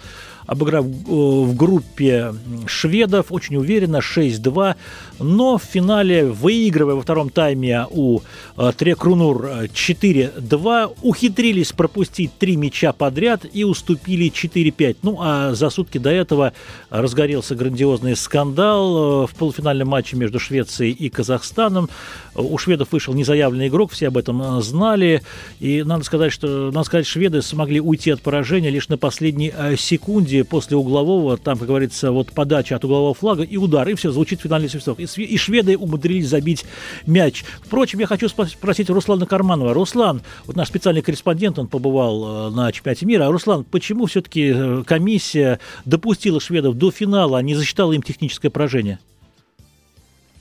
обыграв 0.49 0.87
э, 0.87 0.89
в 1.09 1.55
группе 1.55 2.35
шведов 2.67 3.27
очень 3.31 3.57
уверенно 3.57 3.99
6-2, 3.99 4.75
но 5.21 5.59
в 5.59 5.63
финале, 5.63 6.25
выигрывая 6.25 6.95
во 6.95 7.03
втором 7.03 7.29
тайме 7.29 7.87
у 7.91 8.21
э, 8.57 8.73
Трекрунур 8.77 9.45
4-2, 9.47 10.97
ухитрились 11.03 11.73
пропустить 11.73 12.31
три 12.39 12.57
мяча 12.57 12.95
подряд 12.95 13.45
и 13.53 13.63
уступили 13.63 14.33
4-5. 14.33 14.97
Ну, 15.03 15.19
а 15.21 15.55
за 15.55 15.69
сутки 15.69 15.99
до 15.99 16.11
этого 16.11 16.55
разгорелся 16.89 17.55
грандиозный 17.55 18.17
скандал 18.17 19.25
э, 19.25 19.27
в 19.27 19.35
полуфинальном 19.35 19.89
матче 19.89 20.17
между 20.17 20.41
Швецией 20.41 20.93
и 20.93 21.11
Казахстаном. 21.11 21.91
У 22.35 22.57
шведов 22.57 22.93
вышел 22.93 23.13
незаявленный 23.13 23.69
игрок, 23.69 23.93
все 23.93 24.09
об 24.09 24.17
этом 24.17 24.63
знали. 24.63 25.23
И 25.61 25.83
надо 25.83 26.05
сказать, 26.05 26.33
что 26.33 26.71
надо 26.71 26.85
сказать, 26.85 27.07
шведы 27.07 27.43
смогли 27.43 27.83
уйти 27.83 28.11
от 28.13 28.23
поражения 28.23 28.71
лишь 28.71 28.89
на 28.89 28.97
последней 28.97 29.53
секунде 29.77 30.38
где 30.39 30.45
после 30.45 30.77
углового, 30.77 31.37
там, 31.37 31.59
как 31.59 31.67
говорится, 31.67 32.13
вот 32.13 32.33
подача 32.33 32.77
от 32.77 32.85
углового 32.85 33.15
флага 33.15 33.43
и 33.43 33.57
удар, 33.57 33.89
и 33.89 33.95
все, 33.95 34.11
звучит 34.11 34.41
финальный 34.41 34.69
свисток. 34.69 35.01
И, 35.01 35.05
и 35.05 35.37
шведы 35.37 35.77
умудрились 35.77 36.29
забить 36.29 36.65
мяч. 37.07 37.45
Впрочем, 37.63 37.99
я 37.99 38.07
хочу 38.07 38.29
спросить 38.29 38.89
Руслана 38.91 39.27
Карманова. 39.27 39.75
Руслан, 39.75 40.23
вот 40.47 40.55
наш 40.55 40.69
специальный 40.69 41.03
корреспондент, 41.03 41.59
он 41.59 41.67
побывал 41.67 42.51
э, 42.51 42.55
на 42.55 42.71
чемпионате 42.71 43.07
мира. 43.07 43.27
А 43.27 43.33
Руслан, 43.33 43.65
почему 43.65 44.07
все-таки 44.07 44.53
э, 44.55 44.83
комиссия 44.87 45.59
допустила 45.85 46.41
шведов 46.41 46.77
до 46.77 46.91
финала, 46.91 47.39
а 47.39 47.43
не 47.43 47.55
засчитала 47.55 47.93
им 47.93 48.03
техническое 48.03 48.51
поражение? 48.51 49.01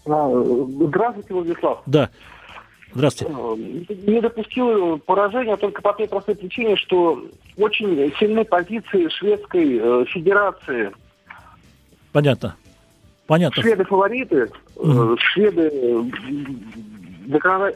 А, 0.05 0.29
здравствуйте, 0.85 1.33
Владислав. 1.33 1.81
Да. 1.85 2.09
Здравствуйте. 2.97 3.31
Э, 3.31 3.55
не 4.07 4.21
допустил 4.21 4.97
поражения 4.97 5.55
только 5.55 5.83
по 5.83 5.93
той 5.93 6.07
простой 6.07 6.35
причине, 6.35 6.75
что 6.77 7.23
очень 7.55 8.11
сильны 8.19 8.43
позиции 8.43 9.07
шведской 9.09 9.77
э, 9.79 10.05
федерации. 10.05 10.91
Понятно. 12.11 12.55
Понятно. 13.27 13.61
Шведы 13.61 13.83
фавориты, 13.83 14.49
mm. 14.77 15.13
э, 15.13 15.15
шведы 15.19 15.71
э, 17.27 17.71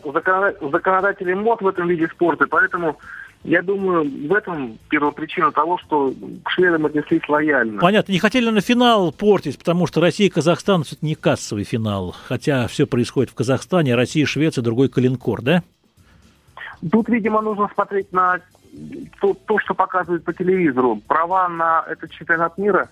законодатели 0.72 1.34
мод 1.36 1.61
в 1.61 1.67
этом 1.67 1.88
виде 1.88 2.07
спорта, 2.07 2.47
поэтому 2.49 2.97
я 3.44 3.62
думаю, 3.64 4.04
в 4.04 4.34
этом 4.34 4.78
первопричина 4.89 5.52
того, 5.52 5.78
что 5.80 6.14
к 6.44 6.50
шведам 6.52 6.86
отнеслись 6.86 7.28
лояльно. 7.28 7.82
Понятно. 7.82 8.12
Не 8.12 8.20
хотели 8.20 8.50
на 8.50 8.62
финал 8.62 9.12
портить, 9.12 9.58
потому 9.58 9.88
что 9.88 10.00
Россия 10.00 10.28
и 10.28 10.30
Казахстан 10.30 10.82
это 10.82 10.98
не 11.02 11.16
кассовый 11.16 11.64
финал. 11.64 12.16
Хотя 12.28 12.68
все 12.68 12.86
происходит 12.86 13.32
в 13.32 13.36
Казахстане, 13.36 13.96
Россия, 13.96 14.26
Швеция, 14.26 14.62
другой 14.62 14.89
коленкор, 14.89 15.42
да? 15.42 15.64
Тут, 16.92 17.10
видимо, 17.10 17.42
нужно 17.42 17.70
смотреть 17.74 18.12
на 18.12 18.39
то, 19.20 19.34
то, 19.34 19.60
что 19.60 19.74
показывают 19.74 20.24
по 20.24 20.34
телевизору. 20.34 21.02
Права 21.08 21.50
на 21.50 21.84
этот 21.89 22.12
чемпионат 22.12 22.58
мира, 22.58 22.89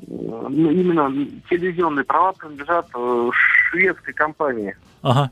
э, 0.00 0.02
ну, 0.08 0.70
именно 0.70 1.12
телевизионные 1.48 2.04
права 2.04 2.32
принадлежат 2.32 2.86
э, 2.94 3.30
шведской 3.70 4.14
компании. 4.14 4.76
Ага, 5.02 5.30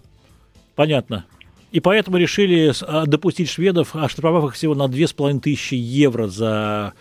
понятно. 0.74 1.24
И 1.72 1.80
поэтому 1.80 2.18
решили 2.18 2.72
а, 2.82 3.06
допустить 3.06 3.48
шведов, 3.48 3.96
оштрафовав 3.96 4.50
их 4.50 4.54
всего 4.54 4.74
на 4.74 4.88
2500 4.88 5.72
евро 5.72 6.28
за 6.28 6.92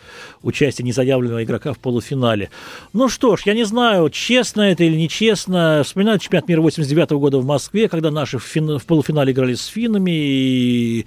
участие 0.43 0.86
незаявленного 0.86 1.43
игрока 1.43 1.74
в 1.74 1.80
полуфинале. 1.80 2.49
Ну 2.93 3.09
что 3.09 3.36
ж, 3.36 3.41
я 3.45 3.53
не 3.53 3.65
знаю, 3.65 4.09
честно 4.09 4.61
это 4.61 4.86
или 4.86 4.95
нечестно. 4.95 5.82
Вспоминаю 5.84 6.19
чемпионат 6.19 6.47
мира 6.47 6.61
89 6.61 7.11
года 7.11 7.39
в 7.39 7.45
Москве, 7.45 7.89
когда 7.89 8.11
наши 8.11 8.38
в, 8.38 8.43
фин... 8.43 8.80
в 8.80 8.86
полуфинале 8.86 9.34
играли 9.34 9.55
с 9.55 9.65
финнами 9.65 10.11
и 10.11 11.05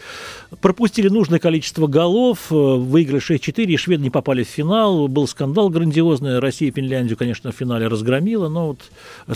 пропустили 0.60 1.08
нужное 1.08 1.38
количество 1.38 1.86
голов, 1.86 2.50
выиграли 2.50 3.22
6-4, 3.22 3.64
и 3.64 3.76
шведы 3.78 4.02
не 4.02 4.10
попали 4.10 4.44
в 4.44 4.48
финал. 4.48 5.08
Был 5.08 5.26
скандал 5.26 5.70
грандиозный. 5.70 6.38
Россия 6.38 6.70
Финляндию, 6.70 7.16
конечно, 7.16 7.50
в 7.50 7.56
финале 7.56 7.88
разгромила, 7.88 8.48
но 8.48 8.68
вот 8.68 8.78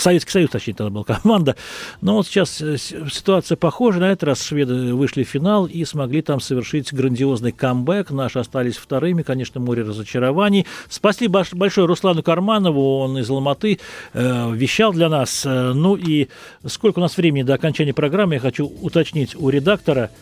Советский 0.00 0.32
Союз, 0.32 0.50
точнее, 0.50 0.74
тогда 0.74 0.90
была 0.90 1.04
команда. 1.04 1.56
Но 2.02 2.16
вот 2.16 2.26
сейчас 2.26 2.60
э, 2.60 2.76
ситуация 2.76 3.56
похожа 3.56 4.00
на 4.00 4.12
этот 4.18 4.24
раз 4.24 4.42
шведы 4.42 4.94
вышли 4.94 5.22
в 5.22 5.28
финал 5.28 5.66
и 5.66 5.84
смогли 5.84 6.22
там 6.22 6.40
совершить 6.40 6.92
грандиозный 6.92 7.52
камбэк. 7.52 8.10
Наши 8.10 8.40
остались 8.40 8.76
вторыми, 8.76 9.22
конечно, 9.22 9.60
море 9.60 9.82
разочарований. 9.82 10.66
Спасибо 10.88 11.44
большое 11.52 11.86
Руслану 11.86 12.24
Карманову, 12.24 12.98
он 12.98 13.16
из 13.18 13.28
Ломаты 13.28 13.78
э, 14.12 14.52
вещал 14.54 14.92
для 14.92 15.08
нас. 15.08 15.46
Э, 15.46 15.72
ну 15.72 15.94
и 15.94 16.28
сколько 16.66 16.98
у 16.98 17.02
нас 17.02 17.16
времени 17.16 17.44
до 17.44 17.54
окончания 17.54 17.94
программы, 17.94 18.34
я 18.34 18.40
хочу 18.40 18.66
уточнить 18.66 19.36
у 19.36 19.48
редактора– 19.50 20.10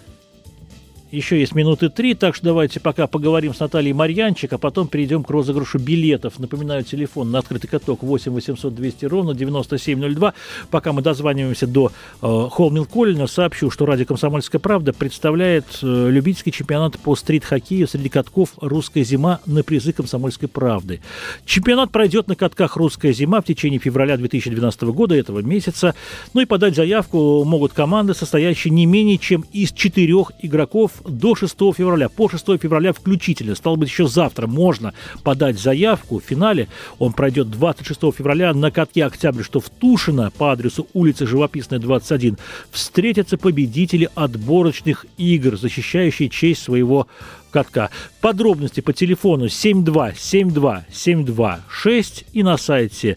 еще 1.12 1.38
есть 1.38 1.54
минуты 1.54 1.88
три, 1.88 2.14
так 2.14 2.34
что 2.34 2.46
давайте 2.46 2.80
пока 2.80 3.07
поговорим 3.07 3.54
с 3.54 3.61
Натальей 3.61 3.92
Марьянчик, 3.92 4.52
а 4.52 4.59
потом 4.59 4.88
перейдем 4.88 5.22
к 5.22 5.30
розыгрышу 5.30 5.78
билетов. 5.78 6.38
Напоминаю, 6.38 6.82
телефон 6.82 7.30
на 7.30 7.38
открытый 7.38 7.70
каток 7.70 8.02
8 8.02 8.32
800 8.32 8.74
200 8.74 9.04
ровно 9.04 9.34
9702. 9.34 10.34
Пока 10.70 10.92
мы 10.92 11.02
дозваниваемся 11.02 11.68
до 11.68 11.92
э, 12.22 12.48
Холмил 12.50 12.86
Колина, 12.86 13.28
сообщу, 13.28 13.70
что 13.70 13.86
радио 13.86 14.04
«Комсомольская 14.04 14.61
правда» 14.61 14.92
представляет 14.92 15.64
э, 15.82 16.11
любительский 16.11 16.50
чемпионат 16.50 16.98
по 16.98 17.14
стрит-хоккею 17.14 17.86
среди 17.86 18.09
катков 18.09 18.54
«Русская 18.61 19.04
зима» 19.04 19.40
на 19.46 19.62
призы 19.62 19.92
«Комсомольской 19.92 20.48
правды». 20.48 21.00
Чемпионат 21.44 21.92
пройдет 21.92 22.26
на 22.26 22.34
катках 22.34 22.76
«Русская 22.76 23.12
зима» 23.12 23.40
в 23.40 23.44
течение 23.44 23.78
февраля 23.78 24.16
2012 24.16 24.82
года, 24.82 25.14
этого 25.14 25.38
месяца. 25.38 25.94
Ну 26.34 26.40
и 26.40 26.46
подать 26.46 26.74
заявку 26.74 27.44
могут 27.44 27.72
команды, 27.72 28.12
состоящие 28.12 28.72
не 28.72 28.86
менее 28.86 29.18
чем 29.18 29.44
из 29.52 29.70
четырех 29.72 30.32
игроков 30.42 30.95
до 31.05 31.34
6 31.34 31.55
февраля, 31.74 32.09
по 32.09 32.28
6 32.28 32.44
февраля 32.61 32.92
включительно. 32.92 33.55
Стало 33.55 33.76
быть, 33.76 33.88
еще 33.88 34.07
завтра 34.07 34.47
можно 34.47 34.94
подать 35.22 35.59
заявку. 35.59 36.20
В 36.20 36.24
финале 36.24 36.68
он 36.99 37.12
пройдет 37.12 37.51
26 37.51 38.01
февраля 38.16 38.55
на 38.55 38.70
катке 38.70 39.05
«Октябрь», 39.05 39.42
что 39.42 39.61
в 39.61 39.68
Тушино 39.68 40.30
по 40.36 40.53
адресу 40.53 40.86
улицы 40.92 41.26
Живописная, 41.26 41.78
21. 41.78 42.38
Встретятся 42.70 43.36
победители 43.38 44.09
отборочных 44.14 45.07
игр, 45.16 45.57
защищающие 45.57 46.28
честь 46.28 46.62
своего 46.62 47.07
катка. 47.51 47.90
Подробности 48.20 48.80
по 48.80 48.92
телефону 48.92 49.49
72 49.49 50.12
72 50.14 50.84
72 50.92 51.61
6 51.68 52.24
и 52.32 52.42
на 52.42 52.57
сайте 52.57 53.16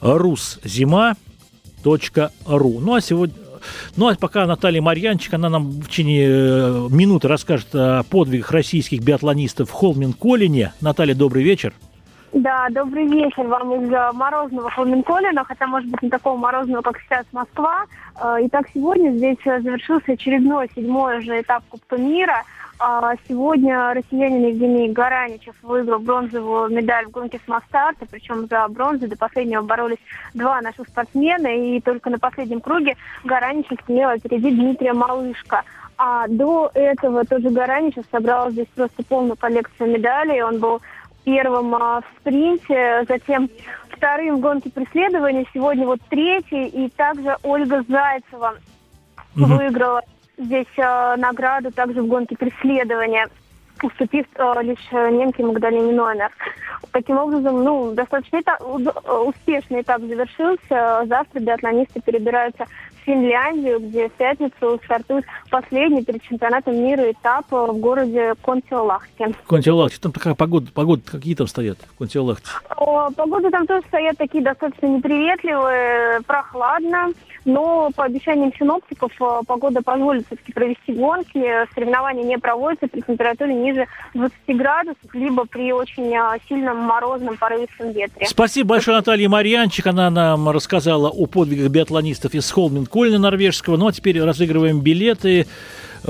ruszima.ru. 0.00 1.06
Ну 2.80 2.94
а 2.94 3.00
сегодня 3.00 3.47
ну 3.96 4.08
а 4.08 4.14
пока 4.14 4.46
Наталья 4.46 4.82
Марьянчик, 4.82 5.34
она 5.34 5.48
нам 5.48 5.70
в 5.70 5.88
течение 5.88 6.28
э, 6.28 6.88
минуты 6.90 7.28
расскажет 7.28 7.68
о 7.74 8.02
подвигах 8.04 8.50
российских 8.50 9.02
биатлонистов 9.02 9.70
в 9.70 9.72
Холмин-Колине. 9.72 10.72
Наталья, 10.80 11.14
добрый 11.14 11.42
вечер. 11.42 11.72
Да, 12.32 12.68
добрый 12.70 13.06
вечер 13.06 13.46
вам 13.46 13.72
из 13.74 13.90
э, 13.90 14.12
морозного 14.12 14.70
Холмин-Колина, 14.70 15.44
хотя, 15.44 15.66
может 15.66 15.88
быть, 15.90 16.02
не 16.02 16.10
такого 16.10 16.36
морозного, 16.36 16.82
как 16.82 16.98
сейчас 17.00 17.24
Москва. 17.32 17.84
Э, 18.20 18.36
итак, 18.42 18.66
сегодня 18.74 19.12
здесь 19.12 19.38
завершился 19.44 20.12
очередной 20.12 20.70
седьмой 20.74 21.22
же 21.22 21.40
этап 21.40 21.64
Кубка 21.70 21.96
мира– 21.96 22.44
а 22.80 23.14
сегодня 23.26 23.92
россиянин 23.92 24.50
Евгений 24.50 24.88
Гараничев 24.90 25.56
выиграл 25.62 25.98
бронзовую 25.98 26.70
медаль 26.70 27.06
в 27.06 27.10
гонке 27.10 27.40
с 27.44 27.48
Мастарта, 27.48 28.06
причем 28.08 28.46
за 28.46 28.68
бронзу 28.68 29.08
до 29.08 29.16
последнего 29.16 29.62
боролись 29.62 29.98
два 30.32 30.60
наших 30.60 30.86
спортсмена, 30.86 31.48
и 31.48 31.80
только 31.80 32.08
на 32.08 32.18
последнем 32.20 32.60
круге 32.60 32.96
Гараничев 33.24 33.78
сумел 33.84 34.10
опередить 34.10 34.54
Дмитрия 34.54 34.92
Малышко. 34.92 35.64
А 36.00 36.28
до 36.28 36.70
этого 36.74 37.24
тоже 37.24 37.50
Гараничев 37.50 38.04
собрал 38.12 38.52
здесь 38.52 38.68
просто 38.76 39.02
полную 39.02 39.36
коллекцию 39.36 39.90
медалей. 39.90 40.42
Он 40.42 40.60
был 40.60 40.80
первым 41.28 41.74
а, 41.74 42.00
в 42.00 42.04
спринте, 42.20 43.04
затем 43.06 43.50
вторым 43.90 44.36
в 44.36 44.40
гонке 44.40 44.70
преследования, 44.70 45.44
сегодня 45.52 45.84
вот 45.84 46.00
третий, 46.08 46.68
и 46.68 46.88
также 46.88 47.36
Ольга 47.42 47.84
Зайцева 47.86 48.54
угу. 49.36 49.44
выиграла 49.44 50.00
здесь 50.38 50.66
э, 50.78 51.16
награду 51.18 51.70
также 51.70 52.00
в 52.00 52.06
гонке 52.06 52.34
преследования, 52.34 53.28
уступив 53.84 54.26
э, 54.34 54.54
лишь 54.62 54.92
немке 54.92 55.44
Магдалине 55.44 55.92
Ноймер. 55.92 56.30
Таким 56.92 57.18
образом, 57.18 57.62
ну, 57.62 57.92
достаточно 57.92 58.40
этап, 58.40 58.60
успешный 59.26 59.82
этап 59.82 60.00
завершился. 60.00 61.04
Завтра 61.06 61.40
биатлонисты 61.40 62.00
перебираются 62.00 62.64
в 62.64 63.04
Финляндию, 63.04 63.80
где 63.80 64.08
в 64.08 64.12
пятницу 64.12 64.80
стартует 64.84 65.24
последний 65.50 66.04
перед 66.04 66.22
чемпионатом 66.22 66.76
мира 66.76 67.10
этап 67.10 67.50
в 67.50 67.72
городе 67.78 68.34
Контиолахте. 68.42 69.32
Контиолахте, 69.46 69.98
там 70.00 70.12
такая 70.12 70.34
погода, 70.34 70.70
погода 70.72 71.02
какие 71.04 71.34
там 71.34 71.46
стоят 71.46 71.78
в 71.78 71.98
Контиолахте? 71.98 72.48
Погода 72.68 73.50
там 73.50 73.66
тоже 73.66 73.82
стоят 73.88 74.16
такие 74.18 74.42
достаточно 74.42 74.86
неприветливые, 74.86 76.20
прохладно, 76.26 77.08
но 77.48 77.90
по 77.96 78.04
обещаниям 78.04 78.52
синоптиков 78.56 79.10
погода 79.46 79.82
позволит 79.82 80.26
все-таки 80.26 80.52
провести 80.52 80.92
гонки, 80.92 81.42
соревнования 81.74 82.22
не 82.22 82.38
проводятся 82.38 82.86
при 82.88 83.00
температуре 83.00 83.54
ниже 83.54 83.86
20 84.14 84.36
градусов, 84.48 85.14
либо 85.14 85.46
при 85.46 85.72
очень 85.72 86.14
сильном 86.48 86.76
морозном 86.76 87.36
порывистом 87.36 87.92
ветре. 87.92 88.26
Спасибо 88.26 88.68
большое, 88.68 88.98
Наталья 88.98 89.28
Марьянчик. 89.28 89.86
Она 89.86 90.10
нам 90.10 90.48
рассказала 90.50 91.08
о 91.08 91.26
подвигах 91.26 91.70
биатлонистов 91.70 92.34
из 92.34 92.52
Холмин-Кольна 92.52 93.18
норвежского. 93.18 93.76
Ну 93.76 93.88
а 93.88 93.92
теперь 93.92 94.22
разыгрываем 94.22 94.80
билеты. 94.80 95.46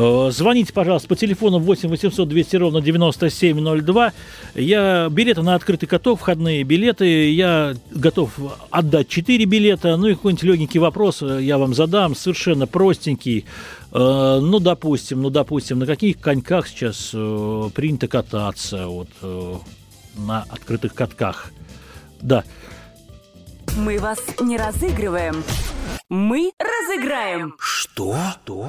Э, 0.01 0.31
звоните, 0.31 0.73
пожалуйста, 0.73 1.09
по 1.09 1.17
телефону 1.17 1.59
8 1.59 1.89
800 1.89 2.29
200 2.29 2.57
ровно 2.57 2.81
9702. 2.81 4.13
Я 4.55 5.09
билеты 5.11 5.43
на 5.43 5.57
открытый 5.57 5.89
каток, 5.89 6.21
входные 6.21 6.63
билеты. 6.63 7.33
Я 7.33 7.75
готов 7.91 8.31
отдать 8.71 9.09
4 9.09 9.45
билета. 9.47 9.97
Ну 9.97 10.07
и 10.07 10.15
какой-нибудь 10.15 10.45
легенький 10.45 10.79
вопрос 10.79 11.21
я 11.23 11.59
вам 11.59 11.75
задам, 11.75 12.15
совершенно 12.15 12.69
простенький. 12.69 13.45
Э, 13.91 14.39
ну, 14.41 14.61
допустим, 14.61 15.21
ну, 15.21 15.31
допустим, 15.31 15.81
на 15.81 15.87
каких 15.87 16.21
коньках 16.21 16.69
сейчас 16.69 17.11
э, 17.13 17.71
принято 17.75 18.07
кататься 18.07 18.87
вот, 18.87 19.09
на 20.17 20.45
открытых 20.49 20.95
катках? 20.95 21.51
Да. 22.21 22.45
Мы 23.79 23.99
вас 24.01 24.19
не 24.41 24.57
разыгрываем. 24.57 25.45
Мы 26.09 26.51
разыграем. 26.59 27.55
Что? 27.61 28.17
Что? 28.43 28.69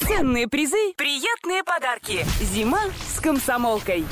Ценные 0.00 0.46
призы, 0.46 0.92
приятные 0.98 1.64
подарки. 1.64 2.26
Зима 2.42 2.80
с 3.08 3.18
комсомолкой. 3.18 4.04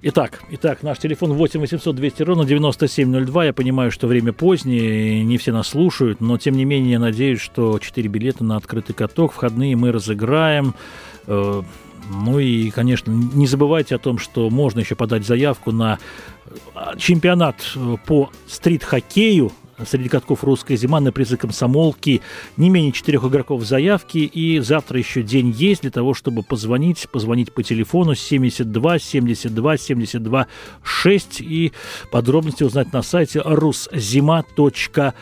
Итак, 0.00 0.42
итак, 0.50 0.84
наш 0.84 0.98
телефон 0.98 1.32
8 1.32 1.58
800 1.58 1.96
200 1.96 2.22
ровно 2.22 2.44
9702. 2.44 3.46
Я 3.46 3.52
понимаю, 3.52 3.90
что 3.90 4.06
время 4.06 4.32
позднее, 4.32 5.24
не 5.24 5.38
все 5.38 5.52
нас 5.52 5.66
слушают, 5.66 6.20
но 6.20 6.38
тем 6.38 6.54
не 6.54 6.64
менее 6.64 6.92
я 6.92 6.98
надеюсь, 7.00 7.40
что 7.40 7.80
4 7.80 8.08
билета 8.08 8.44
на 8.44 8.56
открытый 8.56 8.94
каток, 8.94 9.32
входные 9.32 9.74
мы 9.74 9.90
разыграем. 9.90 10.76
Э, 11.26 11.62
ну 12.10 12.38
и, 12.38 12.70
конечно, 12.70 13.10
не 13.10 13.48
забывайте 13.48 13.96
о 13.96 13.98
том, 13.98 14.18
что 14.18 14.48
можно 14.50 14.78
еще 14.78 14.94
подать 14.94 15.26
заявку 15.26 15.72
на 15.72 15.98
чемпионат 16.98 17.56
э, 17.74 17.96
по 18.06 18.30
стрит-хоккею 18.46 19.52
среди 19.86 20.08
катков 20.08 20.42
«Русская 20.42 20.76
зима» 20.76 21.00
на 21.00 21.12
призы 21.12 21.36
комсомолки. 21.36 22.22
Не 22.56 22.70
менее 22.70 22.92
четырех 22.92 23.24
игроков 23.24 23.62
заявки. 23.64 24.18
И 24.18 24.58
завтра 24.60 24.98
еще 24.98 25.22
день 25.22 25.50
есть 25.50 25.82
для 25.82 25.90
того, 25.90 26.14
чтобы 26.14 26.42
позвонить. 26.42 27.08
Позвонить 27.10 27.52
по 27.52 27.62
телефону 27.62 28.14
72 28.14 28.98
72 28.98 29.76
72 29.76 30.46
6 30.82 31.40
и 31.40 31.72
подробности 32.10 32.62
узнать 32.62 32.92
на 32.92 33.02
сайте 33.02 33.40
ruszima.ru. 33.40 35.12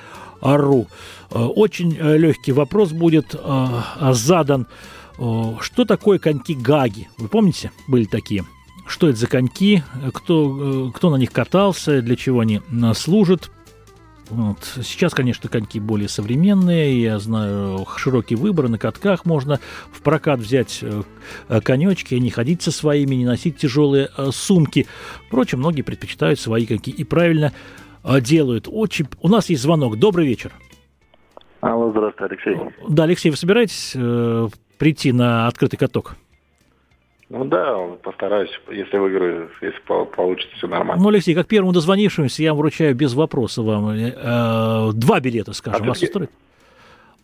Очень 1.31 1.97
э, 1.99 2.16
легкий 2.16 2.53
вопрос 2.53 2.93
будет 2.93 3.35
задан 4.01 4.66
что 5.16 5.85
такое 5.87 6.18
коньки 6.18 6.55
Гаги? 6.55 7.09
Вы 7.18 7.29
помните, 7.29 7.70
были 7.87 8.05
такие? 8.05 8.45
Что 8.87 9.09
это 9.09 9.18
за 9.18 9.26
коньки? 9.26 9.82
Кто, 10.12 10.89
э, 10.89 10.93
кто 10.93 11.11
на 11.11 11.16
них 11.16 11.32
катался? 11.32 12.03
Для 12.03 12.16
чего 12.16 12.41
они 12.41 12.61
э, 12.61 12.95
служат? 12.95 13.51
Вот. 14.30 14.59
Сейчас, 14.82 15.14
конечно, 15.14 15.49
коньки 15.49 15.80
более 15.80 16.09
современные. 16.09 17.03
Я 17.03 17.18
знаю, 17.18 17.87
широкий 17.97 18.37
выбор. 18.37 18.68
На 18.68 18.78
катках 18.78 19.24
можно 19.24 19.59
в 19.91 20.03
прокат 20.03 20.41
взять 20.41 20.80
э, 20.82 21.61
конечки, 21.62 22.14
не 22.14 22.30
ходить 22.30 22.62
со 22.62 22.70
своими, 22.70 23.14
не 23.14 23.24
носить 23.24 23.57
тяжелые 23.57 24.11
сумки. 24.30 24.87
Впрочем, 25.26 25.61
многие 25.61 25.82
предпочитают 25.82 26.39
свои 26.39 26.66
коньки 26.66 26.91
и 26.91 27.05
правильно 27.05 27.53
делают. 28.20 28.68
Очень... 28.70 29.07
У 29.22 29.28
нас 29.28 29.49
есть 29.49 29.62
звонок. 29.62 29.99
Добрый 29.99 30.26
вечер. 30.26 30.53
Алло, 31.62 31.91
здравствуйте, 31.91 32.35
Алексей. 32.35 32.74
Да, 32.87 33.05
Алексей, 33.05 33.30
вы 33.30 33.37
собираетесь 33.37 33.93
прийти 34.78 35.12
на 35.12 35.47
открытый 35.47 35.78
каток? 35.78 36.16
Ну 37.31 37.45
да, 37.47 37.79
постараюсь, 38.03 38.51
если 38.70 38.99
выиграю, 38.99 39.51
если 39.62 39.81
получится 39.87 40.55
все 40.57 40.68
нормально. 40.68 41.03
Ну, 41.03 41.09
Алексей, 41.09 41.35
как 41.35 41.47
первому 41.47 41.72
дозвонившемуся, 41.72 42.43
я 42.43 42.55
вручаю 42.55 42.95
без 42.95 43.14
вопроса 43.14 43.62
вам 43.62 43.91
э, 43.91 44.93
два 44.93 45.20
билета, 45.20 45.53
скажем, 45.55 45.85
а 45.85 45.89
вас 45.89 46.03
устроит? 46.03 46.31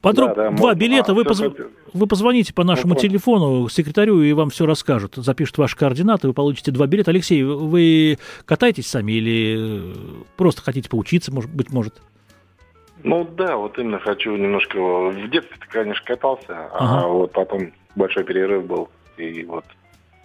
Подроб... 0.01 0.31
Да, 0.31 0.45
да, 0.45 0.51
два 0.51 0.69
можно. 0.69 0.79
билета, 0.79 1.13
а, 1.13 1.15
вы, 1.15 1.25
позв... 1.25 1.45
вы 1.93 2.07
позвоните 2.07 2.55
по 2.55 2.65
нашему 2.65 2.95
ну, 2.95 3.01
телефону 3.01 3.69
секретарю, 3.69 4.23
и 4.23 4.33
вам 4.33 4.49
все 4.49 4.65
расскажут. 4.65 5.17
Запишут 5.17 5.59
ваши 5.59 5.77
координаты, 5.77 6.29
вы 6.29 6.33
получите 6.33 6.71
два 6.71 6.87
билета. 6.87 7.11
Алексей, 7.11 7.43
вы 7.43 8.19
катаетесь 8.47 8.87
сами 8.87 9.13
или 9.13 9.95
просто 10.39 10.63
хотите 10.63 10.89
поучиться, 10.89 11.33
может 11.33 11.51
быть, 11.51 11.71
может? 11.71 12.01
Ну 13.03 13.29
да, 13.37 13.57
вот 13.57 13.79
именно 13.79 13.99
хочу 13.99 14.35
немножко... 14.37 14.79
В 14.79 15.31
детстве 15.31 15.59
конечно, 15.69 16.05
катался, 16.07 16.49
а 16.49 16.71
ага. 16.73 17.05
а 17.05 17.09
вот 17.09 17.33
потом 17.33 17.73
большой 17.95 18.25
перерыв 18.25 18.65
был. 18.65 18.89
И 19.19 19.45
вот 19.45 19.65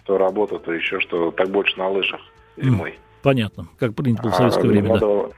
то 0.06 0.18
работа, 0.18 0.58
то 0.58 0.72
еще 0.72 1.00
что, 1.00 1.30
так 1.30 1.50
больше 1.50 1.76
на 1.78 1.88
лыжах 1.88 2.20
зимой. 2.56 2.98
Понятно, 3.22 3.68
как 3.78 3.94
принято 3.94 4.22
было 4.22 4.32
в 4.32 4.36
советское 4.36 4.68
а, 4.68 4.70
время, 4.70 4.98
да. 4.98 5.28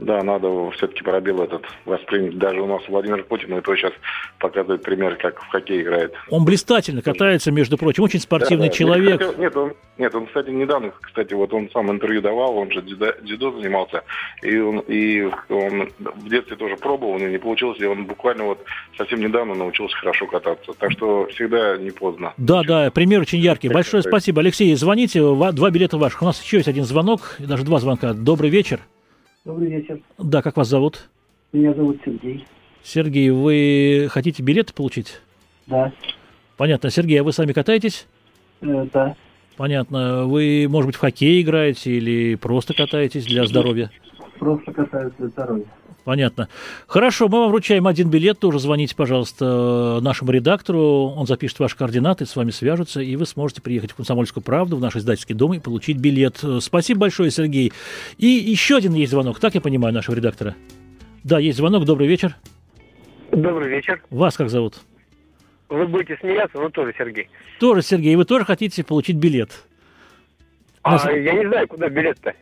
Да, 0.00 0.22
надо 0.22 0.70
все-таки 0.70 1.02
пробел 1.02 1.42
этот 1.42 1.62
воспринять. 1.84 2.38
Даже 2.38 2.62
у 2.62 2.66
нас 2.66 2.80
Владимир 2.88 3.22
Путин 3.22 3.52
это 3.52 3.76
сейчас 3.76 3.92
показывает 4.38 4.82
пример, 4.82 5.16
как 5.16 5.42
в 5.42 5.48
хоккей 5.48 5.82
играет. 5.82 6.14
Он 6.30 6.44
блистательно 6.44 7.02
катается, 7.02 7.52
между 7.52 7.76
прочим, 7.76 8.04
очень 8.04 8.18
спортивный 8.20 8.68
да, 8.68 8.72
да. 8.72 8.78
человек. 8.78 9.20
Нет, 9.20 9.38
нет, 9.38 9.56
он, 9.56 9.74
нет, 9.98 10.14
он, 10.14 10.26
кстати, 10.26 10.48
недавно, 10.48 10.92
кстати, 11.02 11.34
вот 11.34 11.52
он 11.52 11.68
сам 11.70 11.90
интервью 11.90 12.22
давал, 12.22 12.56
он 12.56 12.70
же 12.70 12.80
дзюдо, 12.80 13.12
дзюдо 13.20 13.52
занимался, 13.52 14.02
и 14.42 14.56
он, 14.58 14.78
и 14.80 15.28
он 15.50 15.90
в 15.98 16.28
детстве 16.30 16.56
тоже 16.56 16.76
пробовал, 16.76 17.18
но 17.18 17.28
не 17.28 17.38
получилось, 17.38 17.78
и 17.78 17.84
он 17.84 18.06
буквально 18.06 18.44
вот 18.44 18.64
совсем 18.96 19.20
недавно 19.20 19.54
научился 19.54 19.94
хорошо 19.98 20.26
кататься. 20.26 20.72
Так 20.78 20.92
что 20.92 21.26
всегда 21.26 21.76
не 21.76 21.90
поздно. 21.90 22.32
Да, 22.38 22.62
да, 22.62 22.90
пример 22.90 23.20
очень 23.20 23.40
яркий. 23.40 23.68
Большое 23.68 24.02
спасибо. 24.02 24.40
Алексей, 24.40 24.74
звоните, 24.76 25.20
два 25.20 25.70
билета 25.70 25.98
ваших. 25.98 26.22
У 26.22 26.24
нас 26.24 26.42
еще 26.42 26.56
есть 26.56 26.68
один 26.68 26.84
звонок, 26.84 27.36
даже 27.38 27.64
два 27.64 27.80
звонка. 27.80 28.14
Добрый 28.14 28.48
вечер. 28.48 28.80
Добрый 29.44 29.70
вечер. 29.70 30.00
Да, 30.18 30.42
как 30.42 30.56
вас 30.58 30.68
зовут? 30.68 31.08
Меня 31.52 31.72
зовут 31.72 31.98
Сергей. 32.04 32.46
Сергей, 32.82 33.30
вы 33.30 34.08
хотите 34.10 34.42
билеты 34.42 34.74
получить? 34.74 35.20
Да. 35.66 35.92
Понятно. 36.58 36.90
Сергей, 36.90 37.20
а 37.20 37.24
вы 37.24 37.32
сами 37.32 37.52
катаетесь? 37.52 38.06
Э, 38.60 38.86
да. 38.92 39.16
Понятно. 39.56 40.26
Вы, 40.26 40.66
может 40.68 40.88
быть, 40.88 40.96
в 40.96 41.00
хоккей 41.00 41.40
играете 41.40 41.90
или 41.92 42.34
просто 42.34 42.74
катаетесь 42.74 43.24
для 43.24 43.46
здоровья? 43.46 43.90
Просто 44.40 44.72
катаюсь 44.72 45.12
для 45.18 45.28
здоровья. 45.28 45.66
Понятно. 46.04 46.48
Хорошо, 46.86 47.28
мы 47.28 47.40
вам 47.40 47.50
вручаем 47.50 47.86
один 47.86 48.08
билет. 48.08 48.38
Тоже 48.38 48.58
звоните, 48.58 48.96
пожалуйста, 48.96 50.00
нашему 50.00 50.30
редактору. 50.30 51.12
Он 51.14 51.26
запишет 51.26 51.58
ваши 51.58 51.76
координаты, 51.76 52.24
с 52.24 52.34
вами 52.34 52.50
свяжутся, 52.50 53.02
и 53.02 53.16
вы 53.16 53.26
сможете 53.26 53.60
приехать 53.60 53.92
в 53.92 53.96
«Комсомольскую 53.96 54.42
правду», 54.42 54.76
в 54.76 54.80
наш 54.80 54.96
издательский 54.96 55.34
дом 55.34 55.52
и 55.52 55.58
получить 55.60 55.98
билет. 55.98 56.42
Спасибо 56.60 57.00
большое, 57.00 57.30
Сергей. 57.30 57.70
И 58.16 58.26
еще 58.28 58.76
один 58.78 58.94
есть 58.94 59.12
звонок, 59.12 59.38
так 59.40 59.54
я 59.54 59.60
понимаю, 59.60 59.92
нашего 59.92 60.14
редактора? 60.14 60.56
Да, 61.22 61.38
есть 61.38 61.58
звонок. 61.58 61.84
Добрый 61.84 62.08
вечер. 62.08 62.34
Добрый 63.30 63.68
вечер. 63.68 64.02
Вас 64.08 64.38
как 64.38 64.48
зовут? 64.48 64.76
Вы 65.68 65.86
будете 65.86 66.16
смеяться, 66.18 66.58
но 66.58 66.70
тоже 66.70 66.94
Сергей. 66.96 67.28
Тоже 67.60 67.82
Сергей. 67.82 68.16
Вы 68.16 68.24
тоже 68.24 68.46
хотите 68.46 68.82
получить 68.84 69.16
билет? 69.16 69.66
А, 70.80 70.92
Нас... 70.92 71.04
я 71.04 71.34
не 71.34 71.46
знаю, 71.46 71.68
куда 71.68 71.90
билет-то. 71.90 72.32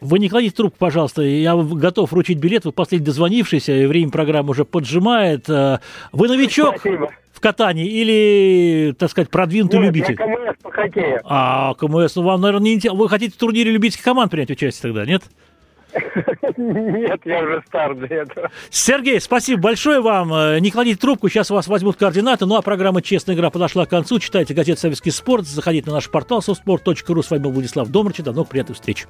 Вы 0.00 0.18
не 0.18 0.28
кладите 0.28 0.54
трубку, 0.54 0.78
пожалуйста. 0.78 1.22
Я 1.22 1.56
готов 1.56 2.12
вручить 2.12 2.38
билет. 2.38 2.64
Вы 2.64 2.72
последний 2.72 3.04
дозвонившийся, 3.04 3.72
и 3.72 3.86
время 3.86 4.10
программы 4.10 4.50
уже 4.50 4.64
поджимает. 4.64 5.48
Э, 5.48 5.78
вы 6.12 6.28
новичок 6.28 6.78
Спасибо. 6.78 7.10
в 7.32 7.40
катании 7.40 7.86
или, 7.86 8.92
так 8.92 9.10
сказать, 9.10 9.30
продвинутый 9.30 9.80
Нет, 9.80 9.86
любитель? 9.88 10.16
Я 10.18 10.26
КМС 10.26 10.62
по 10.62 10.70
хоккею. 10.70 11.20
А, 11.24 11.74
КМС, 11.74 12.14
ну 12.16 12.22
вам, 12.22 12.40
наверное, 12.40 12.64
не 12.64 12.74
интересно. 12.74 12.98
Вы 12.98 13.08
хотите 13.08 13.34
в 13.34 13.38
турнире 13.38 13.72
любительских 13.72 14.04
команд 14.04 14.30
принять 14.30 14.50
участие 14.50 14.92
тогда, 14.92 15.04
нет? 15.04 15.22
Нет, 16.56 17.20
я 17.24 17.42
уже 17.42 17.62
стар 17.66 17.94
для 17.94 18.18
этого. 18.18 18.50
Сергей, 18.70 19.20
спасибо 19.20 19.62
большое 19.62 20.00
вам. 20.00 20.32
Э, 20.32 20.60
не 20.60 20.70
кладите 20.70 20.98
трубку, 20.98 21.28
сейчас 21.28 21.50
у 21.50 21.54
вас 21.54 21.66
возьмут 21.66 21.96
координаты. 21.96 22.46
Ну 22.46 22.56
а 22.56 22.62
программа 22.62 23.02
«Честная 23.02 23.34
игра» 23.34 23.50
подошла 23.50 23.86
к 23.86 23.90
концу. 23.90 24.18
Читайте 24.18 24.54
газету 24.54 24.80
«Советский 24.80 25.10
спорт», 25.10 25.46
заходите 25.46 25.86
на 25.86 25.94
наш 25.94 26.10
портал 26.10 26.40
softsport.ru. 26.40 27.22
С 27.22 27.30
вами 27.30 27.42
был 27.42 27.52
Владислав 27.52 27.88
Домрачев. 27.88 28.24
До 28.24 28.32
новых 28.32 28.50
приятных 28.50 28.76
встреч. 28.76 29.06